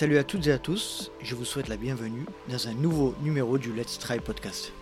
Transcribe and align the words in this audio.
Salut 0.00 0.16
à 0.16 0.24
toutes 0.24 0.46
et 0.46 0.52
à 0.52 0.58
tous, 0.58 1.12
je 1.20 1.34
vous 1.34 1.44
souhaite 1.44 1.68
la 1.68 1.76
bienvenue 1.76 2.24
dans 2.48 2.68
un 2.68 2.72
nouveau 2.72 3.14
numéro 3.20 3.58
du 3.58 3.70
Let's 3.70 3.98
Try 3.98 4.18
Podcast. 4.18 4.72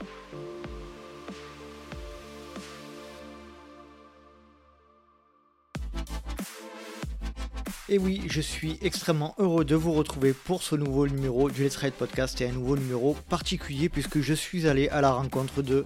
Et 7.89 7.99
oui, 7.99 8.23
je 8.29 8.41
suis 8.41 8.79
extrêmement 8.81 9.35
heureux 9.39 9.65
de 9.65 9.75
vous 9.75 9.93
retrouver 9.93 10.33
pour 10.33 10.63
ce 10.63 10.77
nouveau 10.77 11.09
numéro 11.09 11.51
du 11.51 11.65
Let's 11.65 11.75
Ride 11.79 11.95
Podcast 11.95 12.41
et 12.41 12.49
un 12.49 12.53
nouveau 12.53 12.77
numéro 12.77 13.17
particulier 13.29 13.89
puisque 13.89 14.21
je 14.21 14.35
suis 14.35 14.69
allé 14.69 14.89
à 14.89 15.01
la 15.01 15.11
rencontre 15.11 15.63
de, 15.63 15.85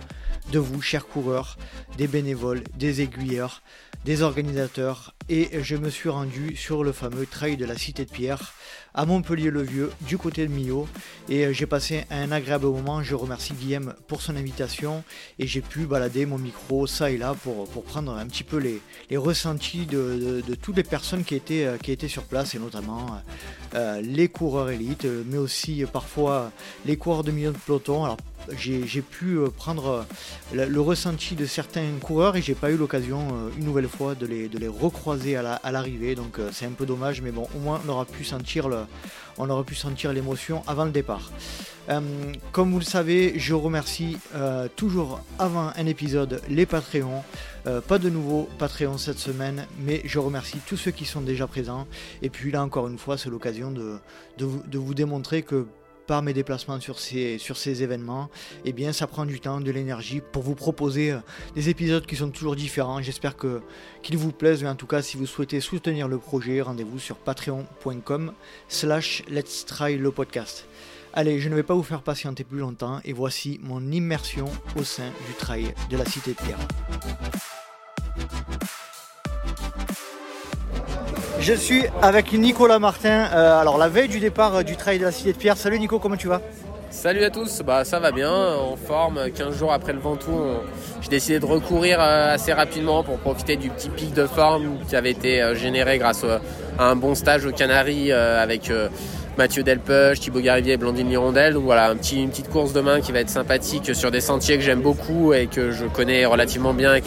de 0.53 0.59
vous, 0.59 0.83
chers 0.83 1.07
coureurs, 1.07 1.57
des 1.97 2.07
bénévoles, 2.07 2.65
des 2.77 3.01
aiguilleurs, 3.01 3.63
des 4.05 4.23
organisateurs 4.23 5.15
et 5.29 5.63
je 5.63 5.77
me 5.77 5.89
suis 5.89 6.09
rendu 6.09 6.57
sur 6.57 6.83
le 6.83 6.93
fameux 6.93 7.27
trail 7.27 7.57
de 7.57 7.65
la 7.65 7.79
Cité 7.79 8.05
de 8.05 8.11
Pierre 8.11 8.53
à 8.95 9.07
Montpellier-le-Vieux 9.07 9.91
du 10.03 10.19
côté 10.19 10.47
de 10.47 10.53
Millau 10.53 10.89
et 11.29 11.55
j'ai 11.55 11.67
passé 11.67 12.05
un 12.11 12.33
agréable 12.33 12.67
moment. 12.67 13.03
Je 13.03 13.15
remercie 13.15 13.55
Guillaume 13.55 13.95
pour 14.09 14.21
son 14.21 14.37
invitation 14.37 15.05
et 15.39 15.47
j'ai 15.47 15.61
pu 15.61 15.87
balader 15.87 16.27
mon 16.27 16.39
micro 16.39 16.87
ça 16.87 17.11
et 17.11 17.17
là 17.17 17.35
pour, 17.43 17.67
prendre 17.85 18.13
un 18.13 18.27
petit 18.27 18.43
peu 18.43 18.59
les, 18.59 18.81
les 19.09 19.17
ressentis 19.17 19.87
de, 19.87 20.43
de, 20.47 20.55
toutes 20.55 20.77
les 20.77 20.83
personnes 20.83 21.25
qui 21.25 21.37
étaient, 21.37 21.69
qui 21.83 21.93
étaient 21.93 22.09
sur 22.09 22.25
place 22.25 22.55
et 22.55 22.59
notamment 22.59 23.23
euh, 23.75 24.01
les 24.03 24.29
coureurs 24.29 24.71
élites 24.71 25.07
mais 25.27 25.39
aussi 25.39 25.85
parfois 25.91 26.51
les 26.85 26.97
coureurs 26.97 27.25
de 27.25 27.31
milieu 27.31 27.53
de 27.53 27.59
peloton. 27.59 28.17
J'ai 28.59 29.03
pu 29.03 29.37
euh, 29.37 29.49
prendre 29.49 30.07
euh, 30.55 30.67
le, 30.67 30.81
ressenti 30.81 31.35
de 31.35 31.47
certains 31.47 31.91
coureurs 32.01 32.37
et 32.37 32.43
j'ai 32.43 32.55
pas 32.55 32.71
eu 32.71 32.77
l'occasion 32.77 33.29
euh, 33.33 33.51
une 33.59 33.65
nouvelle 33.65 33.89
fois 33.89 34.15
de 34.15 34.27
les, 34.27 34.69
recroiser 34.69 35.37
à 35.37 35.73
l'arrivée. 35.73 36.15
donc 36.15 36.39
c'est 36.53 36.67
un 36.67 36.71
peu 36.73 36.87
dommage, 36.87 37.21
mais 37.21 37.31
bon, 37.31 37.49
au 37.55 37.59
moins 37.59 37.81
on 37.85 37.89
aura 37.89 38.05
pu 38.05 38.25
sentir 38.25 38.69
on 39.39 39.49
aura 39.51 39.65
pu 39.65 39.75
sentir 39.75 40.13
l'émotion 40.13 40.63
avant 40.67 40.85
le 40.85 40.91
départ. 40.91 41.31
comme 42.53 42.73
vous 42.73 42.79
le 42.79 42.85
savez, 42.85 43.35
je 43.37 43.55
remercie 43.55 44.17
toujours 44.77 45.21
avant 45.39 45.73
un 45.77 45.87
épisode 45.87 46.41
les 46.49 46.67
Patreons. 46.67 47.23
pas 47.89 47.99
de 47.99 48.09
nouveau 48.09 48.49
Patreon 48.59 48.99
cette 48.99 49.19
semaine, 49.19 49.67
mais 49.81 50.01
je 50.05 50.19
remercie 50.19 50.59
tous 50.67 50.77
ceux 50.77 50.91
qui 50.91 51.05
sont 51.05 51.21
déjà 51.21 51.47
présents. 51.47 51.87
Et 52.23 52.31
puis 52.31 52.51
là 52.51 52.63
encore 52.63 52.89
une 52.89 52.99
fois, 52.99 53.19
c'est 53.19 53.31
l'occasion 53.31 53.71
de, 53.71 53.99
vous 54.39 54.95
démontrer 54.95 55.43
que 55.43 55.67
par 56.07 56.23
mes 56.23 56.33
déplacements 56.33 56.81
sur 56.81 56.99
ces, 56.99 57.83
événements, 57.83 58.29
eh 58.65 58.73
bien 58.73 58.93
ça 58.93 59.07
prend 59.07 59.25
du 59.25 59.41
temps, 59.41 59.61
de 59.61 59.71
l'énergie 59.71 60.21
pour 60.21 60.43
vous 60.43 60.55
proposer 60.55 61.13
euh, 61.13 61.19
des 61.55 61.69
épisodes 61.69 62.07
qui 62.07 62.17
sont 62.17 62.31
toujours 62.31 62.57
différents. 62.57 63.01
J'espère 63.03 63.37
qu'ils 63.37 64.19
vous 64.19 64.33
plaisent, 64.33 64.63
mais 64.63 64.69
en 64.69 64.75
tout 64.75 64.87
cas 64.87 65.03
si 65.03 65.17
vous 65.17 65.27
souhaitez 65.27 65.61
soutenir 65.61 66.09
le 66.09 66.19
projet, 66.19 66.61
rendez-vous 66.61 66.99
sur 66.99 67.17
patreon.com 67.17 68.33
slash 68.69 69.23
let's 69.29 69.65
try 69.65 69.97
le 69.97 70.11
podcast. 70.11 70.67
Allez, 71.15 71.41
je 71.41 71.49
ne 71.49 71.55
vais 71.55 71.63
pas 71.63 71.75
vous 71.75 71.83
faire 71.83 72.03
patienter 72.03 72.43
plus 72.43 72.59
longtemps 72.59 73.01
et 73.05 73.13
voici 73.13 73.61
mon 73.63 73.93
immersion 73.93 74.47
au 74.77 74.83
sein 74.83 75.11
du 75.27 75.35
trail 75.35 75.75
de 75.91 75.97
la 75.99 76.07
Cité 76.07 76.31
de 76.31 76.37
Pierre. 76.37 76.59
Je 81.43 81.55
suis 81.55 81.83
avec 82.01 82.33
Nicolas 82.35 82.79
Martin, 82.79 83.29
euh, 83.35 83.61
alors 83.61 83.77
la 83.77 83.89
veille 83.89 84.07
du 84.07 84.21
départ 84.21 84.55
euh, 84.55 84.63
du 84.63 84.77
trail 84.77 85.01
de 85.01 85.05
la 85.05 85.11
Cité 85.11 85.33
de 85.33 85.37
Pierre. 85.37 85.57
Salut 85.57 85.77
Nico, 85.81 85.99
comment 85.99 86.17
tu 86.17 86.29
vas? 86.29 86.41
Salut 86.89 87.25
à 87.25 87.31
tous, 87.31 87.63
bah 87.67 87.85
ça 87.85 87.99
va 87.99 88.13
bien, 88.13 88.31
en 88.33 88.77
forme, 88.77 89.29
15 89.29 89.59
jours 89.59 89.73
après 89.73 89.93
le 89.93 89.99
Ventoux, 89.99 90.41
j'ai 91.01 91.09
décidé 91.09 91.41
de 91.41 91.45
recourir 91.45 91.99
euh, 92.01 92.35
assez 92.35 92.53
rapidement 92.53 93.03
pour 93.03 93.19
profiter 93.19 93.57
du 93.57 93.71
petit 93.71 93.89
pic 93.89 94.15
de 94.15 94.25
forme 94.27 94.79
qui 94.89 94.95
avait 94.95 95.11
été 95.11 95.43
généré 95.57 95.99
grâce 95.99 96.25
à 96.79 96.85
un 96.85 96.95
bon 96.95 97.17
stage 97.17 97.45
aux 97.45 97.51
Canaries 97.51 98.13
avec 98.13 98.71
Mathieu 99.39 99.63
Delpeuch, 99.63 100.21
Thibaut 100.21 100.41
Garivier 100.41 100.75
et 100.75 100.77
Blandine 100.77 101.09
Lirondelle. 101.09 101.55
Donc 101.55 101.65
voilà, 101.65 101.89
un 101.89 101.97
petit, 101.97 102.23
une 102.23 102.29
petite 102.29 102.51
course 102.51 102.73
demain 102.73 103.01
qui 103.01 103.13
va 103.13 103.21
être 103.21 103.31
sympathique 103.31 103.95
sur 103.95 104.11
des 104.11 104.21
sentiers 104.21 104.59
que 104.59 104.63
j'aime 104.63 104.83
beaucoup 104.83 105.33
et 105.33 105.47
que 105.47 105.71
je 105.71 105.87
connais 105.87 106.27
relativement 106.27 106.75
bien 106.75 106.91
avec 106.91 107.05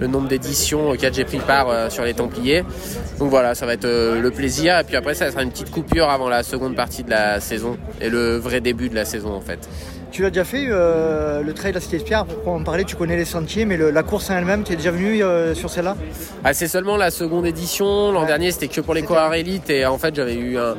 le 0.00 0.06
nombre 0.06 0.28
d'éditions 0.28 0.90
auxquelles 0.90 1.14
j'ai 1.14 1.24
pris 1.24 1.38
part 1.38 1.68
euh, 1.68 1.90
sur 1.90 2.04
les 2.04 2.14
Templiers. 2.14 2.62
Donc 3.18 3.30
voilà, 3.30 3.54
ça 3.54 3.66
va 3.66 3.74
être 3.74 3.84
euh, 3.84 4.20
le 4.20 4.30
plaisir. 4.30 4.78
Et 4.78 4.84
puis 4.84 4.94
après, 4.94 5.14
ça 5.14 5.30
sera 5.30 5.42
une 5.42 5.50
petite 5.50 5.70
coupure 5.70 6.08
avant 6.08 6.28
la 6.28 6.42
seconde 6.44 6.76
partie 6.76 7.02
de 7.02 7.10
la 7.10 7.40
saison 7.40 7.76
et 8.00 8.10
le 8.10 8.36
vrai 8.36 8.60
début 8.60 8.88
de 8.88 8.94
la 8.94 9.04
saison 9.04 9.32
en 9.32 9.40
fait. 9.40 9.68
Tu 10.12 10.22
l'as 10.22 10.30
déjà 10.30 10.44
fait, 10.44 10.66
euh, 10.68 11.42
le 11.42 11.52
trail 11.52 11.72
de 11.72 11.76
la 11.76 11.80
Cité 11.80 11.98
Pierre, 11.98 12.24
pour 12.24 12.52
en 12.52 12.62
parler, 12.62 12.84
tu 12.84 12.96
connais 12.96 13.16
les 13.16 13.24
sentiers, 13.24 13.64
mais 13.66 13.76
la 13.76 14.02
course 14.02 14.30
en 14.30 14.38
elle-même, 14.38 14.62
tu 14.62 14.72
es 14.72 14.76
déjà 14.76 14.92
venu 14.92 15.20
sur 15.54 15.68
celle-là? 15.68 15.96
Ah, 16.42 16.54
C'est 16.54 16.68
seulement 16.68 16.96
la 16.96 17.10
seconde 17.10 17.44
édition. 17.44 18.12
L'an 18.12 18.24
dernier, 18.24 18.50
c'était 18.50 18.68
que 18.68 18.80
pour 18.80 18.94
les 18.94 19.02
coureurs 19.02 19.34
élites 19.34 19.68
et 19.68 19.84
en 19.84 19.98
fait, 19.98 20.14
j'avais 20.14 20.36
eu 20.36 20.56
un, 20.56 20.76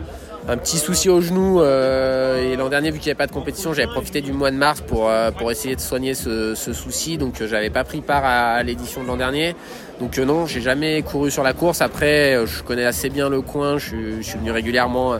un 0.49 0.55
petit 0.55 0.77
souci 0.77 1.09
au 1.09 1.19
genou 1.19 1.61
euh, 1.61 2.53
et 2.53 2.55
l'an 2.55 2.69
dernier 2.69 2.91
vu 2.91 2.99
qu'il 2.99 3.07
n'y 3.07 3.11
avait 3.11 3.17
pas 3.17 3.27
de 3.27 3.33
compétition 3.33 3.73
j'avais 3.73 3.91
profité 3.91 4.21
du 4.21 4.31
mois 4.31 4.49
de 4.49 4.55
mars 4.55 4.79
pour, 4.79 5.09
euh, 5.09 5.29
pour 5.31 5.51
essayer 5.51 5.75
de 5.75 5.81
soigner 5.81 6.13
ce, 6.13 6.53
souci. 6.55 7.17
Donc 7.17 7.41
euh, 7.41 7.47
j'avais 7.47 7.69
pas 7.69 7.83
pris 7.83 8.01
part 8.01 8.23
à, 8.23 8.63
l'édition 8.63 9.03
de 9.03 9.07
l'an 9.07 9.17
dernier. 9.17 9.55
Donc 9.99 10.17
non 10.17 10.45
j'ai 10.45 10.61
jamais 10.61 11.01
couru 11.01 11.31
sur 11.31 11.43
la 11.43 11.53
course. 11.53 11.81
Après 11.81 12.45
je 12.45 12.63
connais 12.63 12.85
assez 12.85 13.09
bien 13.09 13.29
le 13.29 13.41
coin. 13.41 13.77
Je, 13.77 14.21
suis 14.21 14.37
venu 14.37 14.51
régulièrement 14.51 15.17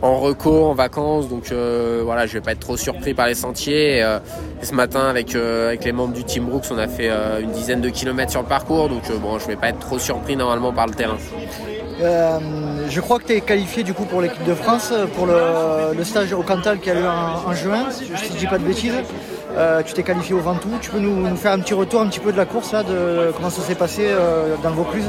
en 0.00 0.18
recours 0.18 0.70
en 0.70 0.74
vacances. 0.74 1.28
Donc 1.28 1.52
voilà 1.52 2.26
je 2.26 2.34
vais 2.34 2.40
pas 2.40 2.52
être 2.52 2.60
trop 2.60 2.76
surpris 2.76 3.14
par 3.14 3.26
les 3.26 3.34
sentiers. 3.34 3.98
Et, 3.98 4.18
ce 4.62 4.74
matin 4.74 5.08
avec, 5.08 5.34
avec 5.34 5.84
les 5.84 5.92
membres 5.92 6.14
du 6.14 6.24
Team 6.24 6.46
Brooks 6.46 6.66
on 6.70 6.78
a 6.78 6.88
fait 6.88 7.10
une 7.40 7.50
dizaine 7.50 7.80
de 7.80 7.90
kilomètres 7.90 8.30
sur 8.30 8.42
le 8.42 8.48
parcours. 8.48 8.88
Donc 8.88 9.10
bon 9.20 9.38
je 9.38 9.46
vais 9.48 9.56
pas 9.56 9.68
être 9.68 9.80
trop 9.80 9.98
surpris 9.98 10.36
normalement 10.36 10.72
par 10.72 10.86
le 10.86 10.94
terrain. 10.94 11.18
Euh, 12.02 12.38
je 12.92 13.00
crois 13.00 13.18
que 13.18 13.24
tu 13.24 13.32
es 13.32 13.40
qualifié 13.40 13.84
du 13.84 13.94
coup 13.94 14.04
pour 14.04 14.20
l'équipe 14.20 14.44
de 14.44 14.54
France 14.54 14.92
pour 15.14 15.26
le, 15.26 16.04
stage 16.04 16.32
au 16.34 16.42
Cantal 16.42 16.78
qui 16.78 16.90
a 16.90 16.94
eu 16.94 17.04
en, 17.06 17.54
juin, 17.54 17.90
si 17.90 18.04
je 18.06 18.12
ne 18.12 18.38
dis 18.38 18.46
pas 18.46 18.58
de 18.58 18.64
bêtises. 18.64 18.92
Euh, 19.56 19.82
tu 19.82 19.92
t'es 19.92 20.02
qualifié 20.02 20.34
au 20.34 20.40
Ventoux. 20.40 20.70
Tu 20.80 20.90
peux 20.90 20.98
nous, 20.98 21.36
faire 21.36 21.52
un 21.52 21.60
petit 21.60 21.74
retour 21.74 22.00
un 22.00 22.08
petit 22.08 22.20
peu 22.20 22.32
de 22.32 22.36
la 22.36 22.44
course 22.44 22.72
là, 22.72 22.82
de 22.82 23.32
comment 23.34 23.50
ça 23.50 23.62
s'est 23.62 23.74
passé 23.74 24.02
euh, 24.06 24.56
dans 24.62 24.70
vos 24.70 24.82
Vaucluse 24.82 25.04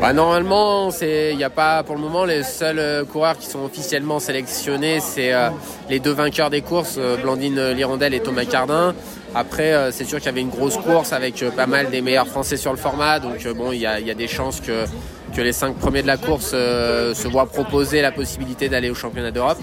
bah, 0.00 0.12
Normalement, 0.12 0.90
il 1.00 1.36
n'y 1.36 1.44
a 1.44 1.50
pas 1.50 1.82
pour 1.82 1.94
le 1.94 2.00
moment 2.00 2.24
les 2.24 2.42
seuls 2.42 3.04
coureurs 3.06 3.36
qui 3.36 3.48
sont 3.48 3.64
officiellement 3.64 4.18
sélectionnés, 4.18 5.00
c'est 5.00 5.32
les 5.90 5.98
deux 6.00 6.12
vainqueurs 6.12 6.50
des 6.50 6.62
courses, 6.62 6.98
Blandine 7.22 7.70
Lirondelle 7.72 8.14
et 8.14 8.20
Thomas 8.20 8.44
Cardin. 8.44 8.94
Après, 9.34 9.90
c'est 9.92 10.04
sûr 10.04 10.18
qu'il 10.18 10.26
y 10.26 10.30
avait 10.30 10.40
une 10.40 10.48
grosse 10.48 10.78
course 10.78 11.12
avec 11.12 11.44
pas 11.54 11.66
mal 11.66 11.90
des 11.90 12.00
meilleurs 12.00 12.28
Français 12.28 12.56
sur 12.56 12.70
le 12.70 12.78
format, 12.78 13.18
donc 13.18 13.46
bon, 13.48 13.72
il 13.72 13.80
y 13.80 13.86
a, 13.86 14.14
des 14.14 14.28
chances 14.28 14.60
que 14.60 14.84
que 15.34 15.40
les 15.40 15.52
cinq 15.52 15.76
premiers 15.76 16.02
de 16.02 16.06
la 16.06 16.16
course 16.16 16.52
euh, 16.54 17.14
se 17.14 17.28
voient 17.28 17.46
proposer 17.46 18.02
la 18.02 18.12
possibilité 18.12 18.68
d'aller 18.68 18.90
au 18.90 18.94
championnat 18.94 19.30
d'Europe. 19.30 19.58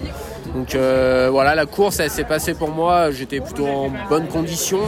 Donc 0.53 0.75
euh, 0.75 1.29
voilà, 1.31 1.55
la 1.55 1.65
course, 1.65 1.99
elle 1.99 2.09
s'est 2.09 2.23
passée 2.23 2.53
pour 2.53 2.69
moi. 2.69 3.11
J'étais 3.11 3.39
plutôt 3.39 3.67
en 3.67 3.91
bonne 4.09 4.27
condition. 4.27 4.79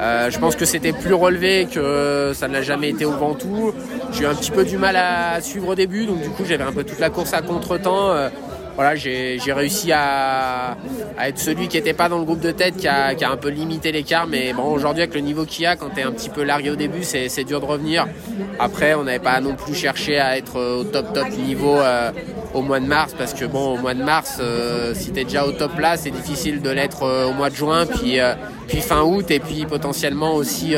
Euh, 0.00 0.30
je 0.30 0.38
pense 0.38 0.56
que 0.56 0.64
c'était 0.64 0.92
plus 0.92 1.14
relevé 1.14 1.66
que 1.72 2.32
ça 2.34 2.48
ne 2.48 2.54
l'a 2.54 2.62
jamais 2.62 2.90
été 2.90 3.04
au 3.04 3.12
Ventoux. 3.12 3.72
J'ai 4.12 4.24
eu 4.24 4.26
un 4.26 4.34
petit 4.34 4.50
peu 4.50 4.64
du 4.64 4.78
mal 4.78 4.96
à 4.96 5.40
suivre 5.40 5.68
au 5.68 5.74
début, 5.74 6.06
donc 6.06 6.20
du 6.20 6.30
coup 6.30 6.44
j'avais 6.46 6.64
un 6.64 6.72
peu 6.72 6.84
toute 6.84 7.00
la 7.00 7.10
course 7.10 7.34
à 7.34 7.42
contre-temps 7.42 8.14
voilà, 8.74 8.94
j'ai 8.94 9.38
réussi 9.48 9.92
à, 9.92 10.76
être 11.22 11.38
celui 11.38 11.68
qui 11.68 11.76
n'était 11.76 11.92
pas 11.92 12.08
dans 12.08 12.18
le 12.18 12.24
groupe 12.24 12.40
de 12.40 12.50
tête, 12.50 12.76
qui 12.76 12.88
a, 12.88 13.08
un 13.08 13.36
peu 13.36 13.48
limité 13.48 13.92
l'écart. 13.92 14.26
Mais 14.26 14.52
bon, 14.52 14.64
aujourd'hui, 14.72 15.02
avec 15.02 15.14
le 15.14 15.20
niveau 15.20 15.44
qu'il 15.44 15.64
y 15.64 15.66
a, 15.66 15.76
quand 15.76 15.90
tu 15.90 16.00
es 16.00 16.02
un 16.02 16.12
petit 16.12 16.30
peu 16.30 16.42
largué 16.42 16.70
au 16.70 16.76
début, 16.76 17.02
c'est 17.02 17.44
dur 17.44 17.60
de 17.60 17.66
revenir. 17.66 18.06
Après, 18.58 18.94
on 18.94 19.04
n'avait 19.04 19.18
pas 19.18 19.40
non 19.40 19.54
plus 19.54 19.74
cherché 19.74 20.18
à 20.18 20.36
être 20.36 20.58
au 20.58 20.84
top 20.84 21.12
top 21.12 21.28
niveau 21.30 21.76
euh, 21.76 22.10
au 22.54 22.62
mois 22.62 22.80
de 22.80 22.86
mars, 22.86 23.14
parce 23.16 23.34
que 23.34 23.44
bon, 23.44 23.74
au 23.74 23.78
mois 23.78 23.94
de 23.94 24.02
mars, 24.02 24.38
euh, 24.40 24.92
si 24.94 25.10
tu 25.10 25.20
es 25.20 25.24
déjà 25.24 25.46
au 25.46 25.52
top 25.52 25.78
là, 25.78 25.96
c'est 25.96 26.10
difficile 26.10 26.60
de 26.60 26.70
l'être 26.70 27.02
euh, 27.04 27.28
au 27.28 27.32
mois 27.32 27.50
de 27.50 27.54
juin, 27.54 27.86
puis, 27.86 28.18
puis 28.68 28.80
fin 28.80 29.02
août, 29.02 29.30
et 29.30 29.40
puis 29.40 29.64
potentiellement 29.66 30.34
aussi 30.34 30.74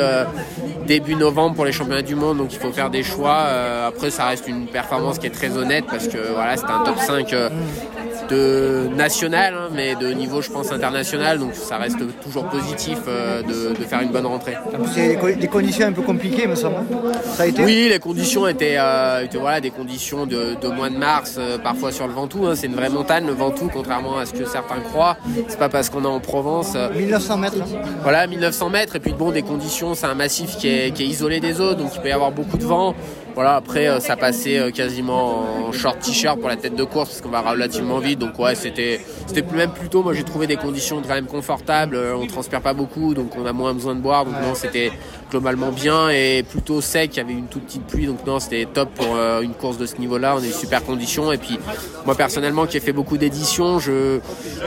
début 0.87 1.15
novembre 1.15 1.57
pour 1.57 1.65
les 1.65 1.73
championnats 1.73 2.03
du 2.03 2.15
monde. 2.15 2.39
Donc 2.39 2.53
il 2.53 2.59
faut 2.59 2.73
faire 2.73 2.91
des 2.91 3.03
choix. 3.03 3.47
après, 3.87 4.11
ça 4.11 4.27
reste 4.27 4.49
une 4.49 4.67
performance 4.67 5.19
qui 5.19 5.27
est 5.27 5.35
très 5.35 5.57
honnête, 5.57 5.85
parce 5.91 6.09
que 6.09 6.33
voilà, 6.33 6.57
c'est 6.57 6.71
un 6.71 6.85
top 6.85 6.99
5 6.99 7.35
de 8.29 8.89
national, 8.95 9.55
hein, 9.55 9.69
mais 9.73 9.95
de 9.95 10.09
niveau, 10.13 10.41
je 10.41 10.51
pense, 10.51 10.73
international. 10.73 11.39
Donc 11.39 11.55
ça 11.55 11.77
reste 11.77 11.99
toujours 12.23 12.45
positif 12.47 12.99
euh, 13.09 13.43
de, 13.43 13.85
faire 13.85 14.01
une 14.01 14.11
bonne 14.11 14.27
rentrée. 14.27 14.57
C'est 14.95 15.17
des 15.37 15.49
conditions 15.49 15.87
un 15.87 15.93
peu 15.93 16.03
compliquées, 16.03 16.47
me 16.47 16.55
semble. 16.55 16.77
Ça 17.37 17.45
a 17.45 17.47
été 17.47 17.63
Oui, 17.63 17.89
les 17.91 17.99
conditions 17.99 18.47
étaient, 18.47 18.77
euh, 18.79 19.27
voilà, 19.39 19.61
des 19.61 19.71
conditions 19.71 20.27
de, 20.27 20.57
mois 20.75 20.91
de 20.91 20.97
mars, 20.97 21.37
euh, 21.39 21.59
parfois 21.59 21.93
sur 21.93 22.07
le 22.07 22.13
Ventoux. 22.13 22.47
Hein. 22.47 22.55
C'est 22.55 22.67
une 22.67 22.75
vraie 22.75 22.91
montagne, 22.91 23.27
le 23.27 23.33
Ventoux, 23.33 23.71
contrairement 23.73 24.19
à 24.19 24.27
ce 24.27 24.33
que 24.33 24.45
certains 24.45 24.81
croient. 24.81 25.17
C'est 25.49 25.59
pas 25.59 25.69
parce 25.69 25.91
qu'on 25.91 26.05
est 26.05 26.09
en 26.09 26.21
Provence. 26.21 26.77
1900 26.97 27.39
mètres. 27.39 27.57
Voilà, 28.03 28.27
1900 28.27 28.71
mètres. 28.71 28.97
Et 28.97 29.01
puis 29.01 29.13
bon, 29.13 29.31
des 29.31 29.43
conditions, 29.43 29.95
c'est 29.95 30.07
un 30.07 30.15
massif 30.15 30.57
qui 30.57 30.69
est, 30.69 30.93
qui 30.93 31.05
est 31.05 31.07
isolé 31.07 31.41
des 31.41 31.61
autres, 31.61 31.79
donc 31.79 31.91
il 31.95 32.01
peut 32.01 32.09
y 32.09 32.13
avoir 32.13 32.33
beaucoup 32.33 32.57
de 32.57 32.65
vent. 32.65 32.95
Voilà, 33.35 33.57
après, 33.57 33.89
euh, 33.89 33.99
ça 33.99 34.17
passait 34.17 34.59
euh, 34.59 34.71
quasiment 34.71 35.67
en 35.67 35.73
short 35.73 35.99
t-shirt 35.99 36.39
pour 36.39 36.49
la 36.49 36.57
tête 36.57 36.77
de 36.77 36.85
course 36.85 37.09
parce 37.09 37.21
qu'on 37.21 37.31
va 37.31 37.41
relativement 37.41 37.99
vite. 37.99 38.21
Donc 38.21 38.39
ouais, 38.39 38.55
c'était 38.55 39.01
c'était 39.27 39.45
même 39.57 39.73
plutôt. 39.73 40.05
Moi, 40.05 40.15
j'ai 40.15 40.23
trouvé 40.23 40.47
des 40.47 40.57
conditions 40.57 41.03
quand 41.03 41.15
même 41.15 41.27
confortables. 41.27 41.97
Euh, 41.97 42.15
on 42.17 42.27
transpire 42.29 42.61
pas 42.61 42.75
beaucoup, 42.75 43.13
donc 43.13 43.37
on 43.37 43.45
a 43.45 43.53
moins 43.53 43.75
besoin 43.75 43.97
de 43.97 44.01
boire. 44.01 44.25
Donc 44.25 44.35
non, 44.41 44.55
c'était 44.55 44.93
globalement 45.31 45.73
bien 45.73 46.11
et 46.11 46.45
plutôt 46.49 46.81
sec. 46.81 47.11
Il 47.15 47.17
y 47.17 47.21
avait 47.21 47.33
une 47.33 47.49
toute 47.49 47.65
petite 47.65 47.87
pluie, 47.87 48.07
donc 48.07 48.25
non, 48.25 48.39
c'était 48.39 48.67
top 48.67 48.91
pour 48.95 49.17
une 49.43 49.55
course 49.55 49.79
de 49.79 49.87
ce 49.87 49.97
niveau-là. 49.97 50.37
On 50.39 50.43
eu 50.43 50.53
super 50.53 50.85
conditions. 50.85 51.33
Et 51.33 51.39
puis 51.39 51.59
moi 52.07 52.15
personnellement, 52.15 52.67
qui 52.67 52.77
ai 52.77 52.81
fait 52.81 52.93
beaucoup 52.93 53.19
d'éditions, 53.19 53.81
je 53.81 54.21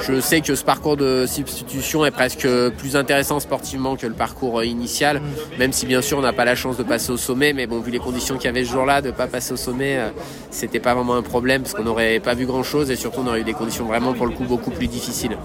je 0.06 0.20
sais 0.20 0.42
que 0.42 0.56
ce 0.56 0.63
parcours 0.66 0.98
de 0.98 1.25
substitution 1.25 2.06
est 2.06 2.12
presque 2.12 2.48
plus 2.78 2.98
intéressant 2.98 3.40
sportivement 3.40 3.96
que 3.96 4.08
le 4.08 4.13
parcours 4.13 4.62
initial, 4.63 5.22
même 5.58 5.72
si 5.72 5.86
bien 5.86 6.02
sûr 6.02 6.18
on 6.18 6.22
n'a 6.22 6.34
pas 6.34 6.46
la 6.46 6.56
chance 6.56 6.75
de 6.75 6.84
passer 6.84 7.12
au 7.12 7.18
sommet. 7.18 7.54
Mais 7.54 7.66
bon, 7.66 7.80
vu 7.80 7.92
les 7.92 8.00
conditions 8.00 8.36
qu'il 8.36 8.46
y 8.46 8.50
avait 8.50 8.56
ce 8.65 8.71
jour-là 8.71 9.01
de 9.01 9.12
pas 9.12 9.27
passer 9.27 9.54
au 9.54 9.57
sommet, 9.57 9.98
euh, 9.98 10.09
c'était 10.51 10.80
pas 10.80 10.94
vraiment 10.94 11.15
un 11.15 11.21
problème 11.21 11.62
parce 11.62 11.74
qu'on 11.74 11.83
n'aurait 11.83 12.19
pas 12.19 12.33
vu 12.33 12.45
grand-chose 12.45 12.92
et 12.92 12.95
surtout 12.95 13.21
on 13.24 13.27
aurait 13.27 13.42
eu 13.42 13.44
des 13.44 13.54
conditions 13.54 13.86
vraiment 13.86 14.13
pour 14.13 14.25
le 14.25 14.33
coup 14.33 14.45
beaucoup 14.45 14.71
plus 14.71 14.88
difficiles. 14.88 15.38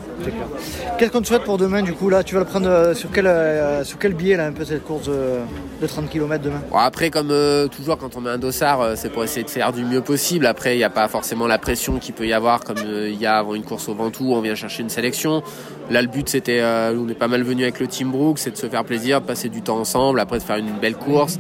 Qu'est-ce 0.99 1.11
qu'on 1.11 1.21
te 1.21 1.27
souhaite 1.27 1.45
pour 1.45 1.59
demain 1.59 1.83
du 1.83 1.93
coup 1.93 2.09
là? 2.09 2.23
Tu 2.23 2.35
vas 2.35 2.41
le 2.41 2.47
prendre 2.47 2.69
euh, 2.69 2.95
sur 2.95 3.11
quel, 3.11 3.27
euh, 3.27 3.85
sur 3.85 3.99
quel 3.99 4.15
billet 4.15 4.37
là 4.37 4.47
un 4.47 4.53
peu 4.53 4.65
cette 4.65 4.85
course 4.85 5.09
de, 5.09 5.87
30 5.87 6.09
km 6.09 6.43
demain? 6.43 6.63
Après 6.75 7.11
comme 7.11 7.33
toujours 7.71 7.99
quand 7.99 8.17
on 8.17 8.21
met 8.21 8.31
un 8.31 8.39
dossard 8.39 8.93
c'est 8.97 9.11
pour 9.11 9.25
essayer 9.25 9.45
de 9.45 9.51
faire 9.51 9.73
du 9.73 9.85
mieux 9.85 10.01
possible. 10.01 10.47
Après 10.47 10.75
il 10.75 10.79
n'y 10.79 10.85
a 10.85 10.91
pas 10.91 11.09
forcément 11.09 11.47
la 11.47 11.59
pression 11.59 11.99
qu'il 11.99 12.15
peut 12.15 12.27
y 12.27 12.33
avoir 12.33 12.61
comme 12.61 12.79
il 12.79 13.21
y 13.21 13.27
a 13.27 13.39
avant 13.39 13.55
une 13.55 13.65
course 13.65 13.89
au 13.89 13.95
Ventoux 13.95 14.33
on 14.33 14.41
vient 14.41 14.55
chercher 14.55 14.83
une 14.83 14.91
sélection. 14.91 15.43
Là 15.91 16.03
le 16.03 16.09
but 16.09 16.29
c'était, 16.29 16.63
on 16.63 17.09
est 17.09 17.15
pas 17.15 17.29
mal 17.29 17.43
venu 17.43 17.65
avec 17.65 17.81
le 17.81 17.89
Team 17.89 18.11
Brook, 18.11 18.39
c'est 18.39 18.53
de 18.53 18.57
se 18.57 18.69
faire 18.69 18.85
plaisir, 18.85 19.21
de 19.21 19.27
passer 19.27 19.49
du 19.49 19.63
temps 19.63 19.79
ensemble, 19.79 20.21
après 20.21 20.39
de 20.39 20.45
faire 20.45 20.57
une 20.57 20.79
belle 20.81 20.97
course. 20.97 21.39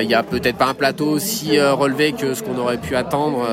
Il 0.00 0.06
n'y 0.06 0.14
a 0.14 0.22
peut-être 0.22 0.56
pas 0.56 0.66
un 0.66 0.74
plateau 0.74 1.06
aussi 1.06 1.58
euh, 1.58 1.74
relevé 1.74 2.12
que 2.12 2.34
ce 2.34 2.42
qu'on 2.42 2.58
aurait 2.58 2.78
pu 2.78 2.96
attendre. 2.96 3.46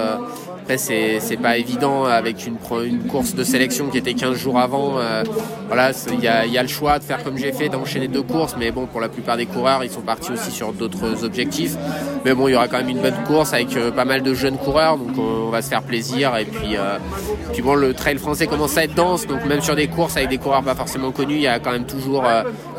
Après, 0.63 0.77
c'est, 0.77 1.19
c'est 1.19 1.35
pas 1.35 1.57
évident 1.57 2.05
avec 2.05 2.47
une, 2.47 2.55
une 2.85 3.03
course 3.03 3.35
de 3.35 3.43
sélection 3.43 3.87
qui 3.87 3.97
était 3.97 4.13
15 4.13 4.37
jours 4.37 4.57
avant. 4.57 4.97
Euh, 4.97 5.25
voilà, 5.67 5.91
il 6.07 6.23
y 6.23 6.27
a, 6.29 6.45
y 6.45 6.57
a, 6.57 6.61
le 6.61 6.69
choix 6.69 6.99
de 6.99 7.03
faire 7.03 7.21
comme 7.21 7.37
j'ai 7.37 7.51
fait, 7.51 7.67
d'enchaîner 7.67 8.07
deux 8.07 8.21
courses. 8.21 8.55
Mais 8.57 8.71
bon, 8.71 8.85
pour 8.85 9.01
la 9.01 9.09
plupart 9.09 9.35
des 9.35 9.45
coureurs, 9.45 9.83
ils 9.83 9.91
sont 9.91 9.99
partis 9.99 10.31
aussi 10.31 10.51
sur 10.51 10.71
d'autres 10.71 11.25
objectifs. 11.25 11.75
Mais 12.23 12.33
bon, 12.33 12.47
il 12.47 12.53
y 12.53 12.55
aura 12.55 12.69
quand 12.69 12.77
même 12.77 12.87
une 12.87 13.01
bonne 13.01 13.21
course 13.27 13.51
avec 13.51 13.75
euh, 13.75 13.91
pas 13.91 14.05
mal 14.05 14.23
de 14.23 14.33
jeunes 14.33 14.55
coureurs. 14.55 14.97
Donc 14.97 15.17
on, 15.17 15.49
va 15.49 15.61
se 15.61 15.67
faire 15.67 15.83
plaisir. 15.83 16.33
Et 16.37 16.45
puis, 16.45 16.77
euh, 16.77 16.97
puis 17.51 17.61
bon, 17.61 17.75
le 17.75 17.93
trail 17.93 18.17
français 18.17 18.47
commence 18.47 18.77
à 18.77 18.85
être 18.85 18.95
dense. 18.95 19.27
Donc 19.27 19.45
même 19.45 19.59
sur 19.59 19.75
des 19.75 19.87
courses 19.87 20.15
avec 20.15 20.29
des 20.29 20.37
coureurs 20.37 20.63
pas 20.63 20.75
forcément 20.75 21.11
connus, 21.11 21.35
il 21.35 21.41
y 21.41 21.47
a 21.47 21.59
quand 21.59 21.71
même 21.71 21.85
toujours, 21.85 22.23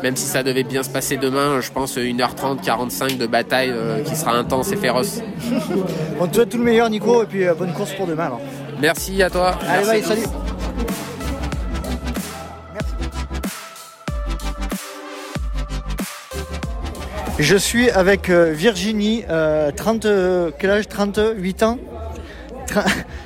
même 0.01 0.15
si 0.15 0.25
ça 0.25 0.41
devait 0.41 0.63
bien 0.63 0.81
se 0.81 0.89
passer 0.89 1.17
demain, 1.17 1.61
je 1.61 1.71
pense 1.71 1.97
1h30, 1.97 2.61
45 2.63 3.17
de 3.17 3.27
bataille 3.27 3.71
qui 4.05 4.15
sera 4.15 4.33
intense 4.35 4.71
et 4.71 4.75
féroce. 4.75 5.21
on 6.19 6.27
te 6.27 6.35
souhaite 6.35 6.49
tout 6.49 6.57
le 6.57 6.63
meilleur, 6.63 6.89
Nico. 6.89 7.21
Et 7.21 7.27
puis 7.27 7.45
course 7.75 7.93
pour 7.93 8.07
demain. 8.07 8.31
Merci 8.79 9.21
à 9.21 9.29
toi. 9.29 9.57
Allez, 9.67 9.85
bye, 9.85 10.03
salut. 10.03 10.23
Je 17.37 17.57
suis 17.57 17.89
avec 17.89 18.29
euh, 18.29 18.53
Virginie, 18.53 19.23
30, 19.75 20.05
euh, 20.05 20.51
quel 20.57 20.69
âge? 20.69 20.87
38 20.87 21.63
ans? 21.63 21.77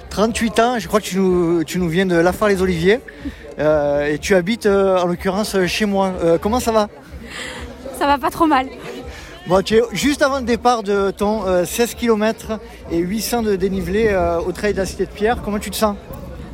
38 0.10 0.60
ans, 0.60 0.80
je 0.80 0.88
crois 0.88 1.00
que 1.00 1.06
tu 1.06 1.18
nous, 1.18 1.64
tu 1.64 1.78
nous 1.78 1.88
viens 1.88 2.08
de 2.08 2.16
La 2.16 2.32
les 2.48 2.62
Oliviers 2.62 3.02
euh, 3.60 4.08
et 4.08 4.18
tu 4.18 4.34
habites 4.34 4.66
en 4.66 5.06
l'occurrence 5.06 5.56
chez 5.68 5.86
moi. 5.86 6.14
comment 6.42 6.60
ça 6.60 6.72
va? 6.72 6.90
Ça 8.00 8.08
va 8.08 8.18
pas 8.18 8.32
trop 8.32 8.48
mal. 8.48 8.68
Bon, 9.50 9.64
tu 9.64 9.78
es 9.78 9.82
juste 9.94 10.22
avant 10.22 10.38
le 10.38 10.46
départ 10.46 10.84
de 10.84 11.10
ton 11.10 11.42
16 11.66 11.96
km 11.96 12.60
et 12.92 13.00
800 13.00 13.42
de 13.42 13.56
dénivelé 13.56 14.16
au 14.46 14.52
trail 14.52 14.74
de 14.74 14.78
la 14.78 14.86
Cité 14.86 15.08
de 15.08 15.10
Pierre. 15.10 15.42
Comment 15.44 15.58
tu 15.58 15.72
te 15.72 15.76
sens? 15.76 15.96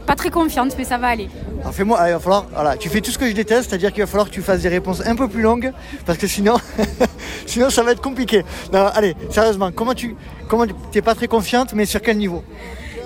Pas 0.08 0.16
très 0.16 0.30
confiante, 0.30 0.74
mais 0.78 0.86
ça 0.86 0.98
va 0.98 1.08
aller. 1.08 1.28
Alors 1.60 1.74
fais-moi, 1.74 2.00
il 2.08 2.14
va 2.14 2.20
falloir, 2.20 2.46
voilà, 2.54 2.78
tu 2.78 2.88
fais 2.88 3.02
tout 3.02 3.12
ce 3.12 3.18
que 3.18 3.28
je 3.28 3.34
déteste, 3.34 3.70
c'est-à-dire 3.70 3.92
qu'il 3.92 4.02
va 4.02 4.08
falloir 4.08 4.30
que 4.30 4.34
tu 4.34 4.42
fasses 4.42 4.62
des 4.62 4.70
réponses 4.70 5.06
un 5.06 5.18
peu 5.18 5.28
plus 5.28 5.42
longues, 5.42 5.74
parce 6.06 6.18
que 6.18 6.26
sinon, 6.26 6.56
sinon 7.46 7.70
ça 7.70 7.84
va 7.84 7.92
être 7.92 8.02
compliqué. 8.02 8.46
Non, 8.72 8.86
allez, 8.86 9.14
sérieusement, 9.30 9.74
comment 9.74 9.94
tu, 9.94 10.16
comment 10.48 10.66
t'es 10.94 11.02
pas 11.02 11.16
très 11.16 11.28
confiante, 11.28 11.74
mais 11.74 11.86
sur 11.86 12.02
quel 12.02 12.16
niveau? 12.18 12.46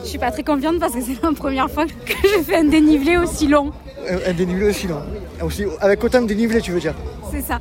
Je 0.03 0.09
suis 0.09 0.19
pas 0.19 0.30
très 0.30 0.44
confiante 0.44 0.77
parce 0.77 0.94
que 0.94 1.01
c'est 1.01 1.19
la 1.24 1.31
première 1.31 1.68
fois 1.68 1.88
que 1.88 2.13
je 2.13 2.44
fais 2.44 2.57
un 2.57 2.65
dénivelé 2.65 3.18
aussi 3.18 3.47
long. 3.47 3.71
Un, 4.07 4.33
dénivelé 4.33 4.68
aussi 4.68 4.85
long, 4.85 5.01
aussi, 5.42 5.65
avec 5.81 6.03
autant 6.03 6.21
de 6.21 6.27
dénivelé, 6.27 6.62
tu 6.62 6.74
veux 6.74 6.80
dire? 6.80 6.94
C'est 7.31 7.42
ça. 7.42 7.59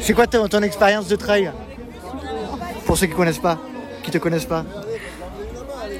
C'est 0.00 0.12
quoi 0.12 0.26
ton, 0.26 0.48
ton 0.48 0.62
expérience 0.62 1.08
de 1.08 1.16
trail 1.16 1.52
Pour 2.86 2.96
ceux 2.96 3.06
qui 3.06 3.14
connaissent 3.14 3.38
pas, 3.38 3.58
qui 4.02 4.10
te 4.10 4.18
connaissent 4.18 4.44
pas 4.46 4.64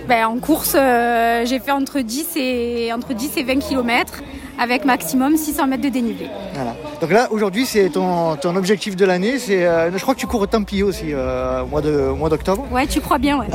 ben, 0.08 0.26
en 0.26 0.38
course, 0.38 0.76
euh, 0.79 1.46
j'ai 1.46 1.58
fait 1.58 1.70
entre 1.70 2.00
10, 2.00 2.37
et, 2.37 2.93
entre 2.93 3.14
10 3.14 3.38
et 3.38 3.43
20 3.43 3.58
km 3.61 4.23
avec 4.58 4.85
maximum 4.85 5.37
600 5.37 5.67
mètres 5.67 5.82
de 5.82 5.88
dénivelé. 5.88 6.29
Voilà. 6.52 6.76
Donc 7.00 7.11
là, 7.11 7.29
aujourd'hui, 7.31 7.64
c'est 7.64 7.88
ton, 7.88 8.37
ton, 8.37 8.55
objectif 8.55 8.96
de 8.96 9.05
l'année. 9.06 9.38
C'est, 9.38 9.64
euh, 9.64 9.91
je 9.91 10.02
crois 10.02 10.14
que 10.14 10.20
tu 10.20 10.26
cours 10.26 10.43
au 10.43 10.46
Templier 10.46 10.82
aussi, 10.82 11.06
euh, 11.12 11.62
au 11.62 11.67
mois, 11.67 11.81
de, 11.81 12.11
mois 12.11 12.29
d'octobre. 12.29 12.67
Ouais, 12.70 12.87
tu 12.87 13.00
crois 13.00 13.19
bien, 13.19 13.38
ouais. 13.38 13.49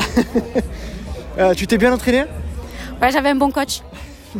tu 1.56 1.68
t'es 1.68 1.78
bien 1.78 1.94
entraîné? 1.94 2.26
Ouais, 3.02 3.12
j'avais 3.12 3.30
un 3.30 3.36
bon 3.36 3.52
coach. 3.52 3.82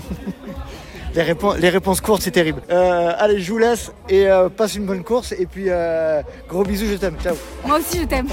les, 1.16 1.24
réponses, 1.24 1.58
les 1.58 1.70
réponses 1.70 2.02
courtes, 2.02 2.22
c'est 2.22 2.32
terrible. 2.32 2.62
allez, 2.70 3.40
je 3.40 3.52
vous 3.52 3.58
laisse 3.58 3.92
et 4.10 4.28
passe 4.56 4.76
une 4.76 4.86
bonne 4.86 5.04
course. 5.04 5.34
Et 5.34 5.46
puis, 5.46 5.70
gros 6.48 6.64
bisous, 6.64 6.88
je 6.88 6.96
t'aime. 6.96 7.16
Ciao. 7.22 7.36
Moi 7.66 7.80
aussi, 7.80 8.00
je 8.00 8.06
t'aime. 8.06 8.28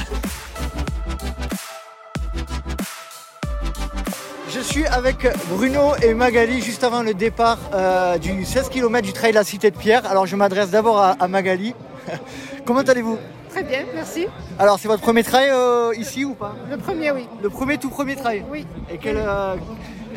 Je 4.56 4.62
suis 4.62 4.86
avec 4.86 5.28
Bruno 5.50 5.94
et 6.02 6.14
Magali 6.14 6.62
juste 6.62 6.82
avant 6.82 7.02
le 7.02 7.12
départ 7.12 7.58
euh, 7.74 8.16
du 8.16 8.42
16 8.42 8.70
km 8.70 9.06
du 9.06 9.12
trail 9.12 9.32
de 9.32 9.36
la 9.36 9.44
Cité 9.44 9.70
de 9.70 9.76
Pierre. 9.76 10.06
Alors 10.06 10.26
je 10.26 10.34
m'adresse 10.34 10.70
d'abord 10.70 10.98
à, 10.98 11.28
Magali. 11.28 11.74
Comment 12.64 12.80
allez-vous? 12.80 13.18
Très 13.50 13.62
bien, 13.62 13.80
merci. 13.94 14.26
Alors 14.58 14.78
c'est 14.78 14.88
votre 14.88 15.02
premier 15.02 15.22
trail 15.22 15.50
euh, 15.52 15.92
ici 15.98 16.24
ou 16.24 16.32
pas? 16.32 16.56
Le 16.70 16.78
premier, 16.78 17.10
oui. 17.10 17.28
Le 17.42 17.50
premier, 17.50 17.76
tout 17.76 17.90
premier 17.90 18.16
trail? 18.16 18.44
Oui. 18.50 18.66
Et 18.90 18.96
quel, 18.96 19.18
euh, 19.18 19.56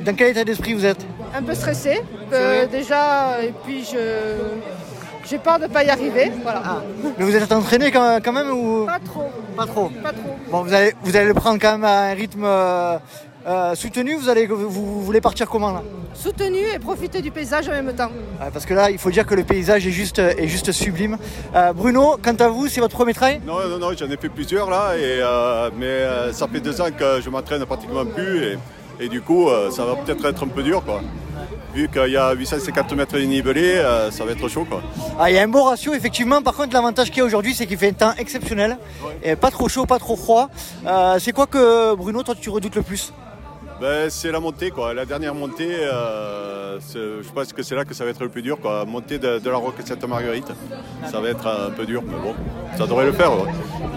dans 0.06 0.16
quel 0.16 0.30
état 0.30 0.46
d'esprit 0.46 0.74
vous 0.74 0.86
êtes? 0.86 1.06
Un 1.36 1.44
peu 1.44 1.54
stressé, 1.54 2.02
déjà, 2.72 3.42
et 3.44 3.54
puis 3.64 3.84
je... 3.84 3.98
J'ai 5.30 5.38
peur 5.38 5.60
de 5.60 5.66
ne 5.66 5.68
pas 5.68 5.84
y 5.84 5.90
arriver. 5.90 6.32
Voilà. 6.42 6.62
Ah. 6.66 6.82
Mais 7.20 7.24
vous 7.24 7.36
êtes 7.36 7.52
entraîné 7.52 7.92
quand, 7.92 8.32
même 8.32 8.50
ou? 8.50 8.88
Pas 8.88 8.98
trop. 8.98 9.30
Pas 9.56 9.68
trop. 9.68 9.90
Pas 9.90 10.12
trop. 10.12 10.36
Bon, 10.50 10.64
vous 10.64 10.74
allez, 10.74 10.96
vous 11.04 11.16
allez 11.16 11.28
le 11.28 11.36
prendre 11.36 11.60
quand 11.62 11.74
même 11.74 11.84
à 11.84 12.06
un 12.06 12.14
rythme 12.16 12.48
euh, 13.48 13.74
soutenu, 13.74 14.16
vous, 14.16 14.30
allez, 14.30 14.48
vous, 14.48 15.02
voulez 15.02 15.22
partir 15.22 15.48
comment 15.48 15.72
là? 15.72 15.82
Soutenu 16.14 16.58
et 16.58 16.78
profiter 16.78 17.22
du 17.22 17.32
paysage 17.32 17.70
en 17.70 17.72
même 17.72 17.94
temps. 17.94 18.12
parce 18.52 18.66
que 18.66 18.74
là, 18.74 18.92
il 18.92 18.98
faut 18.98 19.12
dire 19.12 19.26
que 19.26 19.34
le 19.34 19.44
paysage 19.44 19.88
est 19.88 19.92
juste, 19.92 20.20
est 20.20 20.48
juste 20.48 20.72
sublime. 20.72 21.18
Euh, 21.56 21.74
Bruno, 21.74 22.18
quant 22.22 22.36
à 22.36 22.50
vous, 22.50 22.68
c'est 22.68 22.82
votre 22.82 22.96
premier 22.96 23.14
trail 23.14 23.40
Non, 23.46 23.68
non, 23.68 23.80
non, 23.80 23.92
j'en 23.98 24.10
ai 24.10 24.18
fait 24.18 24.30
plusieurs 24.30 24.70
là, 24.70 24.96
et, 24.98 25.20
euh, 25.22 25.70
mais 25.78 26.34
ça 26.34 26.48
fait 26.48 26.60
deux 26.60 26.82
ans 26.82 26.90
que 26.92 27.22
je 27.22 27.30
m'entraîne 27.30 27.66
pratiquement 27.66 28.06
plus, 28.06 28.44
et, 28.44 28.58
du 29.08 29.22
coup, 29.22 29.48
ça 29.72 29.86
va 29.86 29.96
peut-être 29.96 30.26
être 30.26 30.44
un 30.44 30.48
peu 30.48 30.64
dur. 30.64 30.84
Quoi. 30.84 31.02
Vu 31.74 31.88
qu'il 31.88 32.12
y 32.12 32.18
a 32.18 32.34
850 32.34 32.92
mètres 32.94 33.14
de 33.14 33.20
dénivelé, 33.20 33.82
ça 34.12 34.26
va 34.26 34.32
être 34.32 34.48
chaud. 34.50 34.66
Quoi. 34.70 34.82
Ah, 35.18 35.30
il 35.30 35.36
y 35.36 35.40
a 35.40 35.44
un 35.44 35.48
beau 35.48 35.64
ratio, 35.64 35.94
effectivement. 35.94 36.42
Par 36.42 36.56
contre, 36.56 36.74
l'avantage 36.74 37.10
qu'il 37.10 37.20
y 37.20 37.22
a 37.22 37.26
aujourd'hui, 37.26 37.54
c'est 37.54 37.66
qu'il 37.66 37.78
fait 37.78 37.90
un 37.90 37.94
temps 37.94 38.14
exceptionnel. 38.18 38.78
Et 39.24 39.36
pas 39.36 39.52
trop 39.52 39.70
chaud, 39.70 39.86
pas 39.86 40.00
trop 40.00 40.16
froid. 40.16 40.50
c'est 41.20 41.32
quoi 41.32 41.48
que, 41.48 41.96
Bruno, 41.96 42.24
toi, 42.24 42.36
tu 42.40 42.50
redoutes 42.50 42.76
le 42.76 42.82
plus? 42.82 43.14
Ben, 43.80 44.10
c'est 44.10 44.32
la 44.32 44.40
montée, 44.40 44.72
quoi. 44.72 44.94
La 44.94 45.06
dernière 45.06 45.34
montée, 45.34 45.78
euh, 45.80 46.80
je 46.94 47.30
pense 47.32 47.54
que 47.54 47.64
c'est 47.64 47.76
là 47.76 47.86
que 47.86 47.94
ça 47.94 48.04
va 48.04 48.12
être 48.12 48.24
le 48.24 48.30
plus 48.30 48.42
dur, 48.42 48.60
quoi. 48.60 48.86
Montée 48.86 49.20
de, 49.20 49.50
la 49.50 49.58
Roque 49.58 49.82
Sainte-Marguerite, 49.86 50.52
ça 51.10 51.20
va 51.20 51.30
être 51.30 51.48
un 51.48 51.72
peu 51.72 51.86
dur, 51.86 52.04
mais 52.06 52.18
bon, 52.22 52.36
ça 52.78 52.86
devrait 52.86 53.06
le 53.06 53.14
faire. 53.14 53.32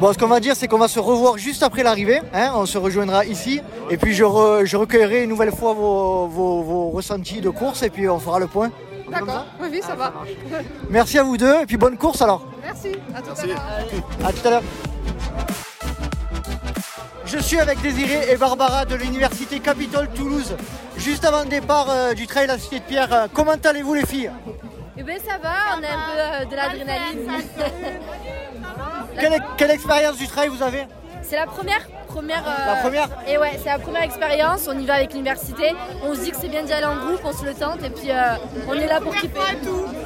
Bon, 0.01 0.13
ce 0.13 0.19
qu'on 0.19 0.29
va 0.29 0.41
dire, 0.41 0.55
c'est 0.57 0.69
qu'on 0.69 0.79
va 0.79 0.89
se 0.89 1.01
revoir 1.01 1.39
juste 1.39 1.63
après 1.63 1.83
l'arrivée. 1.83 2.21
Hein. 2.33 2.53
on 2.55 2.67
se 2.67 2.79
rejoindra 2.79 3.25
ici, 3.25 3.61
et 3.91 3.97
puis 3.97 4.15
je, 4.15 4.25
recueillerai 4.25 5.25
une 5.25 5.31
nouvelle 5.31 5.53
fois 5.53 5.75
vos, 5.75 6.91
ressentis 6.91 7.41
de 7.41 7.51
course, 7.51 7.83
et 7.83 7.91
puis 7.91 8.09
on 8.09 8.19
fera 8.19 8.39
le 8.39 8.47
point. 8.47 8.71
D'accord, 9.11 9.47
oui, 9.61 9.81
ça 9.83 9.95
va. 9.95 10.13
Merci 10.89 11.19
à 11.19 11.23
vous 11.23 11.37
deux, 11.37 11.63
et 11.63 11.67
puis 11.67 11.77
bonne 11.77 11.99
course 11.99 12.23
alors. 12.23 12.47
Merci, 12.63 12.93
à 13.15 13.21
tout 13.21 13.41
à 13.43 13.47
l'heure. 13.47 13.63
À 14.25 14.33
tout 14.33 14.47
à 14.47 14.51
l'heure. 14.51 14.63
Je 17.33 17.39
suis 17.39 17.59
avec 17.59 17.81
Désiré 17.81 18.31
et 18.31 18.37
Barbara 18.37 18.85
de 18.85 18.95
l'Université 18.95 19.59
Capitole 19.59 20.07
Toulouse, 20.11 20.55
juste 20.99 21.25
avant 21.25 21.45
le 21.45 21.49
départ 21.49 21.89
euh, 21.89 22.13
du 22.13 22.27
trail 22.27 22.45
à 22.45 22.49
la 22.49 22.59
Cité 22.59 22.81
de 22.81 22.85
Pierre. 22.85 23.11
Euh, 23.11 23.27
comment 23.33 23.55
allez-vous 23.65 23.95
les 23.95 24.05
filles? 24.05 24.31
Eh 24.99 25.03
bien 25.03 25.17
ça 25.17 25.39
va, 25.39 25.55
on 25.79 25.83
a 25.83 25.87
un 25.87 26.11
peu 26.11 26.19
euh, 26.19 26.45
de 26.45 26.55
l'adrénaline. 26.55 27.31
quelle, 29.57 29.71
expérience 29.71 30.19
du 30.19 30.29
trail 30.29 30.49
vous 30.49 30.63
avez? 30.63 30.85
C'est 31.23 31.37
la 31.37 31.47
première 31.47 31.89
première. 32.13 32.43
la 32.45 32.77
première 32.83 33.09
Et 33.27 33.39
ouais, 33.39 33.59
c'est 33.63 33.71
la 33.71 33.79
première 33.79 34.03
expérience. 34.03 34.69
On 34.69 34.79
y 34.79 34.87
va 34.87 34.95
avec 34.95 35.13
l'université. 35.13 35.75
On 36.05 36.15
se 36.15 36.21
dit 36.21 36.31
que 36.31 36.37
c'est 36.41 36.49
bien 36.49 36.63
d'y 36.63 36.73
aller 36.73 36.87
en 36.87 36.97
groupe, 36.97 37.21
on 37.25 37.33
se 37.33 37.45
le 37.45 37.55
tente 37.55 37.83
et 37.85 37.91
puis 37.91 38.11
on 38.69 38.75
est 38.75 38.87
là 38.87 39.01
pour 39.01 39.15
kiffer. 39.15 39.29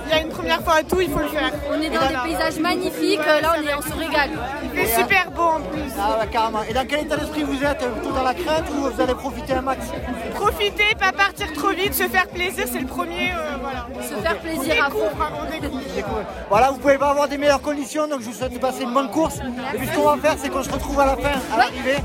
Il 0.09 0.11
y 0.11 0.19
a 0.19 0.23
une 0.23 0.29
première 0.29 0.63
fois 0.63 0.75
à 0.77 0.83
tout, 0.83 1.01
il 1.01 1.11
faut 1.11 1.19
le 1.19 1.29
faire. 1.29 1.51
On 1.71 1.81
est 1.81 1.91
dans 1.91 2.07
des 2.07 2.29
paysages 2.29 2.59
magnifiques. 2.61 3.27
Là, 3.27 3.55
on, 3.59 3.67
est, 3.67 3.75
on 3.75 3.83
se 3.83 3.93
régale. 3.99 4.31
fait 4.75 4.87
super 4.87 5.31
beau 5.33 5.43
en 5.43 5.61
plus. 5.61 5.93
Ah 6.01 6.21
ouais, 6.21 6.27
carrément. 6.29 6.63
Et 6.69 6.73
dans 6.73 6.87
quel 6.87 7.01
état 7.01 7.17
d'esprit 7.17 7.43
vous 7.43 7.63
êtes 7.65 7.79
Tout 8.03 8.13
dans 8.13 8.23
la 8.23 8.35
crainte 8.35 8.65
ou 8.71 8.89
vous 8.91 9.01
allez 9.01 9.15
profiter 9.15 9.55
un 9.55 9.63
max? 9.63 9.87
Profiter, 10.35 10.95
pas 10.99 11.13
partir 11.13 11.53
trop 11.55 11.71
vite, 11.71 11.95
se 11.95 12.05
faire 12.05 12.27
plaisir, 12.29 12.65
c'est 12.71 12.81
le 12.81 12.87
premier. 12.87 13.33
euh, 13.33 13.57
voilà. 13.61 13.87
Se 14.03 14.15
faire 14.15 14.39
plaisir 14.39 14.85
à 14.87 14.91
fond. 14.91 15.11
On 15.41 15.61
découvre. 15.61 16.23
Voilà, 16.49 16.71
vous 16.71 16.79
pouvez 16.79 16.99
pas 16.99 17.11
avoir 17.11 17.29
des 17.29 17.39
meilleures 17.39 17.63
conditions, 17.63 18.07
donc 18.07 18.21
je 18.21 18.27
vous 18.27 18.33
souhaite 18.35 18.53
de 18.53 18.59
passer 18.59 18.83
une 18.83 18.93
bonne 18.93 19.11
course. 19.11 19.39
Et 19.75 19.79
puis 19.79 19.89
ce 19.89 19.93
qu'on 19.97 20.09
va 20.11 20.17
faire, 20.17 20.35
c'est 20.39 20.49
qu'on 20.49 20.63
se 20.63 20.71
retrouve 20.71 21.01
à 21.01 21.07
la 21.07 21.17
fin, 21.17 21.39
à 21.55 21.59
l'arrivée. 21.59 21.96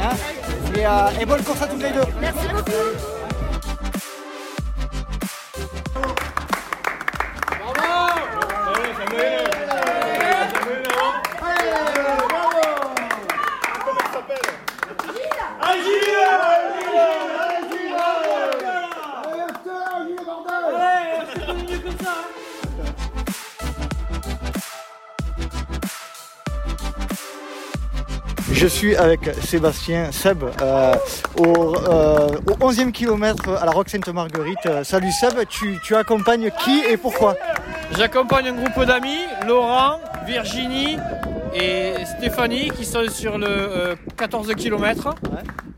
Hein 0.00 0.16
et, 0.76 0.86
euh, 0.86 1.20
et 1.20 1.26
bonne 1.26 1.42
course 1.42 1.62
à 1.62 1.66
toutes 1.66 1.82
les 1.82 1.90
deux. 1.92 2.04
Merci 2.20 2.48
beaucoup. 2.48 3.15
Je 28.56 28.66
suis 28.66 28.96
avec 28.96 29.20
Sébastien 29.42 30.10
Seb 30.12 30.42
euh, 30.62 30.94
au, 31.38 31.76
euh, 31.76 32.28
au 32.60 32.70
11e 32.70 32.90
kilomètre 32.90 33.50
à 33.50 33.66
la 33.66 33.70
Roque 33.70 33.90
Sainte-Marguerite. 33.90 34.64
Euh, 34.64 34.82
Salut 34.82 35.12
Seb, 35.12 35.34
tu, 35.48 35.78
tu 35.84 35.94
accompagnes 35.94 36.50
qui 36.64 36.80
et 36.88 36.96
pourquoi? 36.96 37.36
J'accompagne 37.96 38.48
un 38.48 38.52
groupe 38.54 38.82
d'amis, 38.86 39.26
Laurent, 39.46 40.00
Virginie 40.26 40.96
et 41.54 41.92
Stéphanie 42.16 42.70
qui 42.70 42.86
sont 42.86 43.06
sur 43.10 43.36
le 43.36 43.46
euh, 43.46 43.94
14 44.16 44.54
km. 44.54 45.14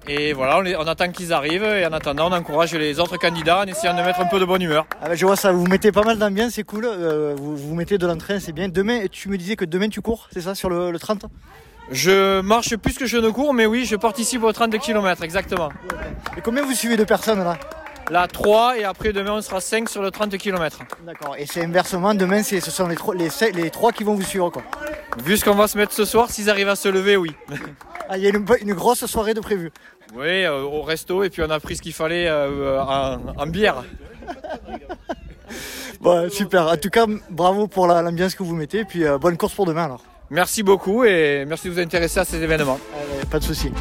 Et 0.06 0.32
voilà, 0.32 0.58
on, 0.58 0.60
les- 0.60 0.76
on 0.76 0.86
attend 0.86 1.10
qu'ils 1.10 1.32
arrivent 1.32 1.64
et 1.64 1.84
en 1.84 1.92
attendant 1.92 2.30
on 2.30 2.32
encourage 2.34 2.72
les 2.74 3.00
autres 3.00 3.16
candidats 3.18 3.60
en 3.60 3.64
essayant 3.64 3.94
de 3.96 4.02
mettre 4.02 4.20
un 4.20 4.26
peu 4.26 4.38
de 4.38 4.44
bonne 4.44 4.62
humeur. 4.62 4.86
Ah 5.02 5.08
bah, 5.08 5.14
Je 5.16 5.26
vois 5.26 5.36
ça, 5.36 5.50
vous 5.50 5.66
mettez 5.66 5.90
pas 5.90 6.02
mal 6.02 6.16
d'ambiance, 6.16 6.52
c'est 6.52 6.62
cool. 6.64 6.84
Euh, 6.86 7.34
vous, 7.36 7.56
vous 7.56 7.74
mettez 7.74 7.98
de 7.98 8.06
l'entrain, 8.06 8.38
c'est 8.38 8.52
bien. 8.52 8.68
Demain, 8.68 9.00
tu 9.10 9.28
me 9.28 9.36
disais 9.36 9.56
que 9.56 9.64
demain 9.64 9.88
tu 9.88 10.00
cours, 10.00 10.28
c'est 10.32 10.42
ça, 10.42 10.54
sur 10.54 10.70
le, 10.70 10.92
le 10.92 10.98
30 11.00 11.26
Je 11.90 12.40
marche 12.40 12.76
plus 12.76 12.94
que 12.98 13.06
je 13.06 13.16
ne 13.16 13.30
cours, 13.30 13.54
mais 13.54 13.66
oui, 13.66 13.84
je 13.84 13.96
participe 13.96 14.42
aux 14.42 14.52
30 14.52 14.78
km 14.78 15.22
exactement. 15.22 15.70
Et 16.36 16.40
combien 16.42 16.62
vous 16.62 16.74
suivez 16.74 16.96
de 16.96 17.04
personnes 17.04 17.42
là? 17.42 17.56
Là 18.10 18.26
3 18.26 18.78
et 18.78 18.84
après 18.84 19.12
demain 19.12 19.32
on 19.34 19.42
sera 19.42 19.60
5 19.60 19.88
sur 19.88 20.02
le 20.02 20.10
30 20.10 20.36
km. 20.38 20.80
D'accord. 21.04 21.36
Et 21.38 21.46
c'est 21.46 21.64
inversement, 21.64 22.14
demain 22.14 22.42
ce 22.42 22.60
sont 22.60 22.86
les, 22.88 22.96
trois- 22.96 23.14
les, 23.14 23.30
sept- 23.30 23.54
les 23.54 23.70
trois 23.70 23.92
qui 23.92 24.04
vont 24.04 24.14
vous 24.14 24.22
suivre 24.22 24.50
quoi. 24.50 24.62
Vu 25.24 25.36
ce 25.36 25.44
qu'on 25.44 25.54
va 25.54 25.66
se 25.68 25.76
mettre 25.78 25.92
ce 25.92 26.04
soir, 26.04 26.30
s'ils 26.30 26.48
arrivent 26.50 26.68
à 26.68 26.76
se 26.76 26.88
lever, 26.88 27.16
oui. 27.16 27.32
Ah, 28.10 28.16
il 28.16 28.22
y 28.24 28.26
a 28.26 28.30
une, 28.30 28.46
une 28.62 28.72
grosse 28.72 29.04
soirée 29.04 29.34
de 29.34 29.40
prévu. 29.40 29.70
Oui, 30.14 30.42
euh, 30.44 30.62
au 30.62 30.80
resto 30.80 31.22
et 31.24 31.28
puis 31.28 31.42
on 31.42 31.50
a 31.50 31.60
pris 31.60 31.76
ce 31.76 31.82
qu'il 31.82 31.92
fallait 31.92 32.26
euh, 32.26 32.80
en, 32.82 33.18
en 33.36 33.46
bière. 33.46 33.84
Bon, 36.00 36.30
super. 36.30 36.68
En 36.68 36.76
tout 36.76 36.90
cas, 36.90 37.06
bravo 37.30 37.66
pour 37.66 37.86
la- 37.86 38.02
l'ambiance 38.02 38.34
que 38.34 38.42
vous 38.42 38.54
mettez. 38.54 38.80
Et 38.80 38.84
puis 38.84 39.04
euh, 39.04 39.18
bonne 39.18 39.36
course 39.36 39.54
pour 39.54 39.66
demain 39.66 39.84
alors. 39.84 40.02
Merci 40.30 40.62
beaucoup 40.62 41.04
et 41.04 41.44
merci 41.46 41.68
de 41.68 41.72
vous 41.72 41.78
intéresser 41.80 42.20
à 42.20 42.24
ces 42.24 42.42
événements. 42.42 42.78
Euh, 42.94 43.24
pas 43.30 43.38
de 43.38 43.44
souci. 43.44 43.72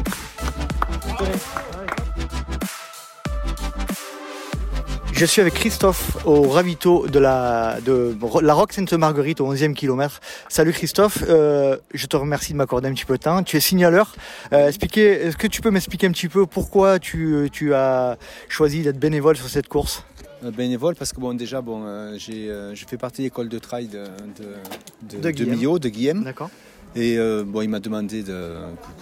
Je 5.12 5.26
suis 5.26 5.40
avec 5.40 5.54
Christophe 5.54 6.24
au 6.26 6.42
ravito 6.42 7.08
de 7.08 7.18
la, 7.18 7.78
de 7.84 8.16
la 8.40 8.54
Roque 8.54 8.72
Sainte-Marguerite 8.72 9.40
au 9.40 9.52
11e 9.52 9.74
kilomètre. 9.74 10.20
Salut 10.48 10.72
Christophe, 10.72 11.24
euh, 11.28 11.76
je 11.92 12.06
te 12.06 12.16
remercie 12.16 12.52
de 12.52 12.56
m'accorder 12.56 12.88
un 12.88 12.92
petit 12.92 13.04
peu 13.04 13.18
de 13.18 13.22
temps. 13.22 13.42
Tu 13.42 13.56
es 13.56 13.60
signaleur. 13.60 14.14
Euh, 14.52 14.68
Est-ce 14.68 15.36
que 15.36 15.46
tu 15.48 15.60
peux 15.60 15.72
m'expliquer 15.72 16.06
un 16.06 16.12
petit 16.12 16.28
peu 16.28 16.46
pourquoi 16.46 17.00
tu, 17.00 17.48
tu 17.52 17.74
as 17.74 18.16
choisi 18.48 18.82
d'être 18.82 18.98
bénévole 19.00 19.36
sur 19.36 19.48
cette 19.48 19.66
course? 19.66 20.04
Bénévole 20.42 20.94
parce 20.94 21.12
que 21.12 21.20
bon 21.20 21.34
déjà 21.34 21.60
bon 21.60 21.82
euh, 21.84 22.14
j'ai 22.18 22.48
euh, 22.50 22.74
je 22.74 22.84
fais 22.86 22.96
partie 22.96 23.22
de 23.22 23.26
l'école 23.26 23.48
de 23.48 23.58
trail 23.58 23.88
de 23.88 24.04
de, 24.38 25.16
De 25.16 25.22
de, 25.22 25.30
Guillaume. 25.30 25.50
Millau, 25.56 25.78
de 25.78 25.88
Guillaume 25.88 26.24
D'accord. 26.24 26.50
et 26.94 27.18
euh, 27.18 27.44
bon 27.46 27.62
il 27.62 27.68
m'a 27.68 27.80
demandé 27.80 28.22
de, 28.22 28.54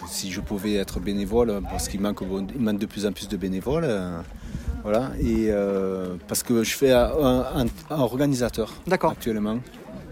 si 0.08 0.30
je 0.32 0.40
pouvais 0.40 0.74
être 0.74 0.98
bénévole 1.00 1.60
parce 1.70 1.88
qu'il 1.88 2.00
manque 2.00 2.24
bon, 2.24 2.46
il 2.54 2.60
manque 2.60 2.78
de 2.78 2.86
plus 2.86 3.04
en 3.06 3.12
plus 3.12 3.28
de 3.28 3.36
bénévoles 3.36 3.84
euh, 3.86 4.18
voilà 4.82 5.10
et 5.20 5.48
euh, 5.50 6.14
parce 6.28 6.42
que 6.42 6.64
je 6.64 6.74
fais 6.74 6.92
un, 6.92 7.10
un- 7.10 7.66
un 7.90 7.98
organisateur 7.98 8.72
actuellement 8.90 9.58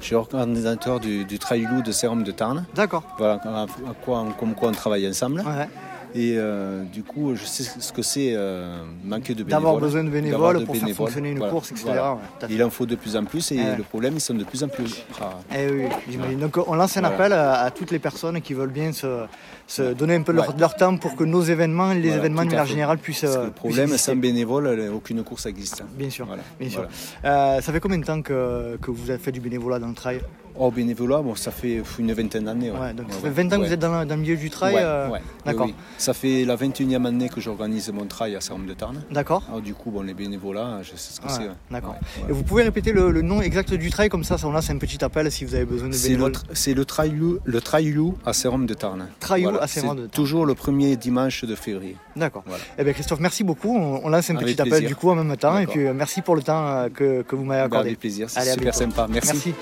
je 0.00 0.07
suis 0.07 0.14
organisateur 0.16 1.00
du, 1.00 1.25
du 1.25 1.38
Trail 1.38 1.62
Loup 1.71 1.81
de 1.81 1.90
Sérum 1.93 2.25
de 2.25 2.33
Tarn 2.33 2.66
D'accord. 2.75 3.04
voilà 3.16 3.40
à- 3.45 3.62
à 3.62 3.95
quoi, 4.04 4.26
comme 4.38 4.54
quoi 4.54 4.69
on 4.69 4.73
travaille 4.73 5.09
ensemble 5.09 5.40
Ouais. 5.40 5.69
Et 6.14 6.35
euh, 6.37 6.83
du 6.85 7.02
coup 7.02 7.35
je 7.35 7.44
sais 7.44 7.64
ce 7.64 7.92
que 7.92 8.02
c'est 8.02 8.33
euh, 8.35 8.76
manquer 9.04 9.35
de 9.35 9.42
bénévoles 9.42 9.50
D'avoir 9.62 9.76
besoin 9.80 10.04
de 10.04 10.11
bénévoles 10.11 10.61
de 10.61 10.64
pour 10.64 10.76
faire 10.76 10.88
fonctionner 10.94 11.30
une 11.30 11.38
Voilà. 11.38 11.52
course, 11.52 11.71
etc. 11.73 11.85
Voilà. 11.87 12.12
Ouais. 12.14 12.18
Il 12.50 12.62
en 12.62 12.71
faut 12.71 12.87
de 12.87 12.94
plus 12.94 13.16
en 13.16 13.25
plus 13.25 13.50
et 13.52 13.56
Ouais. 13.59 13.76
le 13.76 13.83
problème, 13.83 14.14
ils 14.14 14.21
sont 14.21 14.35
de 14.35 14.44
plus 14.44 14.62
en 14.62 14.68
plus 14.68 15.04
rares. 15.18 15.40
Eh 15.56 15.68
oui, 15.71 15.85
j'imagine. 16.09 16.38
Donc 16.38 16.56
on 16.66 16.75
lance 16.75 16.97
un 16.97 17.00
Voilà. 17.00 17.14
appel 17.16 17.33
à, 17.33 17.61
à 17.62 17.71
toutes 17.71 17.90
les 17.90 17.99
personnes 17.99 18.40
qui 18.40 18.54
veulent 18.54 18.71
bien 18.71 18.92
se, 18.92 19.25
se 19.66 19.92
donner 19.94 20.14
un 20.16 20.23
peu 20.23 20.33
leur, 20.33 20.76
temps 20.76 20.97
pour 20.97 21.16
que 21.16 21.25
nos 21.25 21.42
événements, 21.42 21.92
les 21.92 22.00
Voilà, 22.02 22.16
événements 22.16 22.42
de 22.42 22.47
manière 22.49 22.66
générale 22.66 22.99
puissent. 22.99 23.23
Parce 23.23 23.35
que 23.37 23.40
euh, 23.40 23.44
le 23.47 23.50
problème, 23.50 23.88
puissent 23.90 24.00
sans 24.02 24.12
exister. 24.12 24.33
bénévole, 24.33 24.66
euh, 24.66 24.92
aucune 24.92 25.23
course 25.25 25.47
existe. 25.47 25.83
Bien 25.97 26.11
sûr. 26.11 26.26
Voilà. 26.26 26.42
Bien 26.61 26.68
sûr. 26.71 26.87
Voilà. 27.23 27.56
Euh, 27.56 27.61
ça 27.61 27.73
fait 27.73 27.80
combien 27.80 27.99
de 27.99 28.04
temps 28.04 28.21
que, 28.23 28.76
que 28.80 28.90
vous 28.90 29.11
avez 29.11 29.18
fait 29.18 29.33
du 29.33 29.40
bénévolat 29.40 29.78
dans 29.78 29.88
le 29.88 29.94
trail? 29.94 30.21
Oh, 30.56 30.71
bénévolat, 30.71 31.21
bon, 31.21 31.35
ça 31.35 31.50
fait 31.50 31.83
une 31.99 32.12
vingtaine 32.12 32.44
d'années. 32.44 32.71
Ouais. 32.71 32.78
Ouais, 32.78 32.92
donc 32.94 33.06
ça 33.11 33.16
Ouais, 33.16 33.23
fait 33.35 33.42
20 33.42 33.52
ans 33.52 33.61
que 33.61 33.66
vous 33.66 33.73
êtes 33.73 33.80
dans, 33.80 34.00
le- 34.00 34.06
dans 34.06 34.14
le 34.14 34.21
milieu 34.21 34.37
du 34.37 34.50
trail. 34.50 34.76
Euh. 34.78 35.09
D'accord. 35.44 35.66
Oui. 35.66 35.75
Ça 35.99 36.14
fait 36.14 36.44
la 36.44 36.54
21e 36.54 37.04
année 37.06 37.28
que 37.28 37.40
j'organise 37.40 37.90
mon 37.92 38.04
trail 38.06 38.37
à 38.37 38.40
Sarum 38.40 38.64
de 38.64 38.73
Tarn. 38.73 39.02
D'accord. 39.11 39.42
Alors 39.49 39.61
du 39.61 39.75
coup, 39.75 39.90
bon, 39.90 40.02
les 40.02 40.14
bénévolats, 40.14 40.78
je 40.83 40.90
sais 40.90 41.14
ce 41.14 41.21
que 41.21 41.28
c'est. 41.28 41.49
D'accord. 41.73 41.97
Et 42.28 42.33
vous 42.33 42.44
pouvez 42.44 42.62
répéter 42.62 42.92
le, 42.92 43.11
le 43.11 43.23
nom 43.23 43.42
exact 43.42 43.75
du 43.75 43.90
trail 43.90 44.09
comme 44.09 44.23
ça, 44.23 44.38
ça 44.38 44.47
on 44.47 44.52
lance 44.52 44.71
un 44.71 44.78
petit 44.78 45.02
appel 45.04 45.33
si 45.33 45.44
vous 45.44 45.56
avez 45.56 45.64
besoin 45.64 45.88
de 45.88 45.92
C'est 45.94 46.11
le, 46.11 46.14
bénévoles. 46.18 46.33
tr- 46.35 46.44
c'est 46.52 46.75
le 46.75 46.85
trail 46.85 47.14
le 47.44 47.61
trail 47.61 47.97
à 48.25 48.33
Sérum 48.33 48.66
de 48.66 48.75
Tarn. 48.75 49.09
Trail 49.18 49.47
de. 49.95 50.07
Toujours 50.07 50.47
le 50.47 50.55
premier 50.55 50.97
dimanche 50.97 51.45
de 51.45 51.55
février. 51.55 51.97
D'accord. 52.17 52.43
Voilà. 52.47 52.63
Eh 52.79 52.85
bien 52.85 52.93
Christophe, 52.93 53.21
merci 53.21 53.45
beaucoup. 53.45 53.77
On, 53.77 54.01
on 54.05 54.09
lance 54.09 54.31
un 54.31 54.37
Avec 54.37 54.57
petit 54.57 54.61
appel 54.63 54.85
du 54.87 54.95
coup 54.97 55.11
en 55.11 55.15
même 55.15 55.37
temps. 55.37 55.59
Et 55.59 55.67
puis 55.67 55.87
euh, 55.87 55.93
merci 55.95 56.23
pour 56.23 56.37
le 56.37 56.43
temps 56.43 56.67
euh, 56.67 56.89
que, 56.89 57.23
que 57.23 57.37
vous 57.37 57.45
m'avez 57.45 57.61
Bah, 57.63 57.67
accordé. 57.67 57.89
avec 57.89 58.01
plaisir, 58.01 58.29
c'est 58.31 58.41
super 58.43 58.57
bientôt. 58.63 58.79
sympa. 58.79 59.07
Merci. 59.11 59.33
Merci. 59.33 59.55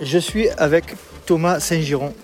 Je 0.00 0.18
suis 0.18 0.48
avec 0.50 0.96
Thomas 1.26 1.60
Saint-Giron 1.60 2.14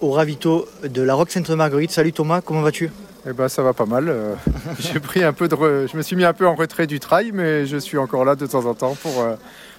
au 0.00 0.10
ravito 0.12 0.68
de 0.84 1.02
la 1.02 1.14
Roque 1.14 1.30
Sainte-Marguerite. 1.30 1.90
Salut 1.90 2.12
Thomas, 2.12 2.40
comment 2.40 2.62
vas-tu? 2.62 2.90
Eh 3.28 3.32
ben, 3.32 3.48
ça 3.48 3.62
va 3.62 3.72
pas 3.74 3.86
mal. 3.86 4.08
euh, 4.08 4.34
J'ai 4.78 4.98
pris 5.00 5.22
un 5.22 5.32
peu 5.32 5.46
de, 5.48 5.54
re- 5.54 5.90
je 5.90 5.96
me 5.96 6.02
suis 6.02 6.16
mis 6.16 6.24
un 6.24 6.32
peu 6.32 6.46
en 6.46 6.54
retrait 6.54 6.86
du 6.86 7.00
trail, 7.00 7.32
mais 7.34 7.66
je 7.66 7.76
suis 7.76 7.98
encore 7.98 8.24
là 8.24 8.34
de 8.34 8.46
temps 8.46 8.64
en 8.64 8.74
temps 8.74 8.94
pour 9.00 9.20
euh, 9.20 9.34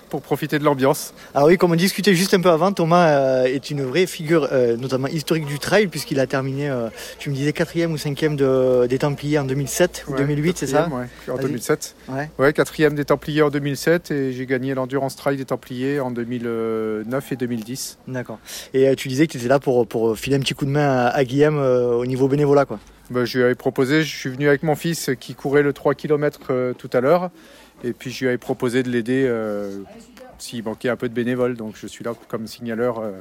pour 0.09 0.21
profiter 0.21 0.59
de 0.59 0.65
l'ambiance. 0.65 1.13
Alors 1.33 1.47
oui, 1.47 1.57
comme 1.57 1.71
on 1.71 1.75
discutait 1.75 2.13
juste 2.13 2.33
un 2.33 2.41
peu 2.41 2.49
avant, 2.49 2.73
Thomas 2.73 3.07
euh, 3.11 3.43
est 3.45 3.71
une 3.71 3.81
vraie 3.85 4.05
figure, 4.05 4.45
notamment 4.77 5.07
historique 5.07 5.45
du 5.45 5.57
trail, 5.57 5.87
puisqu'il 5.87 6.19
a 6.19 6.27
terminé, 6.27 6.69
tu 7.17 7.29
me 7.29 7.35
disais, 7.35 7.53
quatrième 7.53 7.93
ou 7.93 7.97
cinquième 7.97 8.35
de, 8.35 8.87
des 8.87 8.97
Templiers 8.99 9.39
en 9.39 9.45
2007 9.45 10.03
ou 10.09 10.11
Ouais, 10.11 10.17
2008, 10.17 10.57
c'est 10.57 10.67
ça 10.67 10.89
ouais, 10.91 11.07
en 11.31 11.35
Vas-y. 11.37 11.45
2007. 11.45 11.95
Ouais. 12.09 12.29
Ouais, 12.39 12.51
quatrième 12.51 12.93
des 12.93 13.05
Templiers 13.05 13.41
en 13.41 13.49
2007 13.49 14.11
et 14.11 14.33
j'ai 14.33 14.45
gagné 14.45 14.73
l'endurance 14.75 15.15
trail 15.15 15.37
des 15.37 15.45
Templiers 15.45 16.01
en 16.01 16.11
2009 16.11 17.31
et 17.31 17.35
2010. 17.37 17.97
D'accord. 18.09 18.39
Et 18.73 18.93
tu 18.97 19.07
disais 19.07 19.27
que 19.27 19.31
tu 19.31 19.37
étais 19.37 19.47
là 19.47 19.59
pour, 19.59 19.87
pour 19.87 20.17
filer 20.17 20.35
un 20.35 20.39
petit 20.41 20.53
coup 20.55 20.65
de 20.65 20.71
main 20.71 20.89
à, 20.89 21.07
à 21.07 21.23
Guillaume 21.23 21.57
au 21.57 22.05
niveau 22.05 22.27
bénévolat, 22.27 22.65
quoi. 22.65 22.79
Ben, 23.11 23.25
je 23.25 23.37
lui 23.37 23.43
avais 23.43 23.55
proposé, 23.55 24.03
je 24.03 24.15
suis 24.17 24.29
venu 24.29 24.47
avec 24.47 24.63
mon 24.63 24.75
fils 24.75 25.11
qui 25.19 25.35
courait 25.35 25.63
le 25.63 25.73
3 25.73 25.95
km 25.95 26.73
tout 26.77 26.89
à 26.93 27.01
l'heure 27.01 27.29
et 27.83 27.91
puis 27.93 28.09
je 28.11 28.21
lui 28.21 28.27
avais 28.29 28.37
proposé 28.37 28.83
de 28.83 28.89
l'aider 28.89 29.25
euh, 29.27 29.79
s'il 30.39 30.63
manquait 30.63 30.89
un 30.89 30.95
peu 30.95 31.09
de 31.09 31.13
bénévoles. 31.13 31.55
Donc 31.55 31.75
je 31.75 31.87
suis 31.87 32.03
là 32.05 32.13
comme 32.29 32.47
signaleur 32.47 32.99
euh, 32.99 33.11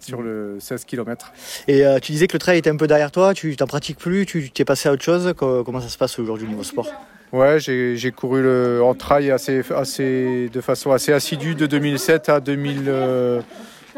sur 0.00 0.20
le 0.22 0.58
16 0.60 0.84
km. 0.84 1.32
Et 1.66 1.86
euh, 1.86 1.98
tu 1.98 2.12
disais 2.12 2.26
que 2.26 2.34
le 2.34 2.38
trail 2.40 2.58
était 2.58 2.68
un 2.70 2.76
peu 2.76 2.86
derrière 2.86 3.10
toi, 3.10 3.32
tu 3.32 3.56
t'en 3.56 3.66
pratiques 3.66 3.98
plus, 3.98 4.26
tu 4.26 4.50
t'es 4.50 4.64
passé 4.66 4.88
à 4.88 4.92
autre 4.92 5.02
chose? 5.04 5.32
Co- 5.36 5.64
Comment 5.64 5.80
ça 5.80 5.88
se 5.88 5.96
passe 5.98 6.18
aujourd'hui 6.18 6.46
au 6.46 6.50
niveau 6.50 6.62
sport? 6.64 6.88
Ouais, 7.32 7.58
j'ai 7.60 7.96
j'ai 7.96 8.10
couru 8.10 8.42
le, 8.42 8.80
en 8.82 8.94
trail 8.94 9.30
assez, 9.30 9.62
assez, 9.74 10.50
de 10.52 10.60
façon 10.60 10.92
assez 10.92 11.12
assidue 11.12 11.54
de 11.54 11.66
2007 11.66 12.28
à, 12.30 12.40
2000, 12.40 12.84
euh, 12.88 13.40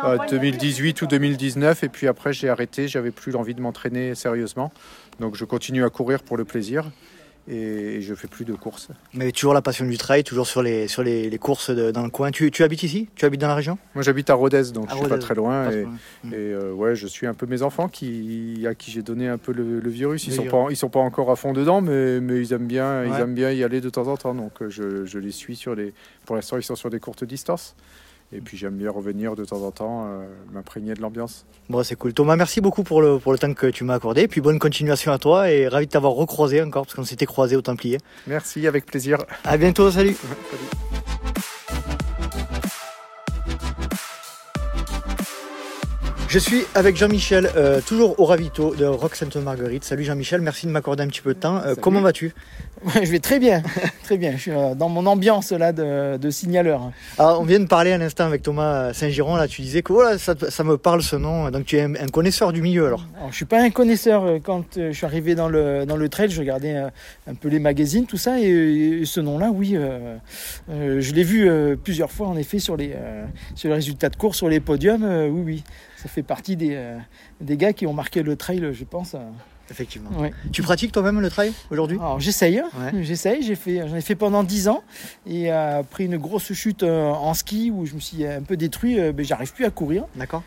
à 0.03 0.17
2018 0.29 1.01
ou 1.03 1.07
2019. 1.07 1.85
Et 1.85 1.89
puis 1.89 2.09
après, 2.09 2.33
j'ai 2.33 2.49
arrêté. 2.49 2.89
J'avais 2.89 3.13
plus 3.13 3.31
l'envie 3.31 3.55
de 3.55 3.61
m'entraîner 3.61 4.15
sérieusement. 4.17 4.73
Donc 5.21 5.37
je 5.37 5.45
continue 5.45 5.85
à 5.85 5.91
courir 5.91 6.23
pour 6.23 6.37
le 6.37 6.45
plaisir. 6.45 6.91
et 7.49 8.01
je 8.03 8.15
fais 8.15 8.29
plus 8.29 8.45
de 8.45 8.53
courses. 8.55 8.89
Mais 9.15 9.33
toujours 9.33 9.55
la 9.55 9.63
passion 9.63 9.85
du 9.85 9.97
trail, 9.99 10.23
toujours 10.23 10.47
sur 10.47 10.63
les, 10.63 10.87
sur 10.89 11.03
les, 11.03 11.29
les 11.31 11.39
courses 11.39 11.71
de- 11.71 11.91
dans 11.91 12.05
le 12.05 12.11
coin. 12.11 12.31
Tu, 12.31 12.51
tu 12.51 12.63
habites 12.63 12.83
ici? 12.85 13.09
Tu 13.17 13.25
habites 13.25 13.41
dans 13.41 13.49
la 13.49 13.55
région? 13.57 13.77
Moi 13.95 14.03
j'habite 14.05 14.31
à 14.31 14.35
Rodez, 14.35 14.71
donc 14.73 14.89
À 14.89 14.93
je 14.93 14.99
suis 14.99 15.09
pas 15.09 15.15
Rodez, 15.15 15.23
très 15.23 15.35
loin. 15.35 15.65
pas 15.65 15.73
et. 15.75 15.85
Mm. 15.85 15.89
et, 16.27 16.35
euh, 16.37 16.73
ouais, 16.73 16.95
je 16.95 17.07
suis 17.09 17.27
un 17.27 17.35
peu 17.35 17.47
mes 17.47 17.63
enfants 17.63 17.89
qui, 17.89 18.65
à 18.69 18.75
qui 18.75 18.91
j'ai 18.93 19.03
donné 19.03 19.27
un 19.27 19.39
peu 19.39 19.53
le, 19.53 19.81
le 19.81 19.91
virus. 19.91 20.27
Ils 20.27 20.31
Le 20.31 20.37
sont 20.37 20.43
virus. 20.43 20.65
pas, 20.65 20.71
ils 20.71 20.77
sont 20.77 20.91
pas 20.91 21.01
encore 21.01 21.31
à 21.31 21.35
fond 21.37 21.53
dedans, 21.53 21.81
mais, 21.81 22.21
mais 22.21 22.39
ils 22.41 22.53
aiment 22.53 22.69
bien, 22.69 23.05
ils 23.05 23.19
aiment 23.21 23.35
bien 23.35 23.51
y 23.51 23.65
aller 23.65 23.81
de 23.81 23.91
temps 23.91 24.07
en 24.07 24.17
temps. 24.17 24.35
Donc 24.35 24.61
euh, 24.63 24.69
je, 24.71 25.05
je 25.07 25.19
les 25.19 25.33
suis 25.33 25.57
sur 25.57 25.75
les. 25.75 25.93
Pour 26.27 26.37
l'instant, 26.37 26.57
ils 26.57 26.63
sont 26.63 26.77
sur 26.77 26.91
des 26.91 27.01
courtes 27.01 27.25
distances. 27.25 27.75
Et 28.33 28.41
puis 28.41 28.57
j'aime 28.57 28.77
bien 28.77 28.91
revenir 28.91 29.35
de 29.35 29.45
temps 29.45 29.63
en 29.63 29.73
temps, 29.73 30.07
euh, 30.07 30.25
m'imprégner 30.53 30.95
de 30.95 31.01
l'ambiance. 31.01 31.47
Bon, 31.69 31.83
c'est 31.83 31.97
cool. 31.97 32.13
Thomas, 32.13 32.37
merci 32.37 32.61
beaucoup 32.61 32.85
pour 32.85 33.03
le, 33.03 33.19
pour 33.19 33.33
le 33.33 33.39
temps 33.39 33.53
que 33.53 33.67
tu 33.67 33.83
m'as 33.83 33.95
accordé. 33.95 34.29
Puis 34.29 34.41
bonne 34.41 34.59
continuation 34.59 35.13
à 35.13 35.19
toi 35.19 35.51
et 35.51 35.67
ravi 35.67 35.87
de 35.87 35.91
t'avoir 35.91 36.13
recroisé 36.13 36.63
encore 36.63 36.85
parce 36.85 36.95
qu'on 36.95 37.05
s'était 37.05 37.27
croisé 37.27 37.57
au 37.57 37.63
Templier. 37.63 37.99
Merci, 38.27 38.67
avec 38.67 38.87
plaisir. 38.87 39.19
À 39.45 39.57
bientôt, 39.57 39.91
salut. 39.91 40.17
Je 46.31 46.39
suis 46.39 46.63
avec 46.77 46.97
Jean-Michel, 46.97 47.51
euh, 47.57 47.81
toujours 47.81 48.21
au 48.21 48.25
ravito 48.25 48.73
de 48.77 48.85
Rock 48.85 49.17
Sainte-Marguerite. 49.17 49.83
Salut 49.83 50.05
Jean-Michel, 50.05 50.41
merci 50.41 50.67
de 50.67 50.71
m'accorder 50.71 51.03
un 51.03 51.09
petit 51.09 51.23
peu 51.23 51.35
de 51.35 51.41
temps. 51.41 51.61
Euh, 51.67 51.75
comment 51.75 52.01
vas-tu? 52.01 52.33
Je 53.03 53.11
vais 53.11 53.19
très 53.19 53.41
bien, 53.41 53.65
très 54.05 54.17
bien. 54.17 54.37
Je 54.37 54.43
suis 54.43 54.51
euh, 54.53 54.77
dans 54.77 54.89
mon 54.89 55.07
ambiance 55.07 55.51
là 55.51 55.73
de, 55.73 56.19
de 56.19 56.31
signaleur. 56.31 56.93
Alors, 57.19 57.41
on 57.41 57.45
vient 57.45 57.59
de 57.59 57.67
parler 57.67 57.93
un 57.93 58.01
instant 58.01 58.27
avec 58.27 58.43
Thomas 58.43 58.93
Saint-Giron. 58.93 59.35
Là, 59.35 59.49
tu 59.49 59.61
disais 59.63 59.83
que 59.83 59.93
oh 59.93 60.03
là, 60.03 60.19
ça, 60.19 60.37
ça 60.51 60.63
me 60.63 60.79
parle 60.79 61.03
ce 61.03 61.17
nom. 61.17 61.51
Donc, 61.51 61.65
tu 61.65 61.79
es 61.79 61.83
un, 61.83 61.97
un 61.97 62.07
connaisseur 62.07 62.53
du 62.53 62.63
milieu 62.63 62.87
alors. 62.87 63.05
Alors, 63.17 63.33
je 63.33 63.37
suis 63.37 63.45
pas 63.45 63.61
un 63.61 63.71
connaisseur. 63.71 64.39
Quand 64.45 64.77
je 64.77 64.93
suis 64.93 65.07
arrivé 65.07 65.35
dans 65.35 65.49
le, 65.49 65.85
dans 65.85 65.97
le 65.97 66.09
trail, 66.09 66.31
je 66.31 66.39
regardais 66.39 66.77
un 66.77 67.35
peu 67.35 67.49
les 67.49 67.59
magazines, 67.59 68.07
tout 68.07 68.19
ça. 68.19 68.39
Et, 68.39 69.01
et 69.01 69.05
ce 69.05 69.19
nom-là, 69.19 69.51
oui, 69.53 69.77
je 70.69 71.13
l'ai 71.13 71.25
vu 71.25 71.51
plusieurs 71.83 72.13
fois 72.13 72.29
en 72.29 72.37
effet 72.37 72.61
sur 72.61 72.77
les, 72.77 72.95
sur 73.57 73.69
les 73.69 73.75
résultats 73.75 74.11
de 74.11 74.17
course, 74.17 74.37
sur 74.37 74.49
les 74.49 74.61
podiums. 74.61 75.03
oui, 75.05 75.43
oui, 75.45 75.65
ça 76.03 76.09
fait 76.09 76.23
partie 76.23 76.57
des, 76.57 76.75
euh, 76.75 76.99
des 77.41 77.57
gars 77.57 77.73
qui 77.73 77.87
ont 77.87 77.93
marqué 77.93 78.23
le 78.23 78.37
trail, 78.37 78.67
je 78.73 78.85
pense. 78.85 79.15
euh. 79.15 79.19
Effectivement. 79.73 80.11
Ouais. 80.19 80.33
Tu 80.51 80.63
pratiques 80.63 80.91
toi-même 80.91 81.21
le 81.21 81.31
trail 81.31 81.53
aujourd'hui? 81.71 81.97
Alors 81.99 82.19
j'essaye, 82.19 82.59
hein. 82.59 82.69
Ouais. 82.77 83.05
j'essaye, 83.05 83.41
j'ai 83.45 83.55
fait, 83.55 83.87
j'en 83.89 83.95
ai 83.95 84.01
fait 84.01 84.17
pendant 84.17 84.43
10 84.43 84.67
ans 84.67 84.83
et 85.29 85.53
euh, 85.53 85.79
après 85.79 86.07
une 86.07 86.17
grosse 86.17 86.53
chute 86.55 86.83
euh, 86.83 87.07
en 87.11 87.35
ski 87.35 87.71
où 87.71 87.87
je 87.87 87.95
me 87.95 88.01
suis 88.01 88.27
un 88.27 88.43
peu 88.43 88.57
détruit, 88.57 88.99
euh, 88.99 89.13
ben, 89.13 89.25
j'arrive 89.25 89.53
plus 89.53 89.65
à 89.65 89.71
courir. 89.71 90.07
D'accord. 90.17 90.43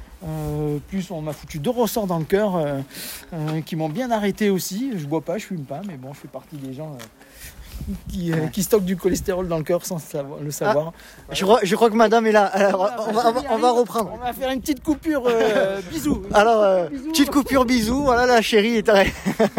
Plus 0.90 1.10
on 1.12 1.22
m'a 1.22 1.32
foutu 1.32 1.60
deux 1.60 1.70
ressorts 1.70 2.08
dans 2.08 2.20
le 2.20 2.26
cœur 2.26 2.58
qui 3.66 3.76
m'ont 3.76 3.90
bien 3.90 4.10
arrêté 4.10 4.50
aussi. 4.50 4.92
Je 4.98 5.06
bois 5.06 5.20
pas, 5.22 5.38
je 5.38 5.46
fume 5.46 5.64
pas, 5.64 5.82
mais 5.86 5.96
bon, 5.96 6.14
je 6.14 6.20
fais 6.20 6.28
partie 6.30 6.56
des 6.56 6.74
gens 6.74 6.98
qui, 8.10 8.32
euh, 8.32 8.48
qui 8.48 8.64
stockent 8.64 8.86
du 8.86 8.96
cholestérol 8.96 9.48
dans 9.48 9.58
le 9.58 9.64
cœur 9.64 9.86
sans 9.86 9.98
le 10.42 10.52
savoir. 10.52 10.94
Je 11.32 11.44
crois, 11.44 11.60
je 11.64 11.76
crois 11.76 11.90
que 11.90 11.96
madame 11.96 12.26
est 12.28 12.32
là. 12.32 12.46
Alors, 12.46 12.90
on, 13.08 13.12
va, 13.12 13.28
on 13.30 13.32
va- 13.34 13.42
on 13.52 13.58
va 13.58 13.72
reprendre. 13.72 14.12
On 14.14 14.18
va 14.24 14.32
faire 14.34 14.52
une 14.52 14.62
petite 14.62 14.82
coupure. 14.84 15.24
euh, 15.28 15.82
bisous. 15.92 16.24
Alors, 16.34 16.62
euh, 16.64 16.88
petite 17.10 17.30
coupure 17.32 17.66
bisous. 17.66 18.04
Voilà, 18.04 18.26
la 18.26 18.42
chérie 18.42 18.78
est 18.78 18.90
arrêtée. 18.90 19.12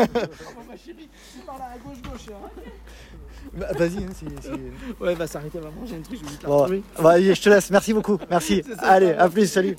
Bah, 3.57 3.67
Vas-y, 3.79 3.99
hein, 3.99 4.09
c'est- 4.19 4.27
c'est- 4.49 5.01
Ouais, 5.05 5.15
va 5.15 5.29
s'arrêter, 5.29 5.61
va 5.61 5.71
manger 5.71 5.95
un 5.97 6.01
truc. 6.03 6.19
Je 6.19 6.25
vais 6.25 6.31
vite 6.33 6.43
la 6.43 6.49
Bon, 6.49 6.57
retrouver. 6.59 6.83
vas-y, 6.99 7.35
je 7.37 7.41
te 7.43 7.49
laisse. 7.49 7.71
Merci 7.71 7.93
beaucoup. 7.95 8.19
Merci. 8.29 8.65
Allez, 8.79 9.13
à 9.13 9.29
plus. 9.29 9.47
Salut. 9.47 9.77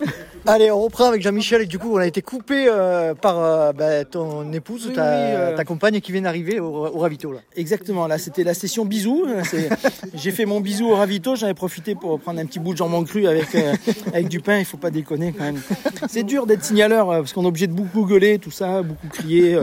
Allez, 0.46 0.70
on 0.70 0.80
reprend 0.80 1.06
avec 1.06 1.22
Jean-Michel. 1.22 1.62
Et 1.62 1.66
du 1.66 1.78
coup, 1.78 1.94
on 1.94 1.98
a 1.98 2.06
été 2.06 2.22
coupé 2.22 2.66
euh, 2.68 3.14
par 3.14 3.38
euh, 3.38 3.72
bah, 3.72 4.04
ton 4.04 4.52
épouse 4.52 4.86
ou 4.86 4.88
Oui, 4.88 4.94
ta, 4.94 5.02
oui, 5.02 5.08
euh. 5.12 5.56
ta 5.56 5.64
compagne 5.64 6.00
qui 6.00 6.12
vient 6.12 6.22
d'arriver 6.22 6.60
au, 6.60 6.86
au 6.86 6.98
ravito. 6.98 7.32
Là. 7.32 7.40
Exactement, 7.56 8.06
là 8.06 8.18
c'était 8.18 8.44
la 8.44 8.54
session 8.54 8.84
bisous. 8.84 9.26
J'ai 10.14 10.30
fait 10.30 10.46
mon 10.46 10.60
bisou 10.60 10.88
au 10.88 10.96
ravito, 10.96 11.36
j'en 11.36 11.48
ai 11.48 11.54
profité 11.54 11.94
pour 11.94 12.18
prendre 12.20 12.40
un 12.40 12.46
petit 12.46 12.58
bout 12.58 12.72
de 12.72 12.78
jambon 12.78 13.04
cru 13.04 13.26
avec, 13.26 13.48
avec 14.12 14.28
du 14.28 14.40
pain, 14.40 14.58
il 14.58 14.64
faut 14.64 14.76
pas 14.76 14.90
déconner 14.90 15.34
quand 15.36 15.44
même. 15.44 15.60
C'est 16.08 16.22
dur 16.22 16.46
d'être 16.46 16.64
signaleur 16.64 17.08
parce 17.08 17.32
qu'on 17.32 17.44
est 17.44 17.48
obligé 17.48 17.66
de 17.66 17.72
beaucoup 17.72 18.04
gueuler, 18.06 18.38
tout 18.38 18.50
ça, 18.50 18.82
beaucoup 18.82 19.08
crier. 19.08 19.58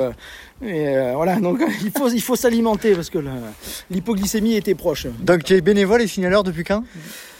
et 0.61 0.87
euh, 0.97 1.13
voilà, 1.15 1.37
donc 1.37 1.61
il 1.83 1.91
faut, 1.91 2.09
il 2.09 2.21
faut 2.21 2.35
s'alimenter 2.35 2.93
parce 2.93 3.09
que 3.09 3.19
l'hypoglycémie 3.89 4.55
était 4.55 4.75
proche. 4.75 5.07
Donc, 5.19 5.43
tu 5.43 5.53
es 5.53 5.61
bénévole 5.61 6.01
et 6.01 6.07
signaleur 6.07 6.43
depuis 6.43 6.63
quand? 6.63 6.83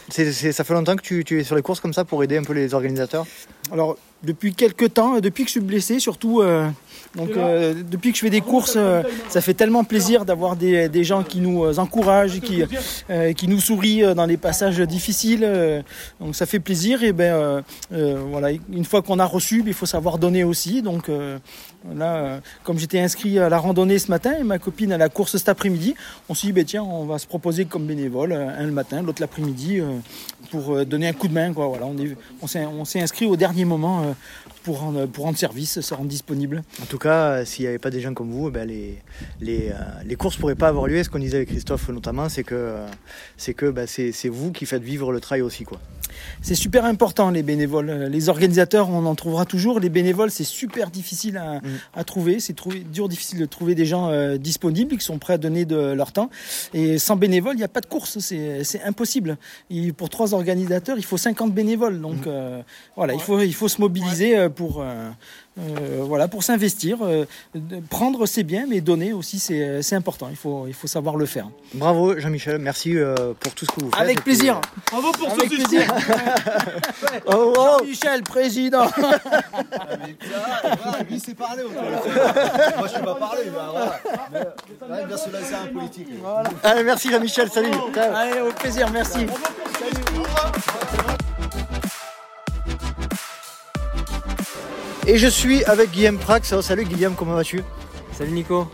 Ça 0.10 0.64
fait 0.64 0.74
longtemps 0.74 0.96
que 0.96 1.02
tu, 1.02 1.40
es 1.40 1.44
sur 1.44 1.56
les 1.56 1.62
courses 1.62 1.80
comme 1.80 1.94
ça 1.94 2.06
pour 2.06 2.24
aider 2.24 2.38
un 2.38 2.44
peu 2.44 2.54
les 2.54 2.74
organisateurs? 2.74 3.26
Alors, 3.72 3.98
depuis 4.24 4.54
quelques 4.54 4.94
temps, 4.94 5.20
depuis 5.20 5.44
que 5.44 5.50
je 5.50 5.52
suis 5.52 5.60
blessé, 5.60 6.00
surtout, 6.00 6.42
euh, 6.42 6.70
donc, 7.16 7.32
euh, 7.32 7.74
depuis 7.90 8.12
que 8.12 8.18
je 8.18 8.24
fais 8.24 8.30
des 8.30 8.42
courses, 8.42 8.76
euh, 8.76 9.04
ça 9.30 9.42
fait 9.42 9.54
tellement 9.54 9.84
plaisir 9.84 10.26
d'avoir 10.26 10.56
des, 10.56 10.89
des 10.89 11.04
gens 11.04 11.24
qui 11.24 11.39
nous 11.39 11.63
euh, 11.63 11.78
encouragent, 11.78 12.39
qui, 12.41 12.63
euh, 13.10 13.34
qui 13.34 13.48
nous 13.48 13.60
sourient 13.60 14.13
dans 14.15 14.26
les 14.26 14.38
passages 14.38 14.80
difficiles. 14.80 15.48
donc, 16.20 16.36
ça 16.36 16.46
fait 16.46 16.60
plaisir. 16.60 17.04
Et 17.04 17.13
ben, 17.13 17.63
voilà, 17.89 18.52
une 18.52 18.86
fois 18.86 19.02
qu'on 19.02 19.20
a 19.20 19.26
reçu, 19.26 19.62
ben, 19.62 19.70
il 19.70 19.74
faut 19.74 19.86
savoir 19.86 20.17
donner 20.17 20.43
aussi. 20.43 20.82
Donc, 20.82 21.10
là, 21.96 22.39
comme 22.63 22.78
j'étais 22.78 23.00
inscrit 23.00 23.39
à 23.39 23.50
la 23.50 23.58
randonnée 23.58 24.00
ce 24.00 24.10
matin 24.10 24.34
et 24.39 24.43
ma 24.43 24.60
copine 24.60 24.91
à 24.91 24.98
la 24.98 25.10
course 25.10 25.38
cet 25.38 25.50
après-midi, 25.50 25.96
on 26.30 26.34
s'est 26.34 26.48
dit, 26.48 26.54
ben, 26.54 26.65
tiens, 26.65 26.84
on 26.84 27.06
va 27.06 27.20
se 27.20 27.28
proposer 27.28 27.65
comme 27.65 27.86
bénévole, 27.86 28.34
un 28.34 28.63
le 28.63 28.72
matin, 28.72 29.02
l'autre 29.02 29.22
l'après-midi, 29.22 29.82
pour 30.50 30.76
euh, 30.76 30.86
donner 30.86 31.08
un 31.08 31.14
coup 31.14 31.28
de 31.28 31.34
main. 31.34 31.54
Quoi. 31.54 31.68
Voilà, 31.68 31.86
on 31.86 31.98
est- 31.98 32.16
on 32.42 32.48
s'est 32.48 32.66
on 32.66 32.84
inscrit 33.02 33.26
au 33.26 33.36
dernier 33.36 33.66
moment 33.66 34.02
euh, 34.04 34.12
pour, 34.64 34.80
rendre, 34.80 35.06
pour 35.06 35.24
rendre 35.26 35.38
service, 35.38 35.80
se 35.82 35.94
rendre 35.94 36.10
disponible. 36.10 36.64
En 36.82 36.86
tout 36.86 36.98
cas, 36.98 37.30
euh, 37.30 37.46
s'il 37.46 37.64
n'y 37.64 37.70
avait 37.70 37.78
pas 37.80 37.90
des 37.90 38.02
gens 38.02 38.14
comme 38.14 38.32
vous, 38.32 38.48
eh 38.50 38.52
ben, 38.52 38.68
les, 38.68 38.98
les, 39.42 39.72
les 40.06 40.16
courses 40.16 40.36
ne 40.38 40.42
pourraient 40.42 40.56
pas 40.56 40.68
avoir 40.70 40.88
lieu. 40.88 41.04
Ce 41.04 41.10
qu'on 41.10 41.20
disait 41.20 41.38
avec 41.38 41.50
Christophe 41.50 41.90
notamment, 41.90 42.30
c'est 42.30 42.44
que 42.44 42.76
c'est 43.38 43.54
que 43.54 43.74
c'est 43.88 44.12
c'est 44.12 44.30
vous 44.30 44.52
qui 44.52 44.66
faites 44.66 44.84
vivre 44.84 45.12
le 45.12 45.20
trail 45.20 45.42
aussi. 45.42 45.64
Quoi. 45.64 45.80
C'est 46.41 46.56
super 46.56 46.86
important 46.86 47.30
les 47.30 47.43
bénévoles. 47.43 48.08
Les 48.12 48.30
organisateurs, 48.30 48.89
on 48.89 49.06
en 49.06 49.15
trouvera 49.15 49.45
toujours. 49.45 49.80
Les 49.80 49.89
bénévoles, 49.89 50.32
c'est 50.32 50.43
super 50.43 50.89
difficile 50.89 51.38
à, 51.38 51.62
à 51.95 52.03
trouver. 52.03 52.39
C'est 52.39 52.53
trouver, 52.53 52.80
dur, 52.80 53.10
difficile 53.10 53.39
de 53.39 53.45
trouver 53.45 53.75
des 53.75 53.86
gens 53.86 54.10
euh, 54.10 54.38
disponibles 54.38 54.97
qui 54.97 55.06
sont 55.06 55.17
prêts 55.17 55.34
à 55.34 55.38
donner 55.38 55.65
de 55.65 55.77
leur 55.93 56.12
temps. 56.12 56.30
Et 56.73 56.97
sans 56.97 57.15
bénévoles, 57.15 57.56
il 57.56 57.60
n'y 57.60 57.63
a 57.63 57.69
pas 57.69 57.82
de 57.82 57.86
course. 57.86 58.19
C'est 58.19 58.82
impossible. 58.84 59.38
Et 59.69 59.91
pour 59.91 60.10
trois 60.10 60.34
organisateurs, 60.34 60.97
il 60.97 61.06
faut 61.06 61.17
50 61.17 61.53
bénévoles. 61.53 62.01
Donc 62.01 62.27
euh, 62.27 62.62
voilà, 62.95 63.13
il 63.13 63.21
faut, 63.21 63.39
il 63.41 63.53
faut 63.53 63.67
se 63.67 63.82
mobiliser 63.82 64.38
euh, 64.38 64.49
pour, 64.49 64.82
euh, 64.82 65.10
euh, 65.60 66.04
voilà, 66.04 66.28
pour 66.28 66.43
s'investir. 66.43 67.00
Euh, 67.02 67.26
prendre, 67.89 68.26
c'est 68.26 68.43
bien, 68.43 68.65
mais 68.67 68.80
donner 68.82 69.13
aussi, 69.13 69.39
c'est 69.39 69.82
c'est 69.82 69.96
important. 69.96 70.28
Il 70.30 70.36
faut, 70.36 70.65
il 70.67 70.74
faut 70.74 70.88
savoir 70.88 71.15
le 71.15 71.26
faire. 71.26 71.48
Bravo 71.74 72.17
Jean-Michel, 72.20 72.60
merci 72.60 72.96
euh, 72.98 73.34
pour 73.39 73.54
tout 73.56 73.65
ce 73.65 73.72
que 73.72 73.82
vous 73.86 73.91
faites. 73.91 74.00
Avec 74.00 74.15
puis, 74.22 74.36
plaisir. 74.36 74.58
euh, 74.58 74.82
Bravo 74.91 75.12
pour 75.13 75.32
Avec 75.32 75.43
ce 75.43 75.56
plaisir. 75.56 75.82
succès. 75.98 77.24
Oh, 77.28 77.54
oh. 77.58 77.78
Jean-Michel, 77.82 78.24
président. 78.24 78.86
Lui, 81.10 81.20
c'est 81.24 81.34
parler 81.36 81.63
Moi, 81.63 82.88
je 82.88 82.93
ne 82.93 83.00
peux 83.00 83.06
pas 83.06 83.15
parler, 83.15 83.41
mais 83.46 83.52
voilà. 83.52 84.00
Mais, 84.32 84.96
ouais, 84.96 85.06
bien 85.06 85.17
se 85.17 85.30
lancer 85.30 85.56
en 85.56 85.74
politique. 85.74 86.08
Allez, 86.63 86.84
merci 86.84 87.10
Jean-Michel, 87.12 87.50
salut. 87.50 87.72
Allez, 87.96 88.41
au 88.41 88.52
plaisir, 88.54 88.89
merci. 88.91 89.26
Et 95.08 95.17
je 95.17 95.28
suis 95.28 95.63
avec 95.65 95.91
Guillaume 95.91 96.17
Prax. 96.17 96.54
Oh, 96.54 96.62
salut 96.62 96.84
Guillaume, 96.84 97.15
comment 97.15 97.34
vas-tu? 97.36 97.63
Salut 98.12 98.32
Nico. 98.32 98.67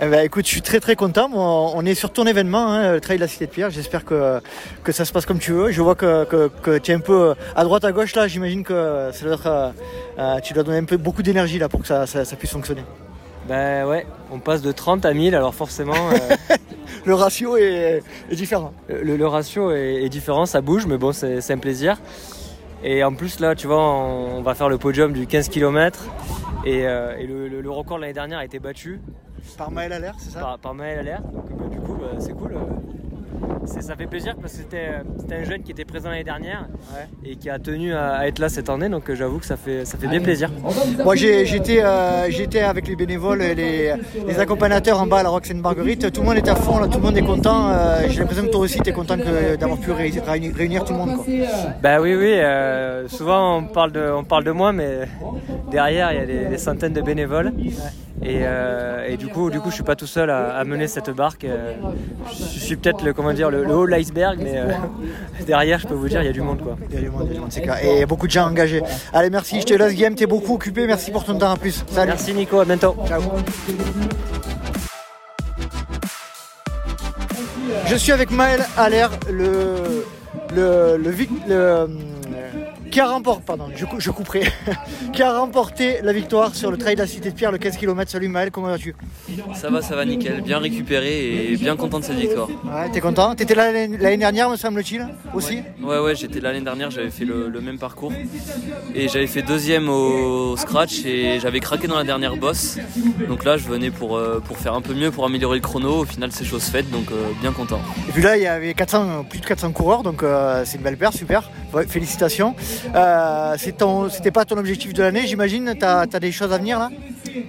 Eh 0.00 0.06
ben, 0.08 0.24
écoute, 0.24 0.44
je 0.44 0.50
suis 0.50 0.62
très 0.62 0.80
très 0.80 0.96
content. 0.96 1.30
On 1.32 1.86
est 1.86 1.94
sur 1.94 2.12
ton 2.12 2.26
événement, 2.26 2.66
hein, 2.72 2.92
le 2.92 3.00
Trail 3.00 3.18
de 3.18 3.20
la 3.20 3.28
Cité 3.28 3.46
de 3.46 3.50
Pierre. 3.52 3.70
J'espère 3.70 4.04
que, 4.04 4.40
que 4.82 4.90
ça 4.90 5.04
se 5.04 5.12
passe 5.12 5.24
comme 5.24 5.38
tu 5.38 5.52
veux. 5.52 5.70
Je 5.70 5.80
vois 5.80 5.94
que, 5.94 6.24
que, 6.24 6.50
que 6.62 6.78
tu 6.78 6.90
es 6.90 6.94
un 6.94 7.00
peu 7.00 7.34
à 7.54 7.62
droite 7.62 7.84
à 7.84 7.92
gauche 7.92 8.16
là. 8.16 8.26
J'imagine 8.26 8.64
que 8.64 9.10
ça 9.12 9.24
doit 9.24 9.34
être, 9.34 9.46
euh, 9.46 9.70
euh, 10.18 10.40
tu 10.40 10.52
dois 10.52 10.64
donner 10.64 10.78
un 10.78 10.84
peu 10.84 10.96
beaucoup 10.96 11.22
d'énergie 11.22 11.60
là 11.60 11.68
pour 11.68 11.80
que 11.82 11.86
ça, 11.86 12.06
ça, 12.08 12.24
ça 12.24 12.34
puisse 12.34 12.50
fonctionner. 12.50 12.82
Bah 13.48 13.86
ouais, 13.86 14.06
on 14.32 14.40
passe 14.40 14.62
de 14.62 14.72
30 14.72 15.04
à 15.04 15.12
1000, 15.14 15.34
alors 15.36 15.54
forcément. 15.54 16.10
euh, 16.10 16.56
Le 17.04 17.14
ratio 17.14 17.56
est, 17.58 18.02
est 18.30 18.34
différent. 18.34 18.72
le, 18.88 19.16
le 19.16 19.26
ratio 19.26 19.70
est, 19.70 20.02
est 20.04 20.08
différent, 20.08 20.46
ça 20.46 20.62
bouge, 20.62 20.86
mais 20.86 20.96
bon, 20.96 21.12
c'est 21.12 21.50
un 21.50 21.58
plaisir. 21.58 21.98
Et 22.84 23.02
en 23.02 23.14
plus, 23.14 23.40
là, 23.40 23.54
tu 23.54 23.66
vois, 23.66 23.80
on, 23.82 24.36
on 24.38 24.42
va 24.42 24.54
faire 24.54 24.68
le 24.68 24.76
podium 24.78 25.12
du 25.12 25.26
15 25.26 25.48
km. 25.48 26.04
Et, 26.66 26.86
euh, 26.86 27.16
et 27.18 27.26
le, 27.26 27.48
le- 27.48 27.60
le 27.62 27.70
record 27.70 27.96
de 27.96 28.02
l'année 28.02 28.12
dernière 28.14 28.38
a 28.38 28.44
été 28.44 28.58
battu. 28.58 29.00
Par 29.58 29.70
Maël 29.70 29.92
à 29.92 29.98
l'air, 29.98 30.14
c'est 30.18 30.30
ça? 30.30 30.40
Par, 30.40 30.58
par 30.58 30.74
Maël 30.74 30.98
à 30.98 31.02
l'air. 31.02 31.22
Donc, 31.22 31.50
bah, 31.56 31.64
du 31.70 31.78
coup, 31.78 31.94
bah, 31.94 32.06
c'est 32.18 32.32
cool. 32.34 32.54
C'est- 33.66 33.82
Ça 33.82 33.96
fait 33.96 34.06
plaisir 34.06 34.34
parce 34.40 34.52
que 34.54 34.58
c'était 34.60 34.88
c'était 35.20 35.34
un 35.36 35.44
jeune 35.44 35.62
qui 35.62 35.72
était 35.72 35.84
présent 35.84 36.08
l'année 36.10 36.24
dernière 36.24 36.66
et 37.24 37.36
qui 37.36 37.48
a 37.50 37.58
tenu 37.58 37.92
à, 37.94 38.12
à 38.14 38.26
être 38.26 38.38
là 38.38 38.48
cette 38.48 38.68
année. 38.70 38.88
Donc, 38.88 39.08
euh, 39.10 39.14
j'avoue 39.14 39.38
que 39.38 39.46
ça 39.46 39.56
fait, 39.56 39.84
ça 39.84 39.98
fait 39.98 40.06
bien 40.06 40.20
plaisir. 40.20 40.50
Moi 41.04 41.14
j'ai- 41.16 41.44
j'étais 41.46 41.82
euh, 41.82 42.30
j'étais 42.30 42.60
avec 42.60 42.88
les 42.88 42.96
bénévoles 42.96 43.42
et 43.42 43.54
les, 43.54 43.94
les 44.26 44.38
accompagnateurs 44.40 45.00
en 45.00 45.06
bas 45.06 45.18
à 45.18 45.22
la 45.22 45.28
Rock 45.28 45.46
Sainte-Marguerite. 45.46 46.10
Tout 46.12 46.20
le 46.22 46.26
monde 46.26 46.36
est 46.38 46.48
à 46.48 46.54
fond, 46.56 46.78
là, 46.78 46.88
tout 46.88 46.98
le 46.98 47.04
monde 47.04 47.16
est 47.16 47.22
content. 47.22 47.68
Euh, 47.70 48.06
J'ai 48.08 48.20
l'impression 48.20 48.44
que 48.46 48.50
toi 48.50 48.60
aussi 48.60 48.80
tu 48.80 48.88
es 48.90 48.92
content 48.92 49.16
que- 49.18 49.56
d'avoir 49.56 49.78
pu 49.78 49.90
ré- 49.92 50.12
réunir, 50.26 50.54
réunir 50.54 50.84
tout 50.84 50.92
le 50.92 50.98
monde. 50.98 51.16
Quoi. 51.16 51.24
Bah 51.82 52.00
oui, 52.00 52.14
oui. 52.14 52.32
euh, 52.34 53.06
souvent 53.08 53.58
on 53.58 53.64
parle, 53.64 53.92
de, 53.92 54.10
on 54.10 54.24
parle 54.24 54.44
de 54.44 54.50
moi, 54.52 54.72
mais 54.72 55.00
derrière 55.70 56.12
il 56.12 56.18
y 56.18 56.22
a 56.22 56.26
des, 56.26 56.44
des 56.46 56.58
centaines 56.58 56.92
de 56.94 57.00
bénévoles. 57.02 57.52
Et, 58.22 58.40
euh, 58.44 59.06
et 59.08 59.16
du 59.16 59.28
coup, 59.28 59.50
du 59.50 59.60
coup, 59.60 59.70
je 59.70 59.74
suis 59.74 59.82
pas 59.82 59.96
tout 59.96 60.06
seul 60.06 60.30
à, 60.30 60.56
à 60.56 60.64
mener 60.64 60.86
cette 60.86 61.10
barque. 61.10 61.44
euh, 61.44 61.74
je 62.30 62.58
suis 62.60 62.76
peut-être 62.76 63.04
le 63.04 63.12
comment 63.12 63.32
dire 63.32 63.50
le, 63.50 63.64
le 63.64 63.74
haut 63.74 63.86
de 63.86 63.90
l'iceberg, 63.90 64.38
mais 64.40 64.56
euh, 64.56 64.72
derrière, 65.46 65.78
je 65.80 65.86
peux 65.88 65.94
vous 65.94 66.08
dire, 66.08 66.22
il 66.22 66.26
y 66.26 66.28
a 66.28 66.32
du 66.32 66.40
monde 66.40 66.62
quoi. 66.62 66.76
Il 66.90 66.94
y 66.94 66.98
a 66.98 67.00
du 67.02 67.10
monde, 67.10 67.22
il 67.24 67.28
y 67.28 67.30
a 67.32 67.34
du 67.34 67.40
monde, 67.40 67.52
c'est 67.52 67.62
clair. 67.62 67.76
Et 67.84 67.92
il 67.94 67.98
y 67.98 68.02
a 68.02 68.06
beaucoup 68.06 68.26
de 68.26 68.32
gens 68.32 68.46
engagés. 68.46 68.82
Allez, 69.12 69.30
merci, 69.30 69.60
je 69.60 69.66
te 69.66 69.74
laisse, 69.74 69.92
Guillaume, 69.94 70.14
t'es 70.14 70.26
beaucoup 70.26 70.54
occupé. 70.54 70.86
Merci 70.86 71.10
pour 71.10 71.24
ton 71.24 71.36
temps 71.36 71.52
en 71.52 71.56
plus. 71.56 71.84
Salut. 71.90 72.10
Merci 72.12 72.32
Nico, 72.34 72.60
à 72.60 72.64
bientôt. 72.64 72.94
Ciao. 73.06 73.20
Je 77.86 77.96
suis 77.96 78.12
avec 78.12 78.30
Maël 78.30 78.60
Allaire, 78.76 79.10
le, 79.30 80.04
le, 80.54 80.96
le, 80.96 81.12
le, 81.48 81.88
qui 82.94 83.00
a 83.00 83.08
remporté, 83.08 83.42
pardon, 83.44 83.64
je, 83.74 83.84
cou- 83.86 83.98
je 83.98 84.08
couperai, 84.12 84.42
qui 85.12 85.20
a 85.20 85.36
remporté 85.36 86.00
la 86.02 86.12
victoire 86.12 86.54
sur 86.54 86.70
le 86.70 86.76
trail 86.76 86.94
de 86.94 87.00
la 87.00 87.08
Cité 87.08 87.30
de 87.30 87.34
Pierre, 87.34 87.50
le 87.50 87.58
15 87.58 87.76
km. 87.76 88.08
Salut 88.08 88.28
Maël, 88.28 88.52
comment 88.52 88.68
vas-tu? 88.68 88.94
Ça 89.52 89.68
va, 89.68 89.82
ça 89.82 89.96
va 89.96 90.04
nickel, 90.04 90.42
bien 90.42 90.60
récupéré 90.60 91.50
et 91.50 91.56
bien 91.56 91.74
content 91.74 91.98
de 91.98 92.04
cette 92.04 92.18
victoire. 92.18 92.46
Ouais, 92.48 92.88
t'es 92.92 93.00
content? 93.00 93.34
T'étais 93.34 93.56
là 93.56 93.72
l'année 93.72 94.16
dernière, 94.16 94.48
me 94.48 94.54
semble-t-il, 94.54 95.08
aussi? 95.34 95.58
Ouais, 95.82 95.98
ouais, 95.98 96.14
j'étais 96.14 96.38
là 96.38 96.52
l'année 96.52 96.64
dernière, 96.64 96.92
j'avais 96.92 97.10
fait 97.10 97.24
le, 97.24 97.48
le 97.48 97.60
même 97.60 97.78
parcours 97.78 98.12
et 98.94 99.08
j'avais 99.08 99.26
fait 99.26 99.42
deuxième 99.42 99.88
au 99.88 100.56
scratch 100.56 101.04
et 101.04 101.40
j'avais 101.40 101.58
craqué 101.58 101.88
dans 101.88 101.98
la 101.98 102.04
dernière 102.04 102.36
bosse. 102.36 102.78
Donc 103.28 103.42
là, 103.44 103.56
je 103.56 103.66
venais 103.66 103.90
pour, 103.90 104.16
euh, 104.16 104.38
pour 104.38 104.56
faire 104.56 104.74
un 104.74 104.80
peu 104.82 104.94
mieux, 104.94 105.10
pour 105.10 105.24
améliorer 105.24 105.56
le 105.56 105.62
chrono. 105.62 106.02
Au 106.02 106.04
final, 106.04 106.30
c'est 106.30 106.44
chose 106.44 106.62
faite, 106.62 106.88
donc 106.92 107.10
euh, 107.10 107.24
bien 107.40 107.50
content. 107.50 107.80
Et 108.08 108.12
puis 108.12 108.22
là, 108.22 108.36
il 108.36 108.44
y 108.44 108.46
avait 108.46 108.72
400, 108.72 109.24
plus 109.28 109.40
de 109.40 109.46
400 109.46 109.72
coureurs, 109.72 110.04
donc 110.04 110.22
euh, 110.22 110.62
c'est 110.64 110.76
une 110.76 110.84
belle 110.84 110.96
paire, 110.96 111.12
super. 111.12 111.50
Félicitations. 111.88 112.54
Euh, 112.94 113.56
C'était 113.58 114.30
pas 114.30 114.44
ton 114.44 114.56
objectif 114.56 114.92
de 114.92 115.02
l'année, 115.02 115.26
j'imagine? 115.26 115.74
T'as 115.78 116.02
as 116.02 116.20
des 116.20 116.32
choses 116.32 116.52
à 116.52 116.58
venir 116.58 116.78
là? 116.78 116.90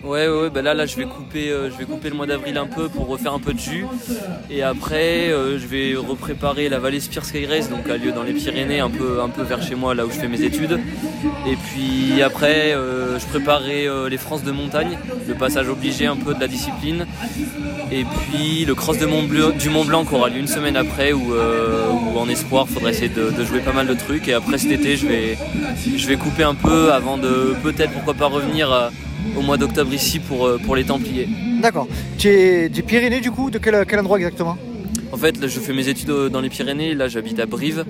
Ouais, 0.04 0.28
ouais, 0.28 0.50
bah 0.50 0.62
là, 0.62 0.74
là, 0.74 0.86
je 0.86 0.96
vais 0.96 1.06
couper, 1.06 1.50
euh, 1.50 1.70
je 1.70 1.78
vais 1.78 1.86
couper 1.86 2.10
le 2.10 2.16
mois 2.16 2.26
d'avril 2.26 2.58
un 2.58 2.66
peu 2.66 2.90
pour 2.90 3.08
refaire 3.08 3.34
un 3.34 3.40
peu 3.40 3.54
de 3.54 3.60
jus. 3.60 3.86
Et 4.50 4.64
après, 4.64 5.30
euh, 5.30 5.60
je 5.60 5.68
vais 5.68 5.96
repréparer 5.96 6.70
la 6.70 6.80
vallée 6.80 7.00
Spire 7.00 7.24
Sky 7.24 7.46
Race, 7.46 7.70
donc 7.70 7.88
a 7.90 7.98
lieu 7.98 8.12
dans 8.12 8.24
les 8.24 8.34
Pyrénées, 8.34 8.80
un 8.80 8.90
peu, 8.90 9.22
un 9.22 9.30
peu 9.30 9.44
vers 9.44 9.62
chez 9.62 9.76
moi, 9.76 9.94
là 9.94 10.06
où 10.06 10.12
je 10.12 10.16
fais 10.16 10.28
mes 10.28 10.42
études. 10.42 10.80
Et 11.48 11.56
puis 11.56 12.22
après, 12.24 12.74
euh, 12.74 13.20
je 13.20 13.26
préparerai 13.28 13.88
les 14.10 14.18
France 14.18 14.44
de 14.44 14.52
montagne, 14.52 14.98
le 15.28 15.36
passage 15.36 15.70
obligé 15.70 16.08
un 16.08 16.16
peu 16.16 16.34
de 16.34 16.40
la 16.40 16.48
discipline. 16.48 17.06
Et 17.92 18.06
puis 18.06 18.66
le 18.66 18.74
cross 18.74 18.98
du 18.98 19.06
Mont 19.06 19.86
Blanc 19.86 20.06
aura 20.12 20.30
lieu 20.30 20.40
une 20.40 20.48
semaine 20.48 20.78
après, 20.78 21.14
où, 21.14 21.34
en 22.18 22.28
espoir, 22.28 22.68
faudra 22.68 22.90
essayer 22.90 23.10
de, 23.10 23.32
jouer 23.44 23.60
pas 23.60 23.74
mal 23.74 23.88
de 23.88 23.94
trucs. 23.94 24.28
Et 24.28 24.34
après 24.34 24.58
cet 24.58 24.72
été, 24.72 24.98
je 24.98 25.06
vais, 25.08 25.38
je 25.96 26.08
vais 26.08 26.16
couper 26.16 26.44
un 26.44 26.56
peu 26.56 26.92
avant 26.92 27.18
de 27.18 27.56
peut-être, 27.62 27.92
pourquoi 27.92 28.16
pas, 28.16 28.28
revenir 28.28 28.92
au 29.38 29.42
mois 29.42 29.58
d'octobre 29.58 29.94
ici 29.94 30.20
pour, 30.20 30.46
euh, 30.46 30.60
pour 30.64 30.76
les 30.76 30.84
Templiers. 30.84 31.28
D'accord. 31.62 31.88
Tu 32.18 32.30
es 32.30 32.70
des 32.70 32.82
Pyrénées 32.82 33.22
du 33.22 33.32
coup? 33.32 33.50
De 33.50 33.58
quel, 33.58 33.86
quel 33.86 34.00
endroit 34.00 34.18
exactement? 34.18 34.58
En 35.12 35.18
fait, 35.18 35.40
là, 35.40 35.48
je 35.48 35.60
fais 35.62 35.72
mes 35.72 35.88
études 35.88 36.10
dans 36.32 36.42
les 36.42 36.50
Pyrénées. 36.50 36.94
Là, 36.94 37.08
j'habite 37.08 37.40
à 37.40 37.46
Brive, 37.46 37.86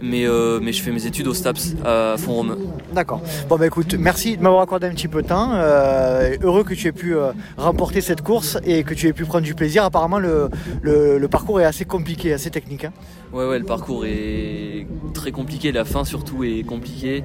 mais, 0.00 0.26
euh, 0.26 0.58
mais 0.60 0.72
je 0.72 0.82
fais 0.82 0.90
mes 0.90 1.06
études 1.06 1.28
au 1.28 1.34
STAPS 1.34 1.74
à 1.84 2.16
Font-Romeu. 2.18 2.58
D'accord. 2.92 3.20
Bon 3.48 3.56
bah 3.56 3.66
écoute, 3.66 3.94
merci 3.96 4.36
de 4.36 4.42
m'avoir 4.42 4.62
accordé 4.62 4.86
un 4.88 4.90
petit 4.90 5.06
peu 5.06 5.22
de 5.22 5.28
temps. 5.28 5.50
Euh, 5.54 6.34
heureux 6.42 6.64
que 6.64 6.74
tu 6.74 6.88
aies 6.88 6.92
pu 6.92 7.14
euh, 7.14 7.30
remporter 7.56 8.00
cette 8.00 8.22
course 8.22 8.58
et 8.64 8.82
que 8.82 8.94
tu 8.94 9.06
aies 9.06 9.12
pu 9.12 9.24
prendre 9.26 9.44
du 9.44 9.54
plaisir. 9.54 9.84
Apparemment 9.84 10.18
le, 10.18 10.48
le- 10.82 11.18
le 11.18 11.28
parcours 11.28 11.60
est 11.60 11.64
assez 11.64 11.84
compliqué, 11.84 12.32
assez 12.32 12.50
technique. 12.50 12.84
hein. 12.86 12.92
Ouais, 13.32 13.44
ouais, 13.44 13.58
le 13.58 13.64
parcours 13.64 14.06
est 14.06 14.86
très 15.12 15.32
compliqué. 15.32 15.72
La 15.72 15.84
fin, 15.84 16.04
surtout, 16.04 16.44
est 16.44 16.62
compliquée. 16.62 17.24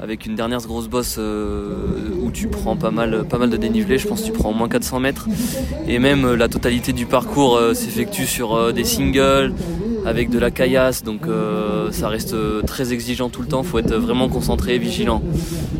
Avec 0.00 0.26
une 0.26 0.34
dernière 0.34 0.60
grosse 0.60 0.88
bosse 0.88 1.16
euh, 1.18 2.10
où 2.20 2.30
tu 2.30 2.48
prends 2.48 2.76
pas 2.76 2.90
mal, 2.90 3.24
pas 3.28 3.38
mal 3.38 3.50
de 3.50 3.56
dénivelé. 3.56 3.96
Je 3.96 4.08
pense 4.08 4.22
que 4.22 4.26
tu 4.26 4.32
prends 4.32 4.50
au 4.50 4.54
moins 4.54 4.68
400 4.68 5.00
mètres. 5.00 5.28
Et 5.86 5.98
même 5.98 6.24
euh, 6.24 6.36
la 6.36 6.48
totalité 6.48 6.92
du 6.92 7.06
parcours 7.06 7.56
euh, 7.56 7.74
s'effectue 7.74 8.26
sur 8.26 8.72
des 8.72 8.84
singles, 8.84 9.54
avec 10.06 10.30
de 10.30 10.38
la 10.38 10.50
caillasse. 10.50 11.02
Donc 11.02 11.26
euh, 11.26 11.90
ça 11.92 12.08
reste 12.08 12.32
euh, 12.32 12.62
très 12.62 12.92
exigeant 12.92 13.28
tout 13.28 13.42
le 13.42 13.48
temps. 13.48 13.62
faut 13.62 13.78
être 13.78 13.94
vraiment 13.94 14.28
concentré 14.28 14.76
et 14.76 14.78
vigilant. 14.78 15.22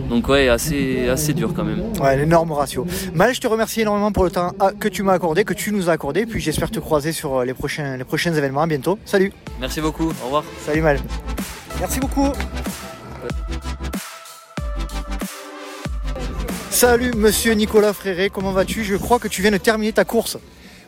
Donc, 0.09 0.29
ouais, 0.29 0.49
assez, 0.49 1.09
assez 1.09 1.35
dur 1.35 1.53
quand 1.55 1.65
même. 1.65 1.83
Ouais, 2.01 2.17
l'énorme 2.17 2.53
ratio. 2.53 2.87
Mal, 3.13 3.35
je 3.35 3.41
te 3.41 3.47
remercie 3.47 3.81
énormément 3.81 4.13
pour 4.13 4.25
le 4.25 4.31
temps 4.31 4.53
ah, 4.61 4.71
que 4.79 4.89
tu 4.89 5.03
m'as 5.03 5.15
accordé, 5.15 5.45
que 5.45 5.55
tu 5.55 5.73
nous 5.73 5.91
as 5.91 5.93
accordé. 5.93 6.27
Puis 6.27 6.41
j'espère 6.41 6.71
te 6.71 6.79
croiser 6.79 7.13
sur 7.13 7.37
euh, 7.37 7.45
les 7.45 7.55
prochains, 7.55 7.97
les 7.97 8.05
prochains 8.05 8.33
événements. 8.35 8.63
À 8.63 8.67
bientôt. 8.67 8.99
Salut. 9.05 9.33
Merci 9.61 9.81
beaucoup. 9.81 10.13
Au 10.23 10.25
revoir. 10.27 10.45
Salut 10.65 10.83
Mal. 10.83 11.01
Merci 11.81 12.01
beaucoup. 12.01 12.33
Salut 16.71 17.13
Monsieur 17.17 17.55
Nicolas 17.55 17.95
Fréré, 17.95 18.29
comment 18.29 18.53
vas-tu? 18.53 18.85
Je 18.85 18.97
crois 18.97 19.19
que 19.19 19.29
tu 19.29 19.41
viens 19.41 19.51
de 19.51 19.57
terminer 19.57 19.93
ta 19.93 20.05
course. 20.05 20.37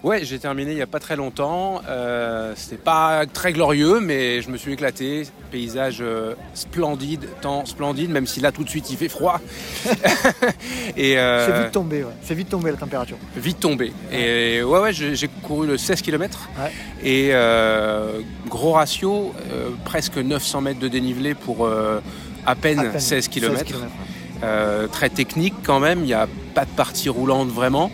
Ouais, 0.04 0.24
j'ai 0.24 0.38
terminé 0.38 0.70
il 0.70 0.76
n'y 0.76 0.82
a 0.82 0.86
pas 0.86 1.00
très 1.00 1.16
longtemps. 1.16 1.80
Euh, 1.88 2.52
C'était 2.56 2.76
pas 2.76 3.26
très 3.26 3.52
glorieux, 3.52 3.98
mais 4.00 4.42
je 4.42 4.50
me 4.50 4.56
suis 4.56 4.72
éclaté. 4.72 5.24
Paysage 5.50 5.98
euh, 6.00 6.34
splendide, 6.54 7.28
temps 7.40 7.64
splendide, 7.66 8.10
même 8.10 8.26
si 8.26 8.40
là 8.40 8.52
tout 8.52 8.62
de 8.62 8.68
suite 8.68 8.90
il 8.90 8.96
fait 8.96 9.08
froid. 9.08 9.40
Et 10.96 11.18
euh, 11.18 11.46
C'est 11.46 11.62
vite 11.64 11.72
tombé, 11.72 12.04
ouais. 12.04 12.12
C'est 12.22 12.34
vite 12.34 12.48
tombé 12.48 12.70
la 12.70 12.76
température. 12.76 13.16
vite 13.36 13.58
tombé. 13.58 13.92
Et 14.12 14.62
ouais, 14.62 14.78
ouais, 14.78 14.92
j'ai 14.92 15.28
couru 15.42 15.66
le 15.66 15.76
16 15.76 16.02
km. 16.02 16.48
Et 17.02 17.30
euh, 17.32 18.20
gros 18.46 18.72
ratio, 18.72 19.32
presque 19.84 20.18
900 20.18 20.60
mètres 20.60 20.80
de 20.80 20.88
dénivelé 20.88 21.34
pour 21.34 21.68
à, 22.46 22.54
peine 22.54 22.78
À 22.78 22.84
peine 22.84 23.00
16 23.00 23.28
km. 23.28 23.58
16 23.58 23.64
kilomètres, 23.64 24.90
très 24.92 25.08
technique 25.08 25.54
quand 25.64 25.80
même, 25.80 26.00
il 26.00 26.06
n'y 26.06 26.14
a 26.14 26.28
pas 26.54 26.64
de 26.64 26.70
partie 26.70 27.08
roulante 27.08 27.48
vraiment. 27.48 27.90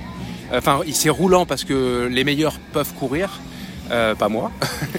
Enfin, 0.53 0.81
c'est 0.93 1.11
roulant 1.11 1.47
parce 1.47 1.65
que 1.65 2.09
les 2.11 2.25
meilleurs 2.25 2.59
peuvent 2.73 2.93
courir. 2.95 3.41
euh, 3.91 4.15
pas 4.15 4.29
moi. 4.29 4.51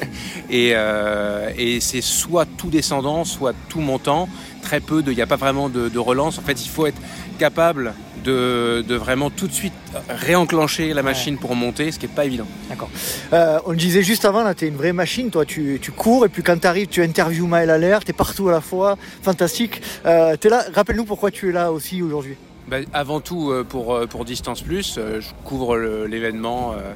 et 0.50 0.72
euh, 0.76 1.50
et 1.58 1.80
c'est 1.80 2.02
soit 2.02 2.46
tout 2.58 2.70
descendant, 2.70 3.24
soit 3.26 3.54
tout 3.70 3.80
montant. 3.80 4.30
Très 4.62 4.80
peu 4.80 5.04
de, 5.04 5.12
il 5.12 5.16
n'y 5.16 5.22
a 5.22 5.28
pas 5.28 5.36
vraiment 5.36 5.70
de, 5.70 5.90
de 5.90 6.00
relance. 6.00 6.40
En 6.40 6.42
fait, 6.42 6.64
il 6.66 6.70
faut 6.70 6.88
être 6.88 7.00
capable 7.38 7.94
de, 8.24 8.84
de 8.88 8.96
vraiment 8.96 9.30
tout 9.30 9.48
de 9.48 9.54
suite 9.54 9.74
réenclencher 10.10 10.92
la 10.94 11.04
machine 11.04 11.38
pour 11.38 11.56
monter, 11.56 11.92
ce 11.92 12.00
qui 12.00 12.08
n'est 12.08 12.14
pas 12.14 12.26
évident. 12.26 12.48
D'accord. 12.70 12.90
Euh, 13.34 13.60
on 13.68 13.72
le 13.72 13.78
disait 13.78 14.02
juste 14.02 14.26
avant, 14.26 14.44
là, 14.44 14.56
tu 14.56 14.66
es 14.66 14.68
une 14.68 14.76
vraie 14.78 14.94
machine, 14.94 15.30
toi, 15.30 15.46
tu, 15.46 15.78
tu 15.80 15.92
cours 15.92 16.26
et 16.26 16.30
puis 16.30 16.42
quand 16.42 16.60
tu 16.60 16.66
arrives, 16.66 16.88
tu 16.88 17.04
interviews 17.04 17.46
Maël 17.46 17.70
à 17.70 17.78
l'air, 17.78 18.04
tu 18.04 18.10
es 18.10 18.14
partout 18.14 18.50
à 18.50 18.52
la 18.54 18.62
fois, 18.62 18.98
fantastique. 19.22 19.82
Euh, 20.08 20.36
t'es 20.38 20.50
là, 20.50 20.66
rappelle-nous 20.74 21.06
pourquoi 21.06 21.30
tu 21.30 21.50
es 21.50 21.52
là 21.52 21.72
aussi 21.72 22.02
aujourd'hui. 22.02 22.36
Bah, 22.70 22.78
avant 22.94 23.20
tout, 23.20 23.52
euh, 23.52 23.64
pour, 23.64 23.94
euh, 23.94 24.08
pour 24.08 24.26
Distance 24.26 24.62
Plus, 24.62 24.96
euh, 24.98 25.22
je 25.22 25.28
couvre 25.44 25.78
l'événement 26.08 26.72
euh, 26.74 26.94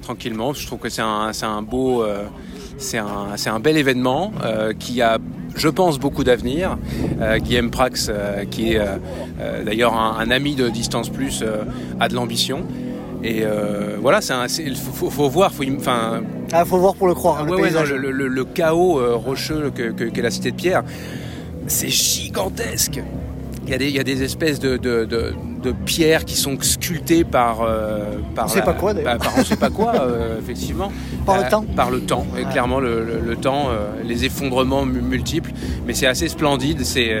tranquillement. 0.00 0.54
Je 0.54 0.66
trouve 0.66 0.78
que 0.78 0.88
c'est 0.88 1.02
un, 1.02 1.30
un 1.42 1.62
beau, 1.62 2.02
euh, 2.02 2.24
c'est 2.78 2.96
un, 2.98 3.34
un 3.46 3.60
bel 3.60 3.76
événement 3.76 4.32
euh, 4.42 4.72
qui 4.72 5.02
a, 5.02 5.18
je 5.56 5.68
pense, 5.68 5.98
beaucoup 5.98 6.24
d'avenir. 6.24 6.78
Guillaume 7.40 7.70
Prax, 7.70 8.10
qui 8.50 8.72
est 8.72 8.80
d'ailleurs 9.64 9.92
un, 9.94 10.16
un 10.18 10.30
ami 10.30 10.54
de 10.54 10.68
Distance 10.70 11.10
Plus, 11.10 11.44
a 11.98 12.08
de 12.08 12.14
l'ambition. 12.14 12.64
Et 13.22 13.40
euh, 13.42 13.98
voilà, 14.00 14.20
il 14.64 14.74
faut, 14.76 15.28
voir, 15.28 15.52
faut, 15.52 15.64
enfin, 15.76 16.22
Ah, 16.52 16.64
faut 16.64 16.78
voir 16.78 16.94
pour 16.94 17.06
le 17.08 17.14
croire, 17.14 17.44
le 17.44 17.54
ouais, 17.56 17.62
paysage. 17.64 17.92
le, 17.92 18.10
le- 18.10 18.28
le 18.28 18.44
chaos 18.46 18.98
euh, 18.98 19.14
rocheux 19.16 19.70
que, 19.74 19.90
que- 19.90 20.04
qu'est 20.04 20.22
la 20.22 20.30
cité 20.30 20.52
de 20.52 20.56
Pierre, 20.56 20.82
c'est 21.66 21.88
gigantesque. 21.90 23.02
Il 23.70 23.74
y 23.74 23.76
a 23.76 23.78
des, 23.78 23.88
il 23.88 23.94
y 23.94 24.00
a 24.00 24.02
des 24.02 24.24
espèces 24.24 24.58
de- 24.58 24.78
de- 24.78 25.04
de 25.62 25.72
pierres 25.72 26.24
qui 26.24 26.36
sont 26.36 26.56
sculptées 26.60 27.24
par. 27.24 27.58
euh, 27.62 28.04
par 28.34 28.46
On 28.46 28.48
sait 28.48 28.62
pas 28.62 28.72
quoi, 28.72 28.94
d'ailleurs. 28.94 29.18
bah, 29.18 29.24
par 29.24 29.32
on 29.38 29.44
sait 29.44 29.56
pas 29.56 29.70
quoi, 29.70 29.92
euh, 30.00 30.38
effectivement. 30.42 30.90
Par 31.26 31.38
le 31.38 31.44
Euh, 31.44 31.50
temps. 31.50 31.64
Par 31.76 31.90
le 31.90 32.00
temps, 32.00 32.26
et 32.38 32.44
Ouais. 32.44 32.50
clairement, 32.50 32.80
le, 32.80 33.04
le- 33.04 33.20
le 33.20 33.36
temps, 33.36 33.68
euh, 33.70 33.90
les 34.04 34.24
effondrements 34.24 34.84
mu- 34.86 35.00
multiples. 35.02 35.50
Mais 35.86 35.94
c'est 35.94 36.06
assez 36.06 36.28
splendide. 36.28 36.84
C'est, 36.84 37.12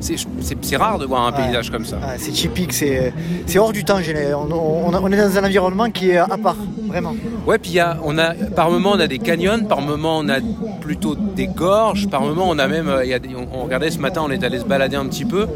c'est, 0.00 0.76
rare 0.76 0.98
de 0.98 1.06
voir 1.06 1.22
un 1.26 1.32
Ouais. 1.32 1.44
paysage 1.44 1.70
comme 1.70 1.84
ça. 1.84 1.98
C'est 2.18 2.32
typique, 2.32 2.72
c'est 2.72 3.12
c'est 3.46 3.58
hors 3.58 3.72
du 3.72 3.84
temps. 3.84 3.98
On, 4.34 4.52
on- 4.52 4.94
on 4.94 5.12
est 5.12 5.16
dans 5.16 5.38
un 5.38 5.44
environnement 5.44 5.90
qui 5.90 6.10
est 6.10 6.16
à 6.18 6.36
part, 6.36 6.56
vraiment. 6.88 7.14
Ouais, 7.46 7.58
puis 7.58 7.72
y 7.72 7.80
a, 7.80 7.96
on 8.04 8.18
a, 8.18 8.34
par 8.34 8.70
moment 8.70 8.92
on 8.94 9.00
a 9.00 9.06
des 9.06 9.18
canyons, 9.18 9.64
par 9.68 9.80
moment 9.80 10.18
on 10.18 10.28
a 10.28 10.38
plutôt 10.80 11.14
des 11.14 11.46
gorges, 11.46 12.08
par 12.08 12.22
moment 12.22 12.46
on 12.48 12.58
a 12.58 12.66
même, 12.68 12.90
y 13.04 13.14
a 13.14 13.18
des- 13.18 13.30
on, 13.36 13.46
on 13.60 13.64
regardait 13.64 13.90
ce 13.90 13.98
matin, 13.98 14.22
on 14.24 14.30
est 14.30 14.42
allé 14.44 14.58
se 14.58 14.64
balader 14.64 14.96
un 14.96 15.06
petit 15.06 15.24
peu, 15.24 15.46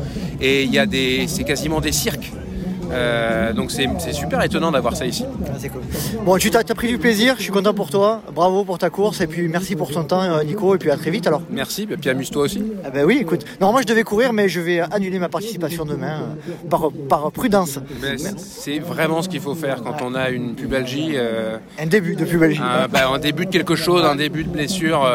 et 0.40 0.62
il 0.64 0.72
y 0.72 0.78
a 0.78 0.86
des, 0.86 1.24
c'est 1.26 1.44
quasiment 1.44 1.80
des 1.80 1.92
cirques. 1.92 2.19
Euh, 2.92 3.52
donc 3.52 3.70
c'est 3.70 3.88
super 4.12 4.42
étonnant 4.42 4.70
d'avoir 4.72 4.96
ça 4.96 5.06
ici. 5.06 5.24
Ah, 5.46 5.50
c'est 5.58 5.68
cool. 5.68 5.82
Bon, 6.24 6.36
tu 6.38 6.50
t'as 6.50 6.60
as 6.60 6.74
pris 6.74 6.88
du 6.88 6.98
plaisir, 6.98 7.34
je 7.38 7.42
suis 7.42 7.52
content 7.52 7.72
pour 7.74 7.90
toi. 7.90 8.22
Bravo 8.34 8.64
pour 8.64 8.78
ta 8.78 8.90
course 8.90 9.20
et 9.20 9.26
puis 9.26 9.48
merci 9.48 9.76
pour 9.76 9.90
ton 9.90 10.04
temps, 10.04 10.22
euh, 10.22 10.42
Nico. 10.44 10.74
Et 10.74 10.78
puis 10.78 10.90
à 10.90 10.96
très 10.96 11.10
vite 11.10 11.26
alors. 11.26 11.42
Merci, 11.50 11.82
et 11.90 11.96
puis 11.96 12.10
amuse-toi 12.10 12.42
aussi. 12.44 12.62
Ah 12.84 12.90
ben 12.90 13.04
oui, 13.04 13.18
écoute. 13.20 13.44
Normalement, 13.60 13.82
je 13.82 13.86
devais 13.86 14.02
courir, 14.02 14.32
mais 14.32 14.48
je 14.48 14.60
vais 14.60 14.80
annuler 14.80 15.18
ma 15.18 15.28
participation 15.28 15.84
demain 15.84 16.22
euh, 16.48 16.68
par, 16.68 16.90
par 17.08 17.32
prudence. 17.32 17.78
Mais 18.02 18.16
c'est- 18.18 18.78
vraiment 18.80 19.22
ce 19.22 19.28
qu'il 19.28 19.40
faut 19.40 19.54
faire 19.54 19.82
quand 19.82 19.96
on 20.02 20.14
a 20.14 20.30
une 20.30 20.54
pubalgie. 20.54 21.12
euh, 21.14 21.58
Un 21.78 21.86
début 21.86 22.16
de 22.16 22.24
pubalgie. 22.24 22.60
un, 22.62 22.88
bah, 22.88 23.08
un 23.12 23.18
début 23.18 23.46
de 23.46 23.50
quelque 23.50 23.76
chose, 23.76 24.04
un 24.04 24.16
début 24.16 24.44
de 24.44 24.48
blessure. 24.48 25.06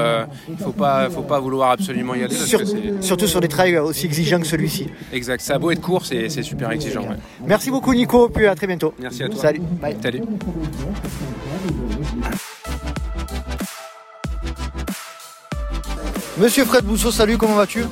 Il 0.49 0.57
faut 0.57 0.71
pas, 0.71 1.09
faut 1.09 1.21
pas 1.23 1.39
vouloir 1.39 1.71
absolument 1.71 2.15
y 2.15 2.23
aller. 2.23 2.35
Sur- 2.35 2.61
surtout 3.01 3.27
sur 3.27 3.41
des 3.41 3.47
trails 3.47 3.77
aussi 3.77 4.05
exigeants 4.05 4.39
que 4.39 4.47
celui-ci. 4.47 4.87
exact. 5.11 5.41
Ça 5.41 5.55
a 5.55 5.59
beau 5.59 5.71
être 5.71 5.81
court, 5.81 6.05
c'est 6.05 6.29
c'est 6.29 6.43
super 6.43 6.71
exigeant. 6.71 7.01
ouais. 7.01 7.15
Merci 7.45 7.64
Merci 7.65 7.71
beaucoup 7.71 7.95
Nico, 7.95 8.29
puis 8.29 8.45
à 8.45 8.53
très 8.53 8.67
bientôt. 8.67 8.93
Merci 8.99 9.23
à 9.23 9.27
toi. 9.27 9.41
Salut. 9.41 9.59
Bye. 9.81 9.97
Salut. 9.99 10.21
Monsieur 16.37 16.65
Fred 16.65 16.85
Bousseau, 16.85 17.11
salut, 17.11 17.37
comment 17.37 17.55
vas-tu? 17.55 17.85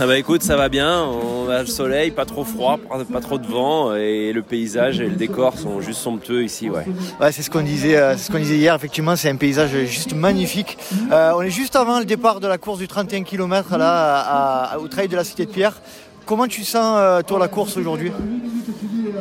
Ah 0.00 0.06
bah 0.06 0.16
écoute, 0.16 0.42
ça 0.44 0.56
va 0.56 0.68
bien, 0.68 1.02
on 1.04 1.48
a 1.50 1.60
le 1.60 1.66
soleil, 1.66 2.12
pas 2.12 2.24
trop 2.24 2.44
froid, 2.44 2.78
pas- 3.12 3.20
trop 3.20 3.36
de 3.36 3.46
vent 3.48 3.94
et 3.96 4.32
le 4.32 4.42
paysage 4.42 5.00
et 5.00 5.08
le 5.08 5.16
décor 5.16 5.58
sont 5.58 5.80
juste 5.80 6.00
somptueux 6.00 6.44
ici, 6.44 6.70
ouais. 6.70 6.86
Ouais, 7.20 7.32
c'est 7.32 7.42
ce 7.42 7.50
qu'on 7.50 7.62
disait, 7.62 7.96
euh, 7.96 8.16
c'est 8.16 8.28
ce 8.28 8.30
qu'on 8.30 8.38
disait 8.38 8.56
hier. 8.56 8.74
Effectivement, 8.76 9.16
c'est 9.16 9.28
un 9.28 9.34
paysage 9.36 9.70
juste 9.86 10.14
magnifique. 10.14 10.78
Euh, 11.10 11.32
on 11.36 11.42
est 11.42 11.50
juste 11.50 11.74
avant 11.74 11.98
le 11.98 12.04
départ 12.04 12.38
de 12.38 12.46
la 12.46 12.58
course 12.58 12.78
du 12.78 12.86
31 12.86 13.24
km 13.24 13.76
là, 13.76 14.20
à- 14.20 14.74
à- 14.74 14.78
au 14.78 14.86
trail 14.86 15.08
de 15.08 15.16
la 15.16 15.24
Cité 15.24 15.46
de 15.46 15.50
Pierre. 15.50 15.80
Comment 16.26 16.46
tu 16.46 16.62
sens 16.62 16.96
euh, 17.00 17.22
toi 17.22 17.40
la 17.40 17.48
course 17.48 17.76
aujourd'hui? 17.76 18.12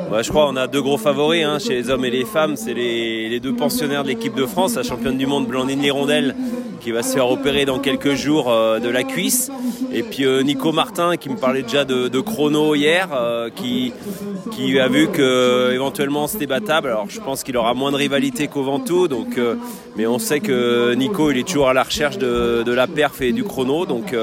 Je 0.10 0.30
crois 0.30 0.48
qu'on 0.48 0.56
a 0.56 0.68
deux 0.68 0.82
gros 0.82 0.98
favoris 0.98 1.44
hein, 1.44 1.60
chez 1.60 1.74
les 1.74 1.90
hommes 1.90 2.06
et 2.06 2.10
les 2.10 2.26
femmes. 2.26 2.56
C'est 2.56 2.74
les, 2.74 3.40
deux 3.40 3.54
pensionnaires 3.54 4.04
de 4.04 4.08
l'équipe 4.08 4.34
de 4.34 4.46
France, 4.46 4.76
la 4.76 4.84
championne 4.84 5.18
du 5.18 5.28
monde 5.28 5.48
Blandine 5.48 5.82
Lirondelle 5.82 6.36
qui 6.80 6.92
va 6.92 7.04
se 7.04 7.14
faire 7.14 7.30
opérer 7.30 7.66
dans 7.66 7.80
quelques 7.80 8.14
jours 8.14 8.50
euh, 8.50 8.80
de 8.80 8.88
la 8.88 9.04
cuisse. 9.04 9.52
Et 9.92 10.04
puis 10.04 10.26
euh, 10.26 10.42
Nico 10.44 10.72
Martin 10.72 11.18
qui 11.18 11.30
me 11.30 11.36
parlait 11.36 11.64
déjà 11.64 11.84
de, 11.86 12.20
chrono 12.20 12.76
hier, 12.76 13.10
euh, 13.14 13.50
qui, 13.50 13.92
a 14.80 14.88
vu 14.88 15.08
que 15.10 15.72
éventuellement 15.74 16.28
c'était 16.28 16.48
battable. 16.48 16.88
Alors 16.88 17.10
je 17.10 17.20
pense 17.20 17.44
qu'il 17.44 17.58
aura 17.58 17.74
moins 17.74 17.92
de 17.92 17.98
rivalité 17.98 18.48
qu'au 18.48 18.64
Ventoux. 18.64 19.08
Donc, 19.08 19.40
mais 19.98 20.08
on 20.08 20.20
sait 20.20 20.40
que 20.40 20.94
Nico 20.94 21.32
il 21.32 21.40
est 21.40 21.48
toujours 21.48 21.70
à 21.70 21.74
la 21.74 21.84
recherche 21.84 22.18
de, 22.18 22.72
la 22.72 22.88
perf 22.88 23.22
et 23.22 23.34
du 23.34 23.44
chrono. 23.44 23.86
Donc 23.86 24.16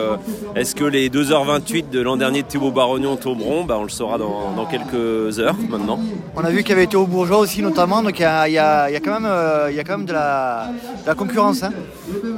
est-ce 0.56 0.74
que 0.74 0.84
les 0.84 1.08
2h28 1.10 1.90
de 1.90 2.00
l'an 2.00 2.16
dernier 2.16 2.42
de 2.42 2.48
Thibaut 2.48 2.70
Barognon 2.70 3.16
tomberont? 3.16 3.64
Bah, 3.64 3.76
On 3.78 3.84
le 3.84 3.88
saura 3.88 4.18
dans 4.18 4.66
quelques 4.70 5.38
heures 5.38 5.56
maintenant. 5.78 5.98
On 6.36 6.44
a 6.44 6.50
vu 6.50 6.58
qu'il 6.62 6.70
y 6.70 6.72
avait 6.72 6.84
été 6.84 6.96
au 6.96 7.06
Bourgeois 7.06 7.38
aussi 7.38 7.62
notamment, 7.62 8.02
donc 8.02 8.18
il 8.18 8.22
y 8.22 8.24
a, 8.24 8.48
il 8.48 8.52
y 8.54 8.58
a- 8.58 8.88
il 8.90 8.94
y 8.94 8.96
a 8.96 9.00
quand 9.00 9.12
même, 9.12 9.26
euh, 9.26 9.70
y 9.72 9.78
a 9.80 9.84
quand 9.84 9.96
même 9.98 10.06
de, 10.06 10.12
la, 10.12 10.68
de 11.02 11.06
la 11.06 11.14
concurrence. 11.14 11.62
hein. 11.62 11.72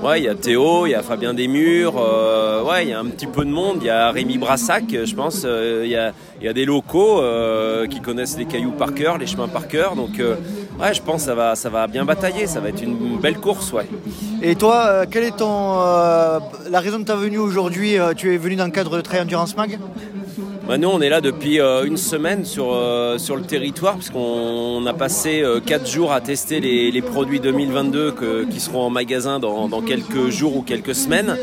Ouais, 0.02 0.20
il 0.20 0.24
y 0.24 0.28
a 0.28 0.34
Théo, 0.34 0.86
il 0.86 0.90
y 0.90 0.94
a 0.94 1.02
Fabien 1.02 1.34
Desmurs, 1.34 1.94
euh, 1.98 2.62
ouais, 2.64 2.84
il 2.84 2.90
y 2.90 2.92
a 2.92 3.00
un 3.00 3.06
petit 3.06 3.26
peu 3.26 3.44
de 3.44 3.50
monde. 3.50 3.78
Il 3.80 3.86
y 3.86 3.90
a 3.90 4.10
Rémi 4.10 4.38
Brassac, 4.38 4.84
je 4.90 5.14
pense. 5.14 5.42
euh, 5.44 5.82
il, 5.84 5.90
y 5.90 5.96
a, 5.96 6.12
y 6.42 6.48
a 6.48 6.52
des 6.52 6.64
locaux 6.64 7.20
euh, 7.20 7.86
qui 7.86 8.00
connaissent 8.00 8.36
les 8.38 8.44
cailloux 8.46 8.72
par 8.72 8.94
cœur, 8.94 9.18
les 9.18 9.26
chemins 9.26 9.48
par 9.48 9.66
cœur. 9.68 9.96
Donc, 9.96 10.20
euh, 10.20 10.36
ouais, 10.80 10.94
je 10.94 11.02
pense 11.02 11.22
que 11.22 11.26
ça 11.28 11.34
va, 11.34 11.54
ça 11.56 11.68
va 11.68 11.86
bien 11.86 12.04
batailler. 12.04 12.46
Ça 12.46 12.60
va 12.60 12.68
être 12.68 12.82
une 12.82 13.18
belle 13.18 13.38
course, 13.38 13.72
ouais. 13.72 13.86
Et 14.42 14.54
toi, 14.54 14.84
euh, 14.86 15.04
quelle 15.10 15.24
est 15.24 15.36
ton, 15.36 15.78
euh, 15.80 16.38
la 16.70 16.80
raison 16.80 16.98
de 16.98 17.04
ta 17.04 17.16
venue 17.16 17.38
aujourd'hui 17.38 17.98
Euh, 17.98 18.12
Tu 18.16 18.32
es 18.34 18.36
venu 18.36 18.56
dans 18.56 18.66
le 18.66 18.70
cadre 18.70 18.96
de 18.96 19.00
Trail 19.00 19.22
Endurance 19.22 19.56
Mag? 19.56 19.78
Bah, 20.66 20.78
nous, 20.78 20.88
on 20.88 21.00
est 21.00 21.08
là 21.08 21.20
depuis 21.20 21.60
euh, 21.60 21.84
une 21.84 21.96
semaine 21.96 22.44
sur, 22.44 22.72
euh, 22.74 23.18
sur 23.18 23.36
le 23.36 23.42
territoire, 23.42 23.94
puisqu'on 23.96 24.18
on 24.82 24.86
a 24.86 24.92
passé 24.92 25.44
4 25.64 25.86
jours 25.88 26.12
à 26.12 26.20
tester 26.20 26.58
les, 26.60 26.90
les 26.90 27.02
produits 27.02 27.38
2022 27.40 28.10
que- 28.12 28.44
qui 28.44 28.58
seront 28.58 28.82
en 28.82 28.90
magasin 28.90 29.38
dans, 29.38 29.68
dans 29.68 29.80
quelques 29.80 30.28
jours 30.28 30.56
ou 30.56 30.62
quelques 30.62 30.94
semaines. 30.94 31.36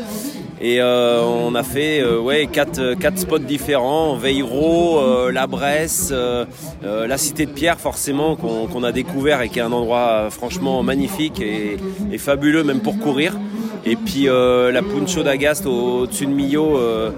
Et 0.60 0.80
euh, 0.80 1.22
on 1.22 1.54
a 1.54 1.62
fait 1.62 2.00
euh, 2.00 2.18
ouais, 2.20 2.48
quatre, 2.52 2.94
quatre 2.94 3.18
spots 3.18 3.38
différents, 3.40 4.14
Veiro, 4.14 4.98
euh, 5.00 5.32
La 5.32 5.46
Bresse, 5.46 6.10
euh, 6.12 6.44
euh, 6.84 7.06
la 7.06 7.18
Cité 7.18 7.44
de 7.46 7.50
Pierre 7.50 7.80
forcément 7.80 8.36
qu'on 8.36 8.82
a 8.84 8.92
découvert 8.92 9.40
et 9.42 9.48
qui 9.48 9.58
est 9.58 9.62
un 9.62 9.72
endroit 9.72 10.08
euh, 10.26 10.30
franchement 10.30 10.82
magnifique 10.82 11.40
et, 11.40 11.76
et 12.12 12.18
fabuleux 12.18 12.62
même 12.62 12.80
pour 12.80 12.98
courir. 12.98 13.36
Et 13.84 13.96
puis 13.96 14.28
euh, 14.28 14.70
la 14.70 14.82
Puncho 14.82 15.22
d'Agast 15.22 15.66
au- 15.66 16.00
au-dessus 16.02 16.26
de 16.26 16.30
Millau 16.30 16.78
euh, 16.78 17.10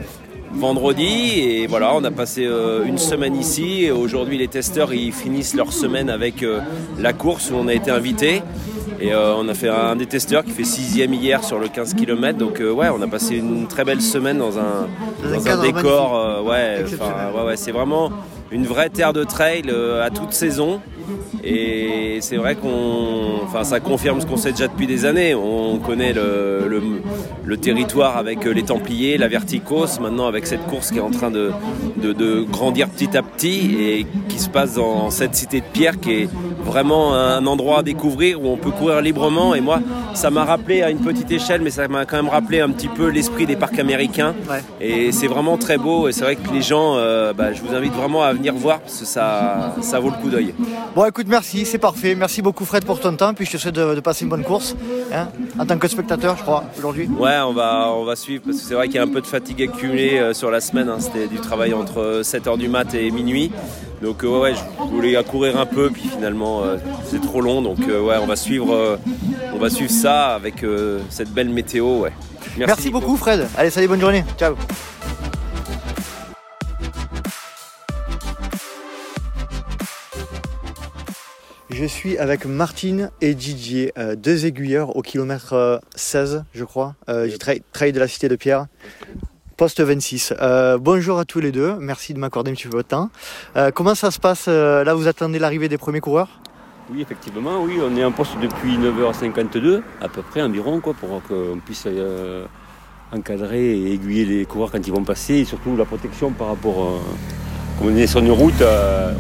vendredi. 0.57 1.41
Et 1.41 1.67
voilà 1.67 1.95
on 1.95 2.05
a 2.05 2.11
passé 2.11 2.45
euh, 2.47 2.85
une 2.85 2.99
semaine 2.99 3.37
ici. 3.37 3.85
Et 3.85 3.91
aujourd'hui 3.91 4.39
les 4.39 4.49
testeurs 4.49 4.93
ils 4.93 5.13
finissent 5.13 5.55
leur 5.55 5.73
semaine 5.73 6.11
avec 6.11 6.43
euh, 6.43 6.61
la 6.99 7.13
course 7.13 7.51
où 7.51 7.55
on 7.55 7.69
a 7.69 7.75
été 7.75 7.91
invité 7.91 8.43
et 8.99 9.13
euh, 9.13 9.35
on 9.37 9.47
a 9.49 9.55
fait 9.55 9.69
un 9.69 9.95
des 9.95 10.07
testeurs 10.07 10.43
qui 10.43 10.53
fait 10.53 10.65
sixième 10.65 11.13
hier 11.13 11.45
sur 11.45 11.59
le 11.59 11.69
15 11.69 11.95
km 11.95 12.39
donc 12.39 12.61
ouais 12.61 12.89
on 12.89 13.03
a 13.03 13.07
passé 13.07 13.37
une 13.37 13.67
très 13.67 13.85
belle 13.85 14.01
semaine 14.01 14.39
dans 14.39 14.59
un, 14.59 14.89
Dans 15.23 15.29
un 15.29 15.33
dans 15.33 15.41
un 15.41 15.45
cadre 15.45 15.63
décor 15.63 16.45
ouais, 16.47 16.85
ouais, 17.45 17.57
c'est 17.57 17.73
vraiment 17.73 18.11
une 18.53 18.65
vraie 18.65 18.91
terre 18.91 19.13
de 19.13 19.25
trail 19.25 19.65
euh, 19.69 20.05
à 20.05 20.11
toute 20.11 20.33
saison 20.33 20.81
et 21.45 22.19
c'est 22.21 22.37
vrai 22.37 22.57
qu'on, 22.57 23.41
enfin, 23.45 23.63
ça 23.65 23.79
confirme 23.81 24.21
ce 24.21 24.27
qu'on 24.27 24.37
sait 24.37 24.51
déjà 24.51 24.67
depuis 24.67 24.87
des 24.89 25.05
années. 25.05 25.35
On 25.35 25.79
connaît 25.79 26.13
le, 26.13 27.57
territoire 27.61 28.17
avec 28.17 28.45
les 28.45 28.63
Templiers, 28.63 29.17
la 29.19 29.29
Verticos, 29.29 29.99
maintenant 30.01 30.27
avec 30.27 30.47
cette 30.47 30.65
course 30.67 30.91
qui 30.91 30.99
est 30.99 31.03
en 31.03 31.11
train 31.11 31.31
de, 31.31 31.51
de- 32.03 32.13
de 32.13 32.43
grandir 32.43 32.89
petit 32.89 33.17
à 33.17 33.23
petit 33.23 33.77
et 33.81 34.07
qui 34.29 34.39
se 34.39 34.49
passe 34.49 34.75
dans 34.75 35.11
cette 35.11 35.35
cité 35.35 35.61
de 35.61 35.67
pierre 35.73 35.99
qui 36.01 36.13
est 36.13 36.29
vraiment 36.65 37.15
un 37.15 37.47
endroit 37.47 37.79
à 37.81 37.83
découvrir 37.83 38.43
où 38.43 38.49
on 38.49 38.57
peut 38.57 38.71
courir 38.73 39.01
librement. 39.01 39.55
Et 39.55 39.61
moi, 39.61 39.81
ça 40.17 40.31
m'a 40.31 40.45
rappelé 40.45 40.83
à 40.83 40.91
une 40.91 40.99
petite 40.99 41.31
échelle, 41.31 41.61
mais 41.61 41.71
ça 41.71 41.87
m'a 41.89 42.05
quand 42.07 42.17
même 42.17 42.29
rappelé 42.29 42.61
un 42.61 42.71
petit 42.71 42.89
peu 42.89 43.09
l'esprit 43.09 43.47
des 43.47 43.55
parcs 43.57 43.79
américains. 43.79 44.35
Et 44.81 45.13
c'est 45.13 45.27
vraiment 45.29 45.57
très 45.59 45.77
beau. 45.79 46.09
Et 46.09 46.13
c'est 46.13 46.23
vrai 46.25 46.37
que 46.37 46.53
les 46.53 46.63
gens, 46.63 46.97
euh, 46.97 47.33
bah, 47.33 47.53
je 47.53 47.61
vous 47.63 47.75
invite 47.75 47.93
vraiment 47.93 48.23
à 48.23 48.33
venir 48.33 48.55
voir 48.55 48.81
parce 48.81 48.99
que 49.01 49.05
ça, 49.07 49.75
ça 49.83 50.01
vaut 50.01 50.11
le 50.11 50.17
coup 50.17 50.29
d'œil. 50.31 50.55
Bon, 50.95 51.05
écoute, 51.05 51.27
merci, 51.29 51.65
c'est 51.67 51.79
parfait. 51.79 52.15
Merci 52.15 52.43
beaucoup, 52.43 52.65
Fred, 52.65 52.85
pour 52.85 52.99
ton 52.99 53.15
temps. 53.15 53.35
Puis 53.35 53.47
je 53.47 53.53
te 53.53 53.57
souhaite 53.59 53.75
de, 53.75 53.95
de 53.95 54.01
passer 54.01 54.25
une 54.25 54.31
bonne 54.31 54.43
course. 54.45 54.75
hein, 55.13 55.29
en 55.59 55.67
tant 55.67 55.79
que 55.79 55.87
spectateur, 55.89 56.37
je 56.37 56.43
crois, 56.43 56.65
aujourd'hui. 56.79 57.09
Ouais, 57.19 57.37
on 57.47 57.53
va, 57.53 57.91
on 57.95 58.05
va 58.05 58.17
suivre 58.17 58.43
parce 58.47 58.57
que 58.59 58.63
c'est 58.63 58.75
vrai 58.75 58.87
qu'il 58.87 58.97
y 58.97 58.99
a 58.99 59.03
un 59.03 59.09
peu 59.09 59.21
de 59.21 59.27
fatigue 59.27 59.63
accumulée 59.63 60.19
euh, 60.19 60.33
sur 60.35 60.51
la 60.51 60.61
semaine. 60.61 60.89
hein. 60.89 60.97
C'était 60.99 61.27
du 61.29 61.39
travail 61.41 61.75
entre 61.75 62.23
7h 62.23 62.57
du 62.59 62.69
mat 62.69 62.95
et 62.95 63.11
minuit. 63.11 63.51
Donc 64.03 64.25
euh, 64.25 64.41
ouais, 64.41 64.55
je 64.55 64.83
voulais 64.85 65.23
courir 65.25 65.59
un 65.59 65.67
peu, 65.67 65.91
puis 65.91 66.09
finalement 66.09 66.63
euh, 66.63 66.77
c'est 67.05 67.21
trop 67.21 67.41
long. 67.41 67.63
Donc 67.63 67.79
euh, 67.89 68.01
ouais, 68.01 68.17
on 68.21 68.27
va 68.27 68.37
suivre, 68.37 68.99
on 69.53 69.59
va 69.59 69.71
suivre 69.71 69.91
ça 69.91 70.35
avec 70.35 70.65
cette 71.11 71.31
belle 71.31 71.49
météo. 71.49 72.01
Ouais. 72.01 72.13
Merci, 72.59 72.91
beaucoup, 72.91 73.17
Fred. 73.17 73.47
Allez, 73.57 73.71
salut, 73.71 73.89
bonne 73.89 74.01
journée. 74.01 74.25
Ciao. 74.39 74.57
Je 81.79 81.85
suis 81.85 82.17
avec 82.17 82.47
Martine 82.47 83.11
et 83.21 83.35
Didier, 83.35 83.93
euh, 83.99 84.17
deux 84.17 84.47
aiguilleurs 84.47 84.97
au 84.97 85.03
kilomètre 85.03 85.53
euh, 85.53 85.79
16, 85.95 86.45
je 86.55 86.65
crois, 86.65 86.95
euh, 87.11 87.29
du 87.29 87.37
trail, 87.37 87.63
trail 87.71 87.93
de 87.93 88.01
la 88.01 88.09
Cité 88.09 88.31
de 88.31 88.37
Pierre, 88.37 88.67
poste 89.57 89.81
26. 89.81 90.35
Euh, 90.41 90.77
bonjour 90.79 91.19
à 91.19 91.25
tous 91.25 91.41
les 91.41 91.51
deux, 91.51 91.77
merci 91.81 92.13
de 92.13 92.19
m'accorder 92.19 92.51
un 92.51 92.55
petit 92.55 92.69
peu 92.69 92.77
de 92.79 92.83
temps. 92.83 93.09
Euh, 93.57 93.71
comment 93.71 93.95
ça 93.95 94.11
se 94.11 94.19
passe 94.19 94.47
euh, 94.49 94.85
Là, 94.85 94.95
vous 94.95 95.09
attendez 95.09 95.39
l'arrivée 95.39 95.69
des 95.69 95.79
premiers 95.79 96.01
coureurs? 96.01 96.29
Oui, 96.93 97.01
effectivement, 97.01 97.63
oui, 97.63 97.79
on 97.83 97.97
est 97.97 98.05
en 98.05 98.13
poste 98.13 98.39
depuis 98.41 98.77
9h52, 98.77 99.81
à 100.03 100.09
peu 100.09 100.23
près 100.23 100.43
environ, 100.43 100.81
quoi, 100.81 100.95
pour 100.95 101.23
qu'on 101.23 101.59
puisse 101.65 101.89
encadrer 103.13 103.79
et 103.79 103.95
aiguiller 103.95 104.25
les 104.27 104.45
coureurs 104.45 104.71
quand 104.71 104.87
ils 104.87 104.93
vont 104.93 105.03
passer, 105.03 105.35
et 105.35 105.45
surtout 105.45 105.75
la 105.75 105.85
protection 105.85 106.31
par 106.31 106.49
rapport, 106.49 107.03
comme 107.79 107.89
on 107.89 107.97
est 107.97 108.07
sur 108.07 108.21
une 108.21 108.31
route 108.31 108.63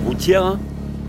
routière, 0.04 0.44
hein, 0.44 0.60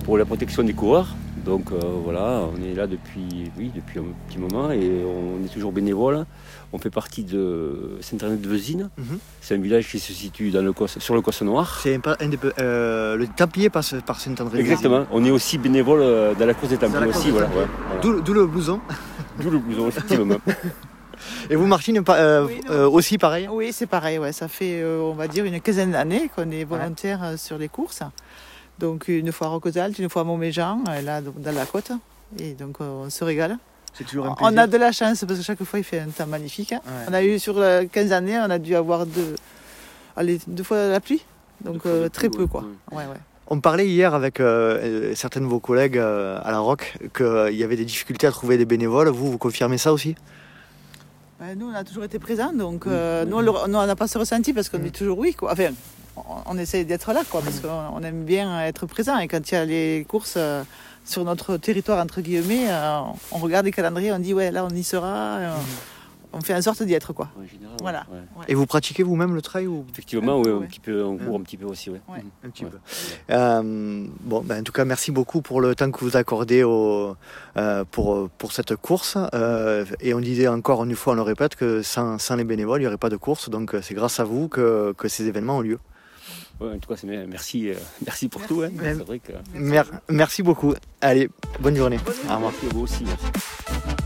pour 0.05 0.17
la 0.17 0.25
protection 0.25 0.63
des 0.63 0.73
coureurs. 0.73 1.09
Donc 1.47 1.71
euh, 1.71 1.77
voilà, 2.03 2.41
on 2.53 2.61
est 2.61 2.73
là 2.75 2.87
depuis, 2.87 3.49
oui, 3.57 3.71
depuis 3.73 3.99
un 3.99 4.03
petit 4.27 4.37
moment 4.37 4.69
et 4.69 5.01
on 5.05 5.43
est 5.45 5.47
toujours 5.47 5.71
bénévole. 5.71 6.25
On 6.73 6.77
fait 6.77 6.89
partie 6.89 7.23
de 7.23 7.97
Saint-Internet-de-Vezine. 8.01 8.89
Mhm. 8.97 9.19
C'est 9.39 9.55
un 9.55 9.59
village 9.61 9.87
qui 9.89 9.99
se 9.99 10.11
situe 10.11 10.51
dans 10.51 10.61
le 10.61 10.73
Cosse- 10.73 10.99
sur 10.99 11.15
le 11.15 11.21
Cosse 11.21 11.41
Noir. 11.43 11.79
C'est 11.81 11.99
euh, 12.59 13.15
le 13.15 13.27
Templier 13.27 13.69
passe 13.69 13.95
par 14.05 14.19
Saint-André. 14.19 14.59
Exactement. 14.59 15.05
On 15.11 15.23
est 15.23 15.31
aussi 15.31 15.57
bénévole 15.57 16.01
euh, 16.01 16.33
dans 16.35 16.45
la 16.45 16.53
course 16.53 16.71
des 16.71 16.77
Templiers 16.77 17.05
course 17.05 17.17
aussi. 17.19 17.27
des 17.27 17.31
Voilà, 17.31 17.47
Templiers. 17.47 17.63
ouais, 17.63 18.01
voilà. 18.03 18.21
D'où 18.21 18.33
le 18.33 18.45
blouson. 18.45 18.81
D'où 19.41 19.49
le 19.49 19.59
blouson, 19.59 19.87
effectivement. 19.87 20.35
Et 21.49 21.55
vous, 21.55 21.65
Martine, 21.65 22.03
euh, 22.09 22.89
aussi 22.89 23.17
pareil 23.17 23.47
Oui, 23.49 23.71
c'est 23.71 23.87
pareil. 23.87 24.17
Ouais. 24.19 24.33
Ça 24.33 24.47
fait, 24.49 24.81
euh, 24.81 24.99
on 25.01 25.13
va 25.13 25.27
dire, 25.29 25.45
une 25.45 25.59
quinzaine 25.61 25.91
d'années 25.91 26.29
qu'on 26.35 26.51
est 26.51 26.65
volontaire 26.65 27.33
sur 27.37 27.57
les 27.57 27.69
courses. 27.69 28.03
Donc, 28.79 29.07
une 29.07 29.31
fois 29.31 29.47
à 29.47 29.49
Rocosalt, 29.51 29.97
une 29.99 30.09
fois 30.09 30.21
à 30.21 30.25
Montméjean, 30.25 30.83
euh, 30.89 31.01
là, 31.01 31.21
dans 31.21 31.51
la 31.51 31.65
côte. 31.65 31.91
Et 32.39 32.53
donc, 32.53 32.77
euh, 32.81 33.05
on 33.05 33.09
se 33.09 33.23
régale. 33.23 33.57
C'est 33.93 34.03
toujours 34.03 34.27
un 34.27 34.35
On 34.41 34.55
a 34.57 34.67
de 34.67 34.77
la 34.77 34.91
chance 34.91 35.25
parce 35.25 35.39
que 35.39 35.45
chaque 35.45 35.63
fois, 35.63 35.79
il 35.79 35.83
fait 35.85 35.99
un 35.99 36.09
temps 36.09 36.27
magnifique. 36.27 36.73
hein. 36.73 36.81
Ouais. 36.85 37.05
On 37.09 37.13
a 37.13 37.23
eu, 37.23 37.39
sur 37.39 37.57
euh, 37.57 37.85
15 37.91 38.11
années, 38.11 38.37
on 38.37 38.49
a 38.51 38.59
dû 38.59 38.75
avoir 38.75 39.05
deux, 39.07 39.35
allez, 40.15 40.39
deux 40.47 40.63
fois 40.63 40.87
la 40.89 40.99
pluie. 40.99 41.23
Donc, 41.63 41.85
euh, 41.87 42.07
très 42.09 42.29
peu, 42.29 42.45
quoi. 42.45 42.63
Ouais, 42.91 42.97
ouais. 42.97 43.17
On 43.49 43.59
parlait 43.61 43.87
hier 43.87 44.13
avec 44.13 44.39
euh, 44.41 45.15
certains 45.15 45.39
de 45.39 45.45
vos 45.45 45.59
collègues 45.59 45.97
euh, 45.97 46.37
à 46.43 46.51
la 46.51 46.59
ROC 46.59 46.97
qu'il 47.15 47.55
y 47.57 47.63
avait 47.63 47.77
des 47.77 47.85
difficultés 47.85 48.27
à 48.27 48.31
trouver 48.31 48.57
des 48.57 48.65
bénévoles. 48.65 49.07
Vous, 49.07 49.31
vous 49.31 49.37
confirmez 49.39 49.77
ça 49.79 49.91
aussi? 49.93 50.15
Ben, 51.39 51.57
nous, 51.57 51.67
on 51.69 51.73
a 51.73 51.83
toujours 51.83 52.03
été 52.03 52.19
présents, 52.19 52.51
donc 52.51 52.85
euh, 52.87 53.23
nous, 53.25 53.37
on 53.37 53.41
le- 53.41 53.51
nous, 53.69 53.77
on 53.77 53.85
n'a 53.85 53.95
pas 53.95 54.07
ce 54.07 54.17
ressenti 54.17 54.53
parce 54.53 54.69
qu'on 54.69 54.79
dit 54.79 54.91
toujours 54.91 55.17
oui. 55.17 55.33
Quoi. 55.33 55.51
Enfin, 55.53 55.69
on, 56.29 56.55
on 56.55 56.57
essaie 56.57 56.83
d'être 56.85 57.13
là, 57.13 57.21
quoi, 57.29 57.41
parce 57.41 57.59
qu'on 57.59 57.69
on 57.93 58.01
aime 58.03 58.23
bien 58.23 58.61
être 58.65 58.85
présent. 58.85 59.17
Et 59.19 59.27
quand 59.27 59.51
il 59.51 59.55
y 59.55 59.57
a 59.57 59.65
les 59.65 60.05
courses 60.07 60.35
euh, 60.37 60.63
sur 61.05 61.23
notre 61.23 61.57
territoire, 61.57 62.03
entre 62.03 62.21
guillemets, 62.21 62.65
euh, 62.69 62.99
on 63.31 63.37
regarde 63.37 63.65
les 63.65 63.71
calendriers, 63.71 64.11
on 64.11 64.19
dit 64.19 64.33
ouais, 64.33 64.51
là, 64.51 64.65
on 64.65 64.73
y 64.73 64.83
sera. 64.83 65.07
euh, 65.37 65.55
on 66.33 66.41
fait 66.41 66.53
en 66.53 66.61
sorte 66.61 66.83
d'y 66.83 66.93
être 66.93 67.13
quoi. 67.13 67.29
Voilà. 67.81 68.05
Et 68.49 68.53
vous 68.53 68.65
pratiquez 68.65 69.01
vous-même 69.01 69.33
le 69.33 69.41
trail 69.41 69.65
ou... 69.65 69.85
Effectivement, 69.89 70.37
oui, 70.39 70.51
un 70.51 70.67
petit 70.67 70.81
peu, 70.81 71.01
on 71.01 71.17
court 71.17 71.39
un 71.39 71.41
petit 71.41 71.55
peu 71.55 71.65
aussi. 71.65 71.89
Ouais. 71.89 71.99
Un 72.43 72.49
petit 72.49 72.65
peu. 72.65 72.77
Euh, 73.31 74.05
bon, 74.21 74.41
ben, 74.41 74.59
en 74.59 74.63
tout 74.63 74.73
cas, 74.73 74.83
merci 74.83 75.11
beaucoup 75.11 75.41
pour 75.41 75.61
le 75.61 75.73
temps 75.73 75.89
que 75.89 76.03
vous 76.03 76.17
accordez 76.17 76.63
au, 76.63 77.15
euh, 77.55 77.85
pour, 77.89 78.29
pour 78.37 78.51
cette 78.51 78.75
course. 78.75 79.17
Euh, 79.33 79.85
et 80.01 80.13
on 80.13 80.19
disait 80.19 80.49
encore 80.49 80.83
une 80.83 80.95
fois, 80.95 81.13
on 81.13 81.15
le 81.15 81.21
répète, 81.21 81.55
que 81.55 81.81
sans, 81.81 82.19
sans 82.19 82.35
les 82.35 82.43
bénévoles, 82.43 82.81
il 82.81 82.83
n'y 82.83 82.87
aurait 82.87 82.97
pas 82.97 83.09
de 83.09 83.17
course. 83.17 83.49
Donc 83.49 83.73
c'est 83.81 83.93
grâce 83.95 84.19
à 84.19 84.25
vous 84.25 84.49
que, 84.49 84.93
que 84.97 85.07
ces 85.07 85.27
événements 85.27 85.57
ont 85.57 85.61
lieu. 85.61 85.79
Ouais, 86.59 86.73
en 86.73 86.79
tout 86.79 86.89
cas, 86.93 86.99
merci, 87.27 87.69
euh, 87.69 87.75
merci 88.05 88.27
pour 88.29 88.45
tout. 88.47 88.61
hein. 88.63 88.69
C'est 88.81 88.93
vrai 88.93 89.19
que... 89.19 89.31
Mer- 89.53 89.91
merci 90.09 90.41
beaucoup. 90.43 90.73
Allez, 91.01 91.29
bonne 91.59 91.75
journée. 91.75 91.99
Au 92.29 92.33
revoir. 92.35 92.51
Merci 92.51 92.65
à 92.65 92.69
vous 92.73 92.81
aussi. 92.81 93.03
merci. 93.03 93.96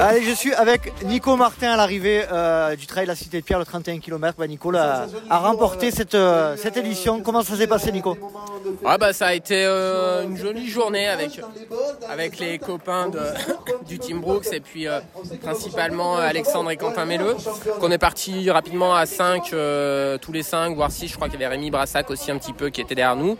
Allez, 0.00 0.22
je 0.22 0.32
suis 0.32 0.52
avec 0.52 0.92
Nico 1.04 1.36
Martin 1.36 1.72
à 1.72 1.76
l'arrivée 1.76 2.24
euh, 2.30 2.74
du 2.76 2.86
trail 2.86 3.04
de 3.04 3.08
la 3.08 3.14
Cité 3.14 3.40
de 3.40 3.44
Pierre, 3.44 3.58
le 3.58 3.64
31 3.64 3.98
km. 3.98 4.36
Bah, 4.38 4.46
Nico 4.46 4.74
a, 4.74 5.06
remporté 5.30 5.90
cette, 5.90 6.14
euh, 6.14 6.56
cette 6.56 6.76
édition. 6.76 7.20
Comment 7.20 7.42
ça 7.42 7.56
s'est 7.56 7.66
passé, 7.66 7.92
Nico? 7.92 8.16
Ah 8.84 8.96
bah 8.98 9.12
ça 9.12 9.26
a 9.26 9.34
été 9.34 9.64
euh, 9.64 10.24
une 10.24 10.36
jolie 10.36 10.68
journée 10.68 11.06
avec, 11.06 11.40
avec 12.08 12.38
les 12.38 12.58
copains 12.58 13.10
du 13.86 13.98
Team 13.98 14.20
Brooks 14.20 14.52
et 14.52 14.60
puis 14.60 14.86
principalement 15.42 16.16
Alexandre 16.16 16.70
et 16.70 16.76
Quentin 16.76 17.04
Melleux 17.04 17.36
qu'on 17.78 17.90
est 17.90 17.98
parti 17.98 18.50
rapidement 18.50 18.94
à 18.94 19.04
5 19.04 19.54
tous 20.20 20.32
les 20.32 20.42
5 20.42 20.74
voire 20.74 20.90
6 20.90 21.08
je 21.08 21.16
crois 21.16 21.28
qu'il 21.28 21.38
y 21.40 21.44
avait 21.44 21.54
Rémi 21.54 21.70
Brassac 21.70 22.10
aussi 22.10 22.30
un 22.30 22.38
petit 22.38 22.54
peu 22.54 22.70
qui 22.70 22.80
était 22.80 22.94
derrière 22.94 23.16
nous 23.16 23.36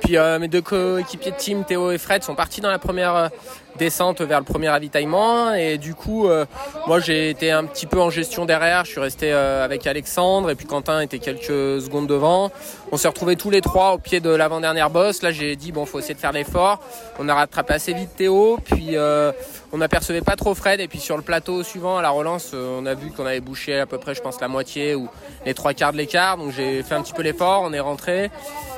puis 0.00 0.16
mes 0.40 0.48
deux 0.48 0.62
coéquipiers 0.62 1.30
de 1.30 1.36
team 1.36 1.64
Théo 1.64 1.92
et 1.92 1.98
Fred 1.98 2.24
sont 2.24 2.34
partis 2.34 2.60
dans 2.60 2.70
la 2.70 2.80
première 2.80 3.30
descente 3.78 4.20
vers 4.20 4.38
le 4.38 4.44
premier 4.44 4.68
ravitaillement. 4.68 5.52
Et 5.54 5.78
du 5.78 5.94
coup 5.94 6.28
euh, 6.28 6.44
moi 6.86 7.00
j'ai 7.00 7.30
été 7.30 7.50
un 7.50 7.64
petit 7.64 7.86
peu 7.86 8.00
en 8.00 8.10
gestion 8.10 8.44
derrière. 8.44 8.84
Je 8.84 8.92
suis 8.92 9.00
resté 9.00 9.32
euh, 9.32 9.64
avec 9.64 9.86
Alexandre 9.86 10.50
et 10.50 10.54
puis 10.54 10.66
Quentin 10.66 11.00
était 11.00 11.18
quelques 11.18 11.82
secondes 11.82 12.06
devant. 12.06 12.50
On 12.92 12.96
s'est 12.96 13.08
retrouvés 13.08 13.36
tous 13.36 13.50
les 13.50 13.60
trois 13.60 13.92
au 13.92 13.98
pied 13.98 14.20
de 14.20 14.30
l'avant-dernière 14.30 14.90
bosse. 14.90 15.22
Là 15.22 15.30
j'ai 15.30 15.56
dit 15.56 15.72
bon 15.72 15.86
faut 15.86 15.98
essayer 15.98 16.14
de 16.14 16.20
faire 16.20 16.32
l'effort. 16.32 16.80
On 17.18 17.28
a 17.28 17.34
rattrapé 17.34 17.74
assez 17.74 17.92
vite 17.92 18.16
Théo. 18.16 18.58
Puis 18.64 18.96
euh, 18.96 19.32
on 19.74 19.78
n'apercevait 19.78 20.20
pas 20.20 20.36
trop 20.36 20.54
Fred 20.54 20.78
et 20.78 20.86
puis 20.86 21.00
sur 21.00 21.16
le 21.16 21.22
plateau 21.24 21.64
suivant 21.64 21.98
à 21.98 22.02
la 22.02 22.10
relance 22.10 22.52
euh, 22.54 22.78
on 22.80 22.86
a 22.86 22.94
vu 22.94 23.10
qu'on 23.10 23.26
avait 23.26 23.40
bouché 23.40 23.76
à 23.76 23.86
peu 23.86 23.98
près 23.98 24.14
je 24.14 24.22
pense 24.22 24.40
la 24.40 24.46
moitié 24.46 24.94
ou 24.94 25.08
les 25.44 25.52
trois 25.52 25.74
quarts 25.74 25.90
de 25.90 25.96
l'écart. 25.98 26.36
Donc 26.36 26.52
j'ai 26.52 26.84
fait 26.84 26.94
un 26.94 27.02
petit 27.02 27.12
peu 27.12 27.22
l'effort 27.22 27.62
on 27.64 27.72
est 27.72 27.80
rentré. 27.80 28.30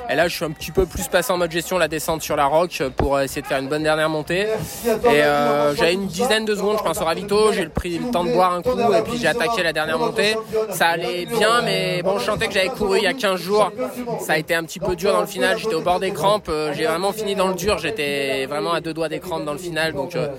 Et 0.09 0.15
là 0.15 0.27
je 0.27 0.35
suis 0.35 0.45
un 0.45 0.49
petit 0.49 0.71
peu 0.71 0.87
plus 0.87 1.07
passé 1.07 1.31
en 1.31 1.37
mode 1.37 1.51
gestion 1.51 1.77
la 1.77 1.87
descente 1.87 2.23
sur 2.23 2.35
la 2.35 2.45
rock 2.45 2.81
pour 2.95 3.19
essayer 3.19 3.43
de 3.43 3.47
faire 3.47 3.59
une 3.59 3.67
bonne 3.67 3.83
dernière 3.83 4.09
montée. 4.09 4.47
Et 4.85 5.23
euh, 5.23 5.75
j'avais 5.75 5.93
une 5.93 6.07
dizaine 6.07 6.45
de 6.45 6.55
secondes 6.55 6.77
je 6.79 6.83
pense 6.83 6.99
au 6.99 7.05
ravito. 7.05 7.53
J'ai 7.53 7.67
pris 7.67 7.99
le 7.99 8.09
temps 8.09 8.23
de 8.23 8.31
boire 8.31 8.53
un 8.53 8.63
coup 8.63 8.79
et 8.93 9.01
puis 9.03 9.19
j'ai 9.19 9.27
attaqué 9.27 9.61
la 9.61 9.73
dernière 9.73 9.99
montée. 9.99 10.35
Ça 10.71 10.87
allait 10.87 11.27
bien 11.27 11.61
mais 11.61 12.01
bon 12.01 12.17
je 12.17 12.25
sentais 12.25 12.47
que 12.47 12.53
j'avais 12.53 12.69
couru 12.69 12.97
il 12.97 13.03
y 13.03 13.07
a 13.07 13.13
15 13.13 13.39
jours. 13.39 13.71
Ça 14.19 14.33
a 14.33 14.37
été 14.39 14.55
un 14.55 14.63
petit 14.63 14.79
peu 14.79 14.95
dur 14.95 15.13
dans 15.13 15.21
le 15.21 15.27
final. 15.27 15.59
J'étais 15.59 15.75
au 15.75 15.81
bord 15.81 15.99
des 15.99 16.11
crampes 16.11 16.49
euh, 16.49 16.73
j'ai 16.73 16.85
vraiment 16.85 17.11
fini 17.11 17.35
dans 17.35 17.49
le 17.49 17.55
dur. 17.55 17.77
J'étais 17.77 18.47
vraiment 18.47 18.73
à 18.73 18.81
deux 18.81 18.93
doigts 18.93 19.09
des 19.09 19.19
crampes 19.19 19.45
dans 19.45 19.53
le 19.53 19.59
final. 19.59 19.93
Euh, 20.15 20.29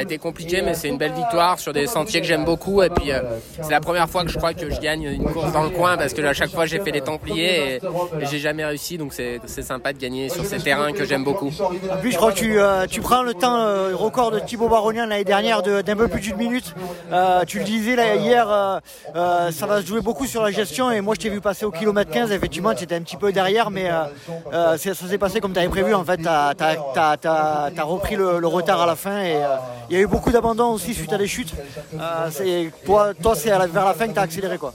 a 0.00 0.02
été 0.02 0.18
compliqué 0.18 0.62
mais 0.62 0.74
c'est 0.74 0.88
une 0.88 0.98
belle 0.98 1.12
victoire 1.12 1.58
sur 1.58 1.72
des 1.72 1.86
sentiers 1.86 2.20
que 2.20 2.26
j'aime 2.26 2.44
beaucoup 2.44 2.82
et 2.82 2.90
puis 2.90 3.12
euh, 3.12 3.20
c'est 3.62 3.70
la 3.70 3.80
première 3.80 4.08
fois 4.08 4.24
que 4.24 4.30
je 4.30 4.38
crois 4.38 4.54
que 4.54 4.70
je 4.70 4.80
gagne 4.80 5.02
une 5.02 5.24
course 5.24 5.52
dans 5.52 5.62
le 5.62 5.70
coin 5.70 5.96
parce 5.96 6.12
que 6.14 6.22
à 6.22 6.32
chaque 6.32 6.50
fois 6.50 6.66
j'ai 6.66 6.80
fait 6.80 6.90
les 6.90 7.00
Templiers 7.02 7.74
et, 7.74 7.76
et 8.22 8.26
j'ai 8.30 8.38
jamais 8.38 8.64
réussi 8.64 8.98
donc 8.98 9.12
c'est 9.12 9.40
c'est 9.46 9.62
sympa 9.62 9.92
de 9.92 9.98
gagner 9.98 10.28
sur 10.28 10.44
ces 10.44 10.58
terrains 10.58 10.92
que 10.92 11.04
j'aime 11.04 11.24
beaucoup 11.24 11.50
En 11.92 11.96
plus, 11.98 12.12
je 12.12 12.16
crois 12.16 12.32
que 12.32 12.38
tu, 12.38 12.58
euh, 12.60 12.86
tu 12.86 13.00
prends 13.00 13.22
le 13.22 13.34
temps 13.34 13.56
euh, 13.58 13.94
record 13.94 14.30
de 14.30 14.38
Thibaut 14.40 14.68
Baronian 14.68 15.06
l'année 15.06 15.24
dernière 15.24 15.62
de- 15.62 15.82
d'un 15.82 15.96
peu 15.96 16.08
plus 16.08 16.20
d'une 16.20 16.36
minute. 16.36 16.74
Euh, 17.12 17.44
tu 17.46 17.58
le 17.58 17.64
disais 17.64 17.96
là, 17.96 18.14
hier, 18.16 18.48
euh, 18.50 18.78
euh, 19.16 19.50
ça 19.50 19.66
va 19.66 19.80
se 19.82 19.86
jouer 19.86 20.00
beaucoup 20.00 20.26
sur 20.26 20.42
la 20.42 20.50
gestion. 20.50 20.90
Et 20.90 21.00
moi, 21.00 21.14
je 21.16 21.20
t'ai 21.20 21.28
vu 21.30 21.40
passer 21.40 21.64
au 21.64 21.70
kilomètre 21.70 22.10
15. 22.10 22.30
Effectivement, 22.32 22.74
tu 22.74 22.84
étais 22.84 22.94
un 22.94 23.00
petit 23.02 23.16
peu 23.16 23.32
derrière, 23.32 23.70
mais 23.70 23.90
euh, 23.90 24.04
euh, 24.52 24.76
ça 24.76 24.94
s'est 24.94 25.18
passé 25.18 25.40
comme 25.40 25.52
tu 25.52 25.58
avais 25.58 25.68
prévu. 25.68 25.94
En 25.94 26.04
fait, 26.04 26.18
tu 26.18 26.28
as, 26.28 27.84
repris 27.84 28.16
le, 28.16 28.38
le 28.38 28.46
retard 28.46 28.80
à 28.82 28.86
la 28.86 28.96
fin. 28.96 29.22
Et 29.22 29.36
euh, 29.36 29.56
il 29.90 29.96
y 29.96 29.98
a 29.98 30.02
eu 30.02 30.06
beaucoup 30.06 30.30
d'abandon 30.30 30.68
aussi 30.72 30.94
suite 30.94 31.12
à 31.12 31.18
des 31.18 31.26
chutes. 31.26 31.52
Euh, 31.98 32.70
toi, 32.84 33.12
toi 33.20 33.34
c'est 33.34 33.48
vers 33.50 33.84
la 33.84 33.94
fin 33.94 34.06
que 34.08 34.12
tu 34.12 34.18
as 34.18 34.22
accéléré. 34.22 34.56
Quoi. 34.56 34.72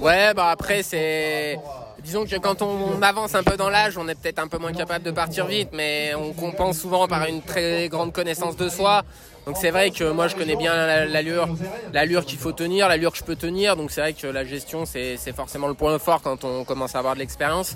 Ouais, 0.00 0.32
bah 0.34 0.50
après, 0.50 0.82
c'est. 0.82 1.58
Disons 2.02 2.26
que 2.26 2.36
quand 2.36 2.60
on 2.60 3.00
avance 3.00 3.34
un 3.34 3.42
peu 3.42 3.56
dans 3.56 3.70
l'âge, 3.70 3.96
on 3.96 4.06
est 4.08 4.14
peut-être 4.14 4.38
un 4.38 4.46
peu 4.46 4.58
moins 4.58 4.72
capable 4.72 5.04
de 5.06 5.10
partir 5.10 5.46
vite, 5.46 5.70
mais 5.72 6.12
on 6.14 6.32
compense 6.34 6.78
souvent 6.78 7.08
par 7.08 7.24
une 7.26 7.40
très 7.40 7.88
grande 7.88 8.12
connaissance 8.12 8.56
de 8.56 8.68
soi. 8.68 9.02
Donc 9.46 9.56
c'est 9.58 9.70
vrai 9.70 9.90
que 9.90 10.04
moi 10.10 10.28
je 10.28 10.36
connais 10.36 10.56
bien 10.56 10.74
la- 10.74 11.06
l'allure, 11.06 11.48
l'allure 11.92 12.24
qu'il 12.26 12.38
faut 12.38 12.52
tenir, 12.52 12.88
l'allure 12.88 13.12
que 13.12 13.18
je 13.18 13.24
peux 13.24 13.36
tenir. 13.36 13.76
Donc 13.76 13.90
c'est 13.90 14.02
vrai 14.02 14.12
que 14.12 14.26
la 14.26 14.44
gestion 14.44 14.84
c'est 14.84 15.16
forcément 15.34 15.66
le 15.68 15.74
point 15.74 15.98
fort 15.98 16.20
quand 16.22 16.44
on 16.44 16.64
commence 16.64 16.94
à 16.94 16.98
avoir 16.98 17.14
de 17.14 17.20
l'expérience. 17.20 17.74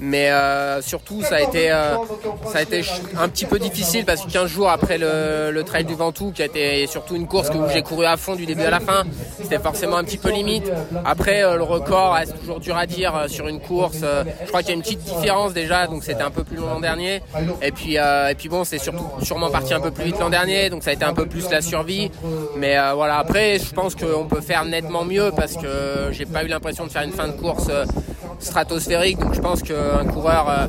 Mais 0.00 0.30
euh, 0.30 0.82
surtout 0.82 1.22
ça 1.22 1.36
a 1.36 1.40
été 1.40 1.70
euh, 1.70 1.96
ça 2.52 2.58
a 2.58 2.62
été 2.62 2.82
un 3.18 3.28
petit 3.28 3.44
peu 3.44 3.58
difficile 3.58 4.04
parce 4.04 4.24
que 4.24 4.30
15 4.30 4.50
jours 4.50 4.68
après 4.68 4.98
le, 4.98 5.50
le 5.52 5.62
trail 5.62 5.84
du 5.84 5.94
Ventoux 5.94 6.32
qui 6.32 6.42
a 6.42 6.46
été 6.46 6.86
surtout 6.86 7.14
une 7.14 7.28
course 7.28 7.48
où 7.50 7.68
j'ai 7.72 7.82
couru 7.82 8.04
à 8.04 8.16
fond 8.16 8.34
du 8.34 8.44
début 8.44 8.62
à 8.62 8.70
la 8.70 8.80
fin, 8.80 9.04
c'était 9.40 9.58
forcément 9.58 9.96
un 9.96 10.04
petit 10.04 10.18
peu 10.18 10.30
limite. 10.30 10.70
Après 11.04 11.44
euh, 11.44 11.56
le 11.56 11.62
record 11.62 12.14
reste 12.14 12.38
toujours 12.40 12.58
dur 12.58 12.76
à 12.76 12.86
dire 12.86 13.26
sur 13.28 13.46
une 13.46 13.60
course. 13.60 13.98
Je 14.42 14.48
crois 14.48 14.60
qu'il 14.60 14.70
y 14.70 14.72
a 14.72 14.76
une 14.76 14.82
petite 14.82 15.04
différence 15.04 15.52
déjà 15.52 15.86
donc 15.86 16.02
c'était 16.02 16.22
un 16.22 16.30
peu 16.30 16.42
plus 16.42 16.56
long 16.56 16.66
l'an 16.66 16.80
dernier. 16.80 17.22
Et 17.62 17.70
puis 17.70 17.94
et 17.94 18.34
puis 18.36 18.48
bon 18.48 18.64
c'est 18.64 18.78
surtout 18.78 19.06
sûrement 19.22 19.50
parti 19.50 19.74
un 19.74 19.80
peu 19.80 19.90
plus 19.92 20.04
vite 20.04 20.18
l'an 20.18 20.30
dernier 20.30 20.70
donc 20.70 20.82
ça 20.82 20.90
a 20.90 20.92
été 20.94 21.04
un 21.04 21.14
peu 21.14 21.26
plus 21.26 21.48
la 21.50 21.60
survie. 21.62 22.10
Mais 22.56 22.76
voilà 22.94 23.18
après 23.18 23.58
je 23.58 23.72
pense 23.72 23.94
qu'on 23.94 24.24
peut 24.24 24.40
faire 24.40 24.64
nettement 24.64 25.04
mieux 25.04 25.30
parce 25.36 25.54
que 25.54 26.08
j'ai 26.10 26.26
pas 26.26 26.42
eu 26.42 26.48
l'impression 26.48 26.84
de 26.84 26.90
faire 26.90 27.02
une 27.02 27.12
fin 27.12 27.28
de 27.28 27.32
course 27.32 27.70
stratosphérique 28.40 29.18
donc 29.18 29.34
je 29.34 29.40
pense 29.40 29.62
qu'un 29.84 30.04
coureur 30.06 30.46
euh, 30.48 30.66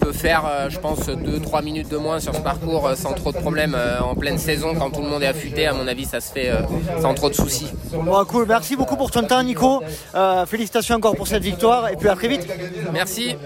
peut 0.00 0.12
faire 0.12 0.44
euh, 0.46 0.68
je 0.70 0.78
pense 0.78 1.00
2-3 1.08 1.64
minutes 1.64 1.88
de 1.88 1.96
moins 1.96 2.20
sur 2.20 2.34
ce 2.34 2.40
parcours 2.40 2.86
euh, 2.86 2.94
sans 2.94 3.12
trop 3.12 3.32
de 3.32 3.38
problèmes 3.38 3.74
euh, 3.76 4.00
en 4.00 4.14
pleine 4.14 4.38
saison 4.38 4.74
quand 4.74 4.90
tout 4.90 5.02
le 5.02 5.08
monde 5.08 5.22
est 5.22 5.26
affûté 5.26 5.66
à 5.66 5.72
mon 5.74 5.86
avis 5.88 6.04
ça 6.04 6.20
se 6.20 6.32
fait 6.32 6.50
euh, 6.50 6.60
sans 7.00 7.14
trop 7.14 7.28
de 7.28 7.34
soucis. 7.34 7.68
Bon, 7.92 8.24
cool. 8.24 8.46
Merci 8.46 8.76
beaucoup 8.76 8.96
pour 8.96 9.10
ton 9.10 9.22
temps, 9.22 9.42
Nico. 9.42 9.82
Euh, 10.14 10.46
félicitations 10.46 10.96
encore 10.96 11.16
pour 11.16 11.26
cette 11.26 11.42
victoire. 11.42 11.88
Et 11.88 11.96
puis 11.96 12.08
à 12.08 12.14
très 12.14 12.28
vite. 12.28 12.46
Merci. 12.92 13.36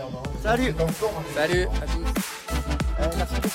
Salut. 0.42 0.74
Salut 1.34 1.66
à 1.82 1.86
tous. 1.86 3.50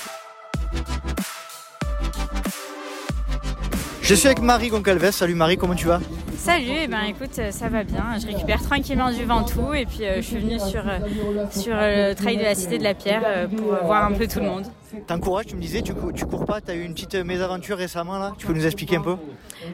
Je 4.02 4.14
suis 4.14 4.26
avec 4.28 4.40
Marie 4.40 4.68
Goncalves. 4.68 5.10
Salut 5.10 5.34
Marie, 5.34 5.56
comment 5.56 5.74
tu 5.74 5.86
vas? 5.86 6.00
Salut, 6.46 6.78
eh 6.84 6.86
ben 6.86 7.02
écoute, 7.08 7.36
euh, 7.40 7.50
ça 7.50 7.68
va 7.68 7.82
bien. 7.82 8.04
Je 8.22 8.28
récupère 8.28 8.62
tranquillement 8.62 9.10
du 9.10 9.24
Ventoux 9.24 9.74
et 9.74 9.84
puis 9.84 10.04
euh, 10.04 10.18
je 10.18 10.20
suis 10.20 10.38
venue 10.38 10.60
sur, 10.60 10.84
euh, 10.86 12.10
le 12.10 12.14
trail 12.14 12.36
de 12.36 12.44
la 12.44 12.54
Cité 12.54 12.78
de 12.78 12.84
la 12.84 12.94
Pierre 12.94 13.48
pour 13.48 13.74
voir 13.84 14.04
un 14.04 14.12
peu 14.12 14.28
tout 14.28 14.38
le 14.38 14.46
monde. 14.46 14.64
T'encourages, 15.06 15.46
tu 15.46 15.56
me 15.56 15.60
disais, 15.60 15.82
tu, 15.82 15.94
cou- 15.94 16.12
tu 16.12 16.24
cours 16.26 16.44
pas, 16.44 16.60
tu 16.60 16.70
as 16.70 16.74
eu 16.74 16.82
une 16.82 16.94
petite 16.94 17.14
euh, 17.16 17.24
mésaventure 17.24 17.76
récemment 17.76 18.18
là? 18.18 18.32
Tu 18.38 18.46
peux 18.46 18.52
nous 18.52 18.66
expliquer 18.66 18.96
un 18.96 19.02
peu? 19.02 19.16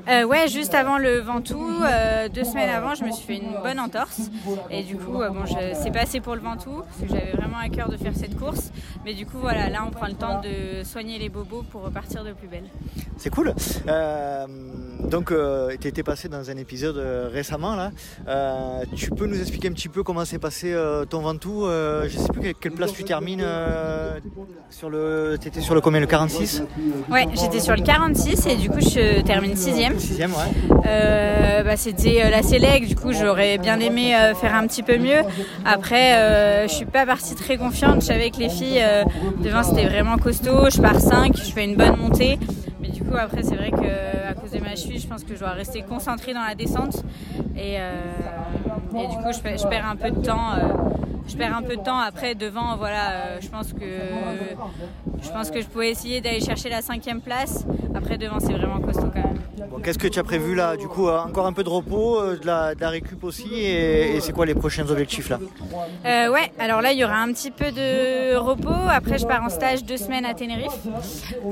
Euh, 0.08 0.24
ouais, 0.24 0.48
juste 0.48 0.74
avant 0.74 0.98
le 0.98 1.20
Ventoux, 1.20 1.82
euh, 1.84 2.28
deux 2.28 2.44
semaines 2.44 2.70
avant, 2.70 2.94
je 2.94 3.04
me 3.04 3.10
suis 3.10 3.26
fait 3.26 3.36
une 3.36 3.52
bonne 3.62 3.78
entorse. 3.78 4.30
Et 4.70 4.82
du 4.82 4.96
coup, 4.96 5.20
euh, 5.20 5.30
bon, 5.30 5.44
c'est 5.74 5.90
passé 5.92 6.20
pour 6.20 6.34
le 6.34 6.40
Ventoux, 6.40 6.82
parce 6.82 6.98
que 6.98 7.08
j'avais 7.08 7.32
vraiment 7.32 7.58
à 7.58 7.68
cœur 7.68 7.88
de 7.88 7.96
faire 7.96 8.14
cette 8.14 8.38
course. 8.38 8.70
Mais 9.04 9.14
du 9.14 9.26
coup, 9.26 9.38
voilà, 9.40 9.68
là, 9.68 9.84
on 9.86 9.90
prend 9.90 10.06
le 10.06 10.14
temps 10.14 10.40
de 10.40 10.82
soigner 10.84 11.18
les 11.18 11.28
bobos 11.28 11.64
pour 11.70 11.82
repartir 11.82 12.24
de 12.24 12.32
plus 12.32 12.48
belle. 12.48 12.64
C'est 13.16 13.30
cool. 13.30 13.54
Donc, 15.10 15.32
tu 15.80 15.88
étais 15.88 16.02
passé 16.02 16.28
dans 16.28 16.50
un 16.50 16.56
épisode 16.56 16.96
récemment 17.32 17.76
là. 17.76 17.90
Tu 18.96 19.10
peux 19.10 19.26
nous 19.26 19.40
expliquer 19.40 19.68
un 19.68 19.72
petit 19.72 19.88
peu 19.88 20.02
comment 20.02 20.24
s'est 20.24 20.38
passé 20.38 20.74
ton 21.10 21.20
Ventoux? 21.20 21.66
Je 21.66 22.16
sais 22.16 22.28
plus 22.32 22.40
quelle, 22.40 22.54
quelle 22.54 22.72
place 22.72 22.92
tu 22.92 23.04
termines 23.04 23.44
sur 24.70 24.88
le. 24.88 25.01
T'étais 25.40 25.60
sur 25.60 25.74
le 25.74 25.80
combien 25.80 26.00
Le 26.00 26.06
46 26.06 26.62
Ouais, 27.10 27.26
j'étais 27.34 27.60
sur 27.60 27.74
le 27.74 27.82
46 27.82 28.46
et 28.46 28.56
du 28.56 28.68
coup, 28.70 28.80
je 28.80 29.20
termine 29.22 29.56
sixième. 29.56 29.98
Sixième, 29.98 30.30
ouais. 30.32 30.76
Euh, 30.86 31.62
bah, 31.62 31.76
c'était 31.76 32.22
euh, 32.24 32.30
la 32.30 32.42
Sélec, 32.42 32.86
du 32.86 32.96
coup 32.96 33.12
j'aurais 33.12 33.58
bien 33.58 33.78
aimé 33.80 34.14
euh, 34.14 34.34
faire 34.34 34.54
un 34.54 34.66
petit 34.66 34.82
peu 34.82 34.98
mieux. 34.98 35.22
Après, 35.64 36.14
euh, 36.16 36.68
je 36.68 36.72
suis 36.72 36.84
pas 36.84 37.06
partie 37.06 37.34
très 37.34 37.56
confiante. 37.56 38.00
Je 38.02 38.06
savais 38.06 38.30
que 38.30 38.38
les 38.38 38.48
filles 38.48 38.80
euh, 38.82 39.04
devant 39.42 39.62
c'était 39.62 39.86
vraiment 39.86 40.16
costaud. 40.16 40.68
Je 40.70 40.80
pars 40.80 41.00
5, 41.00 41.36
je 41.36 41.52
fais 41.52 41.64
une 41.64 41.76
bonne 41.76 41.96
montée. 41.96 42.38
Mais 42.80 42.88
du 42.88 43.02
coup, 43.02 43.14
après, 43.16 43.42
c'est 43.42 43.54
vrai 43.54 43.70
que 43.70 44.28
à 44.28 44.34
cause 44.34 44.50
de 44.50 44.58
ma 44.58 44.74
cheville, 44.74 44.98
je 45.00 45.06
pense 45.06 45.22
que 45.24 45.34
je 45.34 45.40
dois 45.40 45.50
rester 45.50 45.82
concentrée 45.82 46.34
dans 46.34 46.42
la 46.46 46.54
descente. 46.54 47.02
Et, 47.56 47.76
euh, 47.78 47.92
et 48.96 49.06
du 49.08 49.16
coup, 49.16 49.32
je 49.32 49.68
perds 49.68 49.86
un 49.90 49.96
peu 49.96 50.10
de 50.10 50.20
temps. 50.24 50.50
Je 51.28 51.36
perds 51.36 51.56
un 51.56 51.62
peu 51.62 51.76
de 51.76 51.82
temps 51.82 51.98
après 51.98 52.34
devant. 52.34 52.76
Voilà, 52.76 53.10
euh, 53.10 53.38
je 53.40 53.48
pense 53.48 53.72
que 53.72 53.86
je 55.22 55.28
pense 55.30 55.50
que 55.50 55.60
je 55.60 55.66
pouvais 55.66 55.90
essayer 55.90 56.20
d'aller 56.20 56.40
chercher 56.40 56.68
la 56.68 56.82
cinquième 56.82 57.20
place. 57.20 57.64
Après, 57.94 58.18
devant, 58.18 58.40
c'est 58.40 58.54
vraiment 58.54 58.80
costaud 58.80 59.10
quand 59.14 59.22
même. 59.22 59.68
Bon, 59.70 59.78
Qu'est-ce 59.78 59.98
que 59.98 60.08
tu 60.08 60.18
as 60.18 60.24
prévu 60.24 60.54
là 60.54 60.76
Du 60.76 60.88
coup, 60.88 61.08
euh, 61.08 61.18
encore 61.18 61.46
un 61.46 61.52
peu 61.52 61.62
de 61.62 61.68
repos, 61.68 62.18
euh, 62.18 62.36
de, 62.38 62.46
la, 62.46 62.74
de 62.74 62.80
la 62.80 62.88
récup 62.88 63.22
aussi, 63.22 63.54
et, 63.54 64.16
et 64.16 64.20
c'est 64.20 64.32
quoi 64.32 64.46
les 64.46 64.54
prochains 64.54 64.88
objectifs 64.88 65.28
là? 65.28 65.38
Euh, 66.04 66.32
ouais, 66.32 66.50
alors 66.58 66.80
là, 66.80 66.92
il 66.92 66.98
y 66.98 67.04
aura 67.04 67.18
un 67.18 67.32
petit 67.32 67.50
peu 67.50 67.70
de 67.70 68.34
repos. 68.36 68.70
Après, 68.90 69.18
je 69.18 69.26
pars 69.26 69.42
en 69.42 69.48
stage 69.50 69.84
deux 69.84 69.96
semaines 69.98 70.24
à 70.24 70.34
Tenerife 70.34 70.72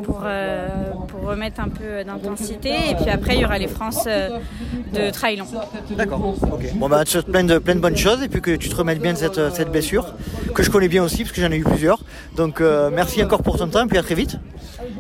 pour, 0.05 0.23
euh, 0.25 0.69
pour 1.09 1.29
remettre 1.29 1.61
un 1.61 1.69
peu 1.69 2.03
d'intensité. 2.05 2.71
Et 2.91 2.95
puis 2.97 3.11
après, 3.11 3.35
il 3.37 3.41
y 3.43 3.45
aura 3.45 3.59
les 3.59 3.69
France 3.69 4.07
de 4.07 5.11
trail. 5.11 5.43
D'accord. 5.91 6.35
Ok. 6.43 6.75
Bon 6.75 6.89
bah, 6.89 7.05
tu 7.05 7.19
te 7.19 7.31
plein 7.31 7.45
de, 7.45 7.59
plein 7.59 7.75
de 7.75 7.81
bonnes 7.81 7.97
choses 7.97 8.23
et 8.23 8.29
puis 8.29 8.41
que 8.41 8.57
tu 8.57 8.69
te 8.69 8.75
remettes 8.75 9.01
bien 9.01 9.13
de 9.13 9.19
cette, 9.19 9.53
cette 9.55 9.60
blessure, 9.69 10.15
que 10.55 10.63
je 10.63 10.71
connais 10.71 10.89
bien 10.89 11.05
aussi 11.05 11.25
parce 11.25 11.33
que 11.33 11.43
j'en 11.43 11.51
ai 11.51 11.59
eu 11.59 11.65
plusieurs. 11.65 12.01
Donc 12.37 12.61
euh, 12.63 12.89
merci 12.91 13.23
encore 13.23 13.43
pour 13.43 13.59
ton 13.59 13.69
temps 13.69 13.85
et 13.85 13.87
puis 13.87 13.99
à 13.99 14.03
très 14.03 14.15
vite. 14.15 14.39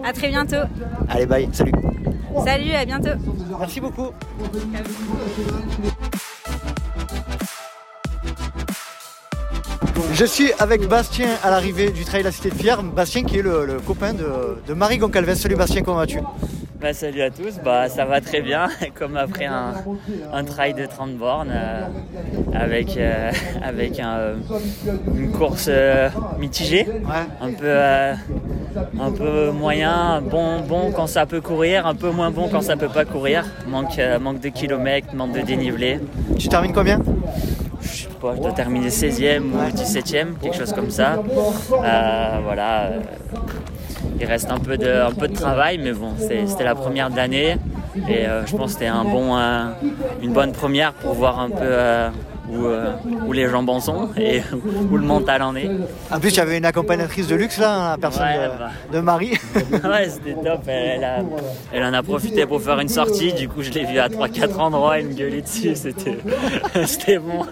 À 0.04 0.12
très 0.12 0.28
bientôt. 0.28 0.56
Allez, 1.08 1.24
bye, 1.26 1.48
salut. 1.52 1.72
Salut, 2.44 2.72
à 2.72 2.84
bientôt. 2.84 3.10
Merci 3.58 3.80
beaucoup. 3.80 4.10
Je 10.12 10.24
suis 10.24 10.52
avec 10.58 10.86
Bastien 10.86 11.28
à 11.42 11.50
l'arrivée 11.50 11.90
du 11.90 12.04
trail 12.04 12.22
La 12.22 12.30
Cité 12.30 12.50
de 12.50 12.54
Pierre. 12.54 12.82
Bastien 12.82 13.24
qui 13.24 13.38
est 13.38 13.42
le, 13.42 13.64
le 13.64 13.80
copain 13.80 14.12
de, 14.12 14.58
de 14.66 14.74
Marie 14.74 14.98
Goncalves. 14.98 15.34
Salut 15.34 15.56
Bastien, 15.56 15.82
comment 15.82 15.96
vas-tu? 15.96 16.20
Bah, 16.80 16.94
salut 16.94 17.20
à 17.20 17.30
tous, 17.30 17.58
bah, 17.62 17.90
ça 17.90 18.06
va 18.06 18.22
très 18.22 18.40
bien, 18.40 18.68
comme 18.98 19.16
après 19.18 19.44
un, 19.44 19.74
un 20.32 20.44
trail 20.44 20.72
de 20.72 20.86
30 20.86 21.10
bornes 21.12 21.52
euh, 21.52 21.82
avec, 22.54 22.96
euh, 22.96 23.30
avec 23.62 24.00
un, 24.00 24.14
euh, 24.14 24.34
une 25.14 25.30
course 25.30 25.66
euh, 25.68 26.08
mitigée, 26.38 26.86
un, 27.42 27.52
peu, 27.52 27.70
un 28.98 29.12
peu 29.12 29.50
moyen, 29.50 30.22
bon, 30.22 30.60
bon 30.60 30.90
quand 30.90 31.06
ça 31.06 31.26
peut 31.26 31.42
courir, 31.42 31.86
un 31.86 31.94
peu 31.94 32.10
moins 32.10 32.30
bon 32.30 32.48
quand 32.48 32.62
ça 32.62 32.76
peut 32.76 32.88
pas 32.88 33.04
courir, 33.04 33.44
manque, 33.68 34.00
manque 34.18 34.40
de 34.40 34.48
kilomètres, 34.48 35.14
manque 35.14 35.32
de 35.32 35.42
dénivelé. 35.42 36.00
Tu 36.38 36.48
termines 36.48 36.72
combien? 36.72 36.98
Je 37.82 37.88
sais 38.04 38.08
pas, 38.20 38.36
je 38.36 38.40
dois 38.40 38.52
terminer 38.52 38.88
16e 38.88 39.42
ou 39.42 39.76
17e, 39.76 40.38
quelque 40.40 40.56
chose 40.56 40.72
comme 40.72 40.90
ça. 40.90 41.22
Voilà. 41.68 42.92
Il 44.18 44.26
reste 44.26 44.50
un 44.50 44.58
peu 44.58 44.76
de, 44.76 44.88
un 44.88 45.12
peu 45.12 45.28
de 45.28 45.34
travail, 45.34 45.78
mais 45.78 45.92
bon, 45.92 46.12
c'était 46.18 46.64
la 46.64 46.74
première 46.74 47.10
de 47.10 47.16
l'année. 47.16 47.56
Et 48.08 48.26
euh, 48.26 48.46
je 48.46 48.56
pense 48.56 48.66
que 48.66 48.72
c'était 48.74 48.86
un 48.86 49.04
bon, 49.04 49.36
euh, 49.36 49.64
une 50.22 50.32
bonne 50.32 50.52
première 50.52 50.92
pour 50.92 51.14
voir 51.14 51.40
un 51.40 51.50
peu 51.50 51.58
euh, 51.62 52.10
où, 52.50 52.66
euh, 52.66 52.92
où 53.26 53.32
les 53.32 53.48
jambes 53.48 53.68
en 53.68 53.80
sont 53.80 54.08
et 54.16 54.42
où 54.90 54.96
le 54.96 55.04
mental 55.06 55.42
en 55.42 55.54
est. 55.56 55.70
En 56.10 56.18
plus, 56.20 56.38
avait 56.38 56.58
une 56.58 56.64
accompagnatrice 56.64 57.26
de 57.26 57.34
luxe 57.36 57.58
là, 57.58 57.90
la 57.92 57.98
personne 57.98 58.26
Ouais, 58.26 58.34
de, 58.44 58.58
bah. 58.58 58.70
de 58.92 59.00
Marie. 59.00 59.30
ouais, 59.54 60.08
c'était 60.08 60.34
top. 60.34 60.60
Elle, 60.66 60.90
elle 60.96 61.04
a- 61.04 61.18
elle 61.72 61.84
en 61.84 61.92
a 61.92 62.02
profité 62.02 62.46
pour 62.46 62.60
faire 62.60 62.78
une 62.80 62.88
sortie. 62.88 63.32
Du 63.32 63.48
coup, 63.48 63.62
je 63.62 63.70
l'ai 63.70 63.84
vue 63.84 63.98
à 63.98 64.08
3-4 64.08 64.58
endroits. 64.58 64.98
Elle 64.98 65.06
me 65.06 65.14
gueulait 65.14 65.42
dessus. 65.42 65.74
C'était, 65.74 67.18
bon. 67.18 67.46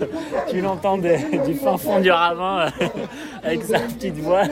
Tu 0.51 0.61
l'entends 0.61 0.99
du 0.99 1.55
fin 1.63 1.77
fond 1.77 2.01
du 2.01 2.11
ravin 2.11 2.67
avec 3.45 3.63
sa 3.65 3.79
petite 3.81 4.17
voix. 4.19 4.43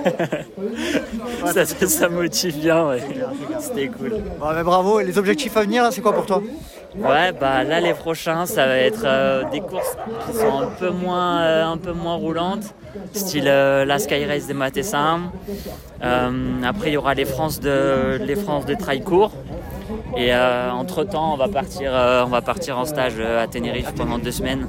ça, 1.46 1.64
ça, 1.64 1.86
ça 1.86 2.08
motive 2.08 2.56
bien. 2.58 2.88
ouais. 2.88 3.00
C'était 3.60 3.88
cool. 3.88 4.14
Bon, 4.38 4.62
bravo. 4.64 5.00
Et 5.00 5.04
les 5.04 5.18
objectifs 5.18 5.56
à 5.56 5.62
venir, 5.62 5.86
c'est 5.90 6.00
quoi 6.00 6.12
pour 6.12 6.26
toi? 6.26 6.42
Ouais, 6.98 7.32
bah 7.32 7.62
là 7.64 7.80
les 7.80 7.92
prochains, 7.92 8.46
ça 8.46 8.66
va 8.66 8.76
être 8.76 9.02
euh, 9.04 9.44
des 9.50 9.60
courses 9.60 9.96
qui 10.26 10.36
sont 10.36 10.60
un 10.60 10.66
peu 10.66 10.90
moins, 10.90 11.40
euh, 11.40 11.64
un 11.64 11.76
peu 11.76 11.92
moins 11.92 12.14
roulantes, 12.14 12.74
style 13.12 13.44
euh, 13.46 13.84
la 13.84 13.98
Sky 13.98 14.24
Race 14.24 14.46
des 14.46 14.54
Matessins. 14.54 15.20
Après, 16.00 16.88
il 16.88 16.92
y 16.94 16.96
aura 16.96 17.14
les 17.14 17.24
France 17.24 17.60
de, 17.60 18.18
les 18.20 18.36
France 18.36 18.66
de 18.66 18.74
trail 18.74 19.02
court. 19.02 19.32
Et 20.16 20.34
entre 20.34 21.04
temps, 21.04 21.34
on 21.34 21.36
va 21.36 21.48
partir, 21.48 21.92
on 21.92 22.28
va 22.28 22.40
partir 22.40 22.78
en 22.78 22.84
stage 22.84 23.20
à 23.20 23.46
Tenerife 23.46 23.92
pendant 23.94 24.18
deux 24.18 24.32
semaines, 24.32 24.66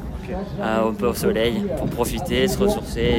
un 0.62 0.94
peu 0.94 1.08
au 1.08 1.14
soleil, 1.14 1.64
pour 1.78 1.88
profiter, 1.88 2.48
se 2.48 2.58
ressourcer 2.58 3.16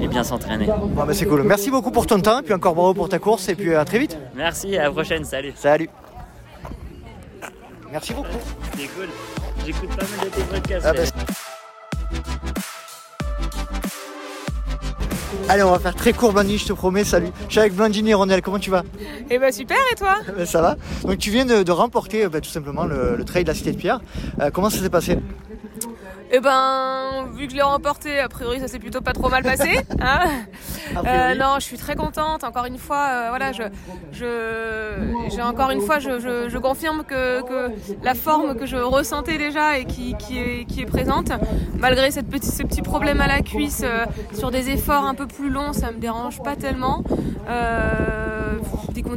et, 0.00 0.04
et 0.04 0.08
bien 0.08 0.24
s'entraîner. 0.24 0.66
Bon, 0.66 1.04
bah, 1.04 1.12
c'est 1.12 1.26
cool. 1.26 1.42
Merci 1.42 1.70
beaucoup 1.70 1.90
pour 1.90 2.06
ton 2.06 2.20
temps, 2.20 2.40
et 2.40 2.42
puis 2.42 2.54
encore 2.54 2.74
bravo 2.74 2.94
pour 2.94 3.08
ta 3.08 3.18
course, 3.18 3.48
et 3.48 3.54
puis 3.54 3.74
à 3.74 3.84
très 3.84 3.98
vite. 3.98 4.18
Merci, 4.34 4.76
à 4.76 4.84
la 4.84 4.90
prochaine, 4.90 5.24
salut. 5.24 5.52
Salut. 5.56 5.88
Merci 7.94 8.12
beaucoup. 8.12 8.28
C'était 8.72 8.88
cool. 8.88 9.08
J'écoute 9.64 9.88
pas 9.90 10.04
mal 10.16 10.26
de 10.28 10.34
tes 10.34 10.42
podcasts. 10.42 10.84
Ah 10.84 10.92
bah, 10.92 11.02
Allez, 15.48 15.62
on 15.62 15.70
va 15.70 15.78
faire 15.78 15.94
très 15.94 16.12
court, 16.12 16.32
Blandine, 16.32 16.58
je 16.58 16.64
te 16.64 16.72
promets. 16.72 17.04
Salut. 17.04 17.28
Je 17.46 17.52
suis 17.52 17.60
avec 17.60 17.72
Blandine 17.72 18.08
et 18.08 18.14
Rondel. 18.14 18.42
Comment 18.42 18.58
tu 18.58 18.70
vas? 18.70 18.82
Et 19.30 19.38
bah 19.38 19.52
super, 19.52 19.76
et 19.92 19.94
toi? 19.94 20.16
Ben, 20.36 20.44
Ça 20.46 20.60
va. 20.60 20.76
Donc, 21.04 21.18
tu 21.18 21.30
viens 21.30 21.44
de, 21.44 21.62
de 21.62 21.70
remporter 21.70 22.24
euh, 22.24 22.28
ben, 22.28 22.40
tout 22.40 22.50
simplement 22.50 22.84
le, 22.84 23.14
le 23.14 23.24
trail 23.24 23.44
de 23.44 23.48
la 23.48 23.54
Cité 23.54 23.70
de 23.70 23.76
Pierre. 23.76 24.00
Euh, 24.40 24.50
comment 24.50 24.70
ça 24.70 24.78
s'est 24.78 24.90
passé? 24.90 25.20
Et 26.32 26.40
ben, 26.40 27.26
vu 27.34 27.46
que 27.46 27.52
je 27.52 27.56
l'ai 27.56 27.62
remporté, 27.62 28.18
a 28.18 28.28
priori 28.28 28.58
ça 28.58 28.66
s'est 28.66 28.78
plutôt 28.78 29.00
pas 29.00 29.12
trop 29.12 29.28
mal 29.28 29.42
passé. 29.42 29.80
hein. 30.00 30.20
Euh, 31.06 31.34
non, 31.34 31.56
je 31.58 31.64
suis 31.64 31.76
très 31.78 31.96
contente. 31.96 32.44
Encore 32.44 32.66
une 32.66 32.78
fois, 32.78 33.08
euh, 33.10 33.26
voilà, 33.30 33.50
je, 33.52 33.62
encore 35.40 35.70
une 35.70 35.80
fois, 35.80 35.98
je, 35.98 36.20
je, 36.20 36.48
je 36.48 36.58
confirme 36.58 37.02
que, 37.04 37.42
que 37.42 37.72
la 38.04 38.14
forme 38.14 38.54
que 38.54 38.64
je 38.66 38.76
ressentais 38.76 39.36
déjà 39.36 39.78
et 39.78 39.86
qui, 39.86 40.14
qui, 40.16 40.38
est, 40.38 40.64
qui 40.66 40.82
est 40.82 40.86
présente, 40.86 41.32
malgré 41.78 42.10
cette 42.12 42.26
ce 42.44 42.62
petit 42.62 42.82
problème 42.82 43.20
à 43.20 43.26
la 43.26 43.40
cuisse, 43.40 43.82
euh, 43.84 44.04
sur 44.34 44.50
des 44.52 44.70
efforts 44.70 45.04
un 45.04 45.14
peu 45.14 45.26
plus 45.26 45.50
longs, 45.50 45.72
ça 45.72 45.90
me 45.90 45.98
dérange 45.98 46.40
pas 46.42 46.54
tellement. 46.54 47.02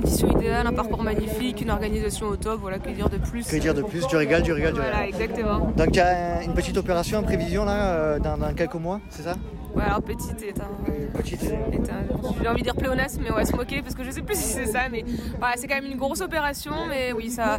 Conditions 0.02 0.30
idéales, 0.30 0.68
un 0.68 0.74
parcours 0.74 1.02
magnifique, 1.02 1.60
une 1.62 1.72
organisation 1.72 2.28
au 2.28 2.36
top. 2.36 2.60
Voilà, 2.62 2.78
que 2.78 2.90
dire 2.92 3.10
de 3.10 3.18
plus 3.18 3.48
Que 3.48 3.56
dire 3.58 3.74
de 3.74 3.82
plus 3.82 4.06
Du 4.06 4.16
régal, 4.16 4.44
du 4.44 4.52
régal, 4.52 4.74
du 4.74 4.80
Voilà, 4.80 4.98
régal. 5.00 5.22
exactement. 5.22 5.72
Donc, 5.76 5.88
il 5.92 5.96
y 5.96 6.00
a 6.02 6.44
une 6.44 6.54
petite 6.54 6.78
opération 6.78 7.18
en 7.18 7.24
prévision 7.24 7.66
là, 7.66 7.94
euh, 7.94 8.20
dans, 8.20 8.38
dans 8.38 8.54
quelques 8.54 8.76
mois, 8.76 9.00
c'est 9.10 9.24
ça? 9.24 9.34
Ouais, 9.76 9.84
alors 9.84 10.02
petite 10.02 10.42
est 10.42 10.60
un. 10.60 11.18
Petite 11.18 11.44
est 11.44 11.54
un- 11.92 12.42
J'ai 12.42 12.48
envie 12.48 12.60
de 12.62 12.64
dire 12.64 12.76
pléonasme, 12.76 13.22
mais 13.24 13.32
on 13.32 13.36
va 13.36 13.46
se 13.46 13.56
moquer 13.56 13.82
parce 13.82 13.94
que 13.96 14.04
je 14.04 14.10
sais 14.12 14.22
plus 14.22 14.36
si 14.40 14.44
c'est 14.54 14.66
ça, 14.66 14.90
mais 14.92 15.04
voilà, 15.38 15.54
c'est 15.58 15.68
quand 15.68 15.76
même 15.76 15.86
une 15.92 15.98
grosse 15.98 16.22
opération, 16.22 16.72
mais 16.90 17.14
oui, 17.14 17.30
ça. 17.30 17.58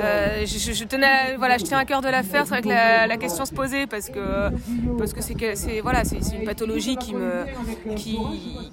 euh, 0.00 0.44
je, 0.44 0.84
tenais, 0.84 1.06
à- 1.06 1.36
voilà, 1.38 1.58
je 1.58 1.64
tiens 1.64 1.78
à 1.78 1.84
cœur 1.84 2.00
de 2.00 2.08
la 2.08 2.22
faire. 2.22 2.44
C'est 2.44 2.50
vrai 2.54 2.62
que 2.62 2.68
la, 2.68 3.06
la 3.06 3.16
question 3.16 3.44
se 3.44 3.52
posait 3.54 3.86
parce 3.86 4.08
que 4.08 4.50
parce 4.98 5.12
que 5.12 5.20
c'est 5.22 5.80
voilà, 5.82 6.04
c'est 6.04 6.18
une 6.36 6.44
pathologie 6.44 6.96
qui 6.96 7.14
me 7.14 7.44
qui, 7.96 8.18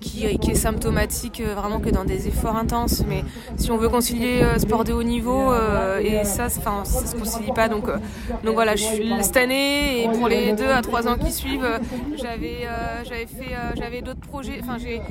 qui 0.02 0.38
qui 0.40 0.52
est 0.52 0.56
symptomatique 0.56 1.42
euh, 1.46 1.54
vraiment 1.56 1.80
que 1.80 1.90
dans 1.90 2.06
des 2.06 2.28
efforts 2.28 2.56
intenses. 2.56 3.04
Mais 3.08 3.24
si 3.58 3.72
on 3.72 3.78
veut 3.78 3.90
concilier 3.90 4.42
euh, 4.42 4.58
sport 4.58 4.84
de 4.84 4.94
haut 4.94 5.04
niveau 5.04 5.52
euh, 5.52 6.00
et 6.00 6.24
ça, 6.24 6.46
enfin, 6.48 6.84
ça 6.86 7.06
se 7.06 7.16
concilie 7.16 7.52
pas. 7.52 7.68
Donc 7.68 7.88
euh, 7.88 7.98
donc 8.44 8.56
voilà, 8.56 8.76
je 8.76 8.84
suis 8.84 9.12
cette 9.22 9.38
année 9.38 10.04
et 10.04 10.10
pour 10.10 10.28
les 10.28 10.54
deux 10.54 10.70
à 10.70 10.82
trois 10.82 11.08
ans 11.08 11.18
qui 11.18 11.32
suivent, 11.32 11.68
j'avais 12.18 12.66
euh, 12.80 13.04
j'avais 13.04 13.26
fait 13.26 13.54
euh, 13.54 13.72
j'avais 13.76 14.02
d'autres 14.02 14.20
projets. 14.22 14.60
Enfin 14.64 14.78
j'ai 14.78 15.02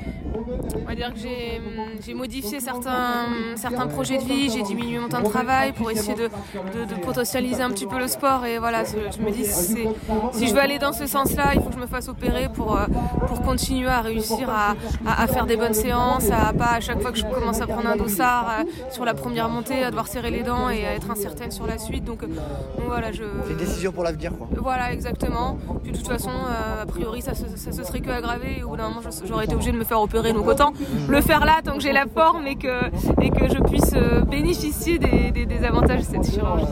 on 0.75 0.87
va 0.87 0.95
dire 0.95 1.13
que 1.13 1.19
j'ai 1.19 1.59
hum, 1.59 1.85
j'ai 2.05 2.13
modifié 2.13 2.59
certains 2.59 3.25
certains 3.55 3.87
projets 3.87 4.17
de 4.17 4.23
vie, 4.23 4.49
j'ai 4.49 4.63
diminué 4.63 4.99
mon 4.99 5.07
temps 5.09 5.21
de 5.21 5.27
travail 5.29 5.73
pour 5.73 5.91
essayer 5.91 6.15
de, 6.15 6.23
de, 6.27 6.85
de 6.95 6.99
potentialiser 7.01 7.61
un 7.61 7.69
petit 7.69 7.85
peu 7.85 7.99
le 7.99 8.07
sport 8.07 8.45
et 8.45 8.57
voilà, 8.57 8.83
je 8.83 9.21
me 9.21 9.31
dis 9.31 9.45
si, 9.45 9.83
je 10.47 10.53
veux 10.53 10.59
aller 10.59 10.79
dans 10.79 10.93
ce 10.93 11.05
sens-là, 11.07 11.51
il 11.55 11.61
faut 11.61 11.67
que 11.69 11.75
je 11.75 11.79
me 11.79 11.87
fasse 11.87 12.07
opérer 12.09 12.49
pour 12.53 12.75
euh, 12.77 12.85
pour 13.27 13.41
continuer 13.41 13.89
à 13.89 14.01
réussir 14.01 14.49
à, 14.49 14.75
à, 15.05 15.23
à 15.23 15.27
faire 15.27 15.45
des 15.45 15.57
bonnes 15.57 15.73
séances, 15.73 16.29
à 16.31 16.53
pas 16.53 16.73
à 16.75 16.79
chaque 16.79 17.01
fois 17.01 17.11
que 17.11 17.17
je 17.17 17.25
commence 17.25 17.61
à 17.61 17.67
prendre 17.67 17.87
un 17.89 17.95
dossard 17.97 18.63
sur 18.91 19.05
la 19.05 19.13
première 19.13 19.49
montée, 19.49 19.83
à 19.83 19.89
devoir 19.89 20.07
serrer 20.07 20.31
les 20.31 20.43
dents 20.43 20.69
et 20.69 20.85
à 20.85 20.93
être 20.93 21.09
incertaine 21.11 21.51
sur 21.51 21.67
la 21.67 21.77
suite. 21.77 22.03
Donc, 22.03 22.21
donc 22.21 22.29
voilà, 22.87 23.11
je 23.11 23.23
C'est 23.45 23.51
une 23.51 23.57
décision 23.57 23.91
pour 23.91 24.03
l'avenir, 24.03 24.31
quoi. 24.37 24.47
voilà, 24.57 24.91
exactement. 24.93 25.57
Puis 25.83 25.91
de 25.91 25.97
toute 25.97 26.07
façon, 26.07 26.31
a 26.81 26.85
priori, 26.85 27.21
ça, 27.21 27.33
se- 27.35 27.48
ça 27.55 27.71
se 27.71 27.83
serait 27.83 27.99
que 28.01 28.09
aggravé. 28.09 28.59
Et 28.59 28.63
au 28.63 28.69
bout 28.69 28.77
d'un 28.77 28.89
moment, 28.89 29.01
j'aurais 29.25 29.45
été 29.45 29.53
obligée 29.55 29.71
de 29.71 29.77
me 29.77 29.83
faire 29.83 30.01
opérer. 30.01 30.33
Donc 30.33 30.47
autant 30.47 30.73
le 31.07 31.21
faire 31.21 31.45
là, 31.45 31.59
tant 31.63 31.73
que 31.75 31.81
j'ai 31.81 31.91
la 31.93 32.05
forme 32.05 32.47
et 32.47 32.55
que, 32.55 32.85
et 33.21 33.29
que 33.29 33.47
je 33.49 33.61
puisse 33.63 33.93
euh, 33.95 34.21
bénéficier 34.21 34.99
des- 34.99 35.31
des 35.45 35.63
avantages 35.65 35.99
de 36.07 36.15
cette 36.15 36.31
chirurgie. 36.33 36.65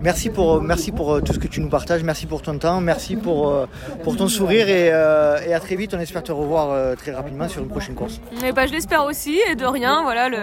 Merci 0.00 0.30
pour, 0.30 0.60
merci 0.62 0.92
pour 0.92 1.14
euh, 1.14 1.20
tout 1.20 1.32
ce 1.32 1.38
que 1.38 1.48
tu 1.48 1.60
nous 1.60 1.68
partages, 1.68 2.02
merci 2.02 2.26
pour 2.26 2.42
ton 2.42 2.58
temps, 2.58 2.80
merci 2.80 3.16
pour, 3.16 3.50
euh, 3.50 3.66
pour 4.02 4.16
ton 4.16 4.28
sourire 4.28 4.68
et, 4.68 4.90
euh, 4.92 5.38
et 5.46 5.54
à 5.54 5.60
très 5.60 5.76
vite. 5.76 5.94
On 5.94 6.00
espère 6.00 6.22
te 6.22 6.32
revoir 6.32 6.96
très 6.96 7.12
rapidement 7.12 7.48
sur 7.48 7.62
une 7.62 7.68
prochaine 7.68 7.94
course. 7.94 8.20
Et 8.44 8.52
bah, 8.52 8.66
je 8.66 8.72
l'espère 8.72 9.04
aussi, 9.04 9.38
et 9.50 9.54
de 9.54 9.64
rien, 9.66 10.02
voilà, 10.02 10.28
le, 10.28 10.36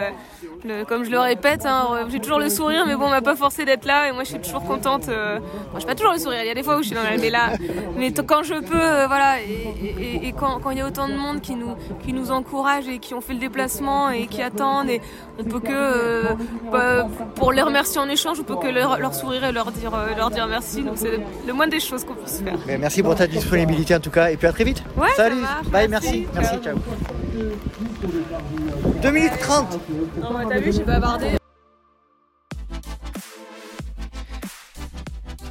le- 0.65 0.83
comme 0.85 1.03
je 1.03 1.11
le 1.11 1.19
répète, 1.19 1.65
hein, 1.65 1.87
j'ai 2.09 2.19
toujours 2.19 2.39
le 2.39 2.49
sourire, 2.49 2.85
mais 2.87 2.95
bon, 2.95 3.05
on 3.05 3.09
m'a 3.09 3.21
pas 3.21 3.35
forcé 3.35 3.65
d'être 3.65 3.85
là, 3.85 4.07
et 4.09 4.11
moi 4.11 4.23
je 4.23 4.29
suis 4.29 4.39
toujours 4.39 4.63
contente. 4.63 5.09
euh, 5.09 5.39
bon, 5.73 5.79
j'ai 5.79 5.85
pas 5.85 5.95
toujours 5.95 6.13
le 6.13 6.19
sourire, 6.19 6.39
il 6.43 6.47
y 6.47 6.51
a 6.51 6.53
des 6.55 6.63
fois 6.63 6.77
où 6.77 6.81
je 6.81 6.87
suis 6.87 6.95
dans 6.95 7.03
la, 7.03 7.17
mais 7.17 7.29
là, 7.29 7.49
mais 7.97 8.11
quand 8.13 8.43
je 8.43 8.55
peux, 8.55 9.05
voilà, 9.07 9.41
et, 9.41 10.27
et- 10.27 10.33
quand, 10.33 10.59
il 10.71 10.77
y 10.77 10.81
a 10.81 10.87
autant 10.87 11.07
de 11.07 11.13
monde 11.15 11.41
qui 11.41 11.55
nous, 11.55 11.75
qui 12.03 12.13
nous 12.13 12.31
encourage 12.31 12.87
et 12.87 12.99
qui 12.99 13.13
ont 13.13 13.21
fait 13.21 13.33
le 13.33 13.39
déplacement 13.39 14.09
et 14.09 14.27
qui 14.27 14.41
attendent, 14.41 14.89
et 14.89 15.01
on 15.39 15.43
peut 15.43 15.59
que, 15.59 16.23
bah, 16.71 17.07
pour 17.35 17.51
les 17.51 17.61
remercier 17.61 17.99
en 17.99 18.07
échange, 18.09 18.39
on 18.39 18.43
peut 18.43 18.55
que 18.55 18.67
leur, 18.67 18.99
leur 18.99 19.13
sourire 19.21 19.43
et 19.45 19.51
leur 19.51 19.71
dire, 19.71 19.93
euh, 19.93 20.15
leur 20.15 20.29
dire 20.31 20.47
merci. 20.47 20.83
Donc 20.83 20.97
c'est 20.97 21.19
le 21.47 21.53
moins 21.53 21.67
des 21.67 21.79
choses 21.79 22.03
qu'on 22.03 22.15
puisse 22.15 22.41
faire. 22.41 22.57
Mais 22.67 22.77
merci 22.77 23.01
pour 23.03 23.15
ta 23.15 23.27
disponibilité 23.27 23.95
en 23.95 23.99
tout 23.99 24.09
cas 24.11 24.31
et 24.31 24.37
puis 24.37 24.47
à 24.47 24.51
très 24.51 24.63
vite. 24.63 24.83
Ouais, 24.97 25.09
Salut, 25.15 25.43
bye, 25.71 25.87
merci. 25.87 26.25
merci, 26.33 26.55
ciao. 26.63 26.77
2 29.01 29.11
minutes 29.11 29.37
30 29.39 29.79
Non, 30.21 30.37
mais 30.37 30.45
t'as 30.47 30.59
vu, 30.59 30.71
j'ai 30.73 30.83
bavardé. 30.83 31.27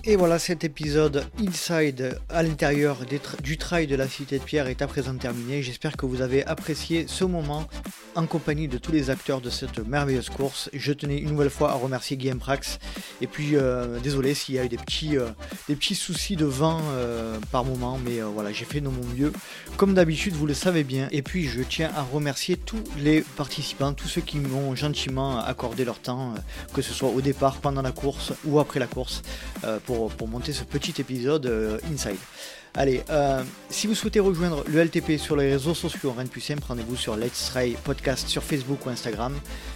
Et 0.04 0.16
voilà, 0.16 0.38
cet 0.38 0.64
épisode 0.64 1.26
Inside 1.38 2.18
à 2.30 2.42
l'intérieur 2.42 2.98
du 3.42 3.58
trail 3.58 3.86
de 3.86 3.94
la 3.96 4.08
Cité 4.08 4.38
de 4.38 4.44
Pierre 4.44 4.66
est 4.66 4.80
à 4.80 4.86
présent 4.86 5.14
terminé. 5.14 5.62
J'espère 5.62 5.96
que 5.96 6.06
vous 6.06 6.22
avez 6.22 6.44
apprécié 6.46 7.04
ce 7.06 7.24
moment 7.24 7.66
en 8.14 8.26
compagnie 8.26 8.68
de 8.68 8.78
tous 8.78 8.92
les 8.92 9.10
acteurs 9.10 9.40
de 9.40 9.50
cette 9.50 9.78
merveilleuse 9.78 10.28
course. 10.28 10.70
Je 10.72 10.92
tenais 10.92 11.18
une 11.18 11.30
nouvelle 11.30 11.50
fois 11.50 11.70
à 11.70 11.74
remercier 11.74 12.16
Guillaume 12.16 12.38
Prax. 12.38 12.78
Et 13.20 13.26
puis, 13.26 13.56
euh, 13.56 13.98
désolé 14.00 14.34
s'il 14.34 14.54
y 14.54 14.58
a 14.58 14.64
eu 14.64 14.68
des 14.68 14.76
petits, 14.76 15.16
euh, 15.16 15.28
soucis 15.94 16.36
de 16.36 16.44
vent 16.44 16.80
euh, 16.92 17.38
par 17.50 17.64
moment, 17.64 17.98
mais 18.04 18.20
voilà, 18.20 18.52
j'ai 18.52 18.64
fait 18.64 18.80
de 18.80 18.88
mon 18.88 19.04
mieux. 19.16 19.32
Comme 19.76 19.94
d'habitude, 19.94 20.34
vous 20.34 20.46
le 20.46 20.54
savez 20.54 20.84
bien. 20.84 21.08
Et 21.10 21.22
puis, 21.22 21.46
je 21.46 21.62
tiens 21.62 21.90
à 21.96 22.02
remercier 22.02 22.56
tous 22.56 22.82
les 22.98 23.22
participants, 23.22 23.92
tous 23.92 24.08
ceux 24.08 24.20
qui 24.20 24.38
m'ont 24.38 24.74
gentiment 24.74 25.40
accordé 25.40 25.84
leur 25.84 25.98
temps, 25.98 26.34
que 26.72 26.82
ce 26.82 26.92
soit 26.92 27.08
au 27.08 27.20
départ, 27.20 27.58
pendant 27.58 27.82
la 27.82 27.92
course 27.92 28.32
ou 28.44 28.58
après 28.60 28.80
la 28.80 28.86
course, 28.86 29.22
pour, 29.86 30.10
monter 30.28 30.52
ce 30.52 30.64
petit 30.64 31.00
épisode 31.00 31.80
Inside. 31.90 32.18
Allez, 32.74 33.02
euh, 33.10 33.42
si 33.68 33.88
vous 33.88 33.96
souhaitez 33.96 34.20
rejoindre 34.20 34.62
le 34.68 34.84
LTP 34.84 35.18
sur 35.18 35.34
les 35.34 35.50
réseaux 35.50 35.74
sociaux, 35.74 36.12
rien 36.12 36.24
de 36.24 36.28
plus 36.28 36.52
rendez-vous 36.66 36.96
sur 36.96 37.16
Let's 37.16 37.50
Try 37.50 37.76
Podcast 37.82 38.28
sur 38.28 38.44
Facebook 38.44 38.86
ou 38.86 38.90
Instagram. 38.90 39.34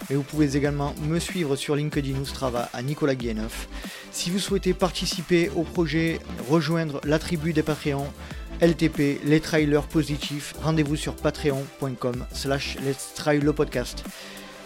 Mais 0.09 0.16
vous 0.16 0.22
pouvez 0.22 0.57
également 0.57 0.95
me 1.03 1.18
suivre 1.18 1.57
sur 1.57 1.74
LinkedIn 1.74 2.16
ou 2.18 2.24
Strava 2.24 2.68
à 2.72 2.82
Nicolas 2.82 3.16
Guilleneuf. 3.16 3.68
Si 4.12 4.30
vous 4.30 4.38
souhaitez 4.38 4.74
participer 4.74 5.51
au 5.57 5.64
projet, 5.64 6.20
rejoindre 6.49 7.01
la 7.05 7.18
tribu 7.18 7.53
des 7.53 7.64
Patreons, 7.64 8.07
LTP, 8.61 9.20
les 9.24 9.40
trailers 9.40 9.88
positifs, 9.88 10.55
rendez-vous 10.62 10.97
sur 10.97 11.16
patreon.com 11.16 12.24
slash 12.32 12.76
Let's 12.86 13.12
Try 13.16 13.40
le 13.40 13.53
podcast. 13.53 14.05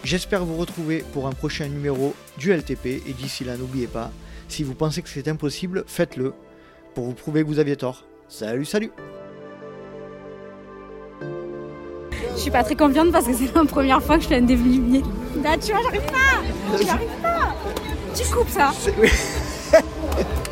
J'espère 0.03 0.45
vous 0.45 0.55
retrouver 0.55 1.03
pour 1.13 1.25
un 1.25 1.33
prochain 1.33 1.67
numéro 1.67 2.13
du 2.37 2.53
LTP 2.53 3.01
et 3.07 3.13
d'ici 3.13 3.43
là 3.43 3.57
n'oubliez 3.57 3.87
pas, 3.87 4.11
si 4.47 4.63
vous 4.63 4.75
pensez 4.75 5.01
que 5.01 5.09
c'est 5.09 5.27
impossible, 5.27 5.83
faites-le 5.87 6.33
pour 6.93 7.05
vous 7.05 7.13
prouver 7.13 7.41
que 7.41 7.47
vous 7.47 7.59
aviez 7.59 7.75
tort. 7.75 8.08
Salut, 8.29 8.63
salut. 8.63 8.91
Je 12.35 12.39
suis 12.39 12.51
pas 12.51 12.63
très 12.63 12.75
confiante 12.75 13.11
parce 13.11 13.25
que 13.25 13.33
c'est 13.33 13.53
la 13.55 13.65
première 13.65 14.03
fois 14.03 14.17
que 14.17 14.23
je 14.23 14.27
fais 14.27 14.37
un 14.37 14.43
développé. 14.43 15.01
Là, 15.43 15.57
tu 15.57 15.71
vois, 15.71 15.81
j'arrive 15.81 16.05
pas. 16.05 16.77
J'arrive 16.85 17.09
pas. 17.23 17.55
Tu 18.15 18.23
coupes 18.31 18.49
ça 18.49 18.71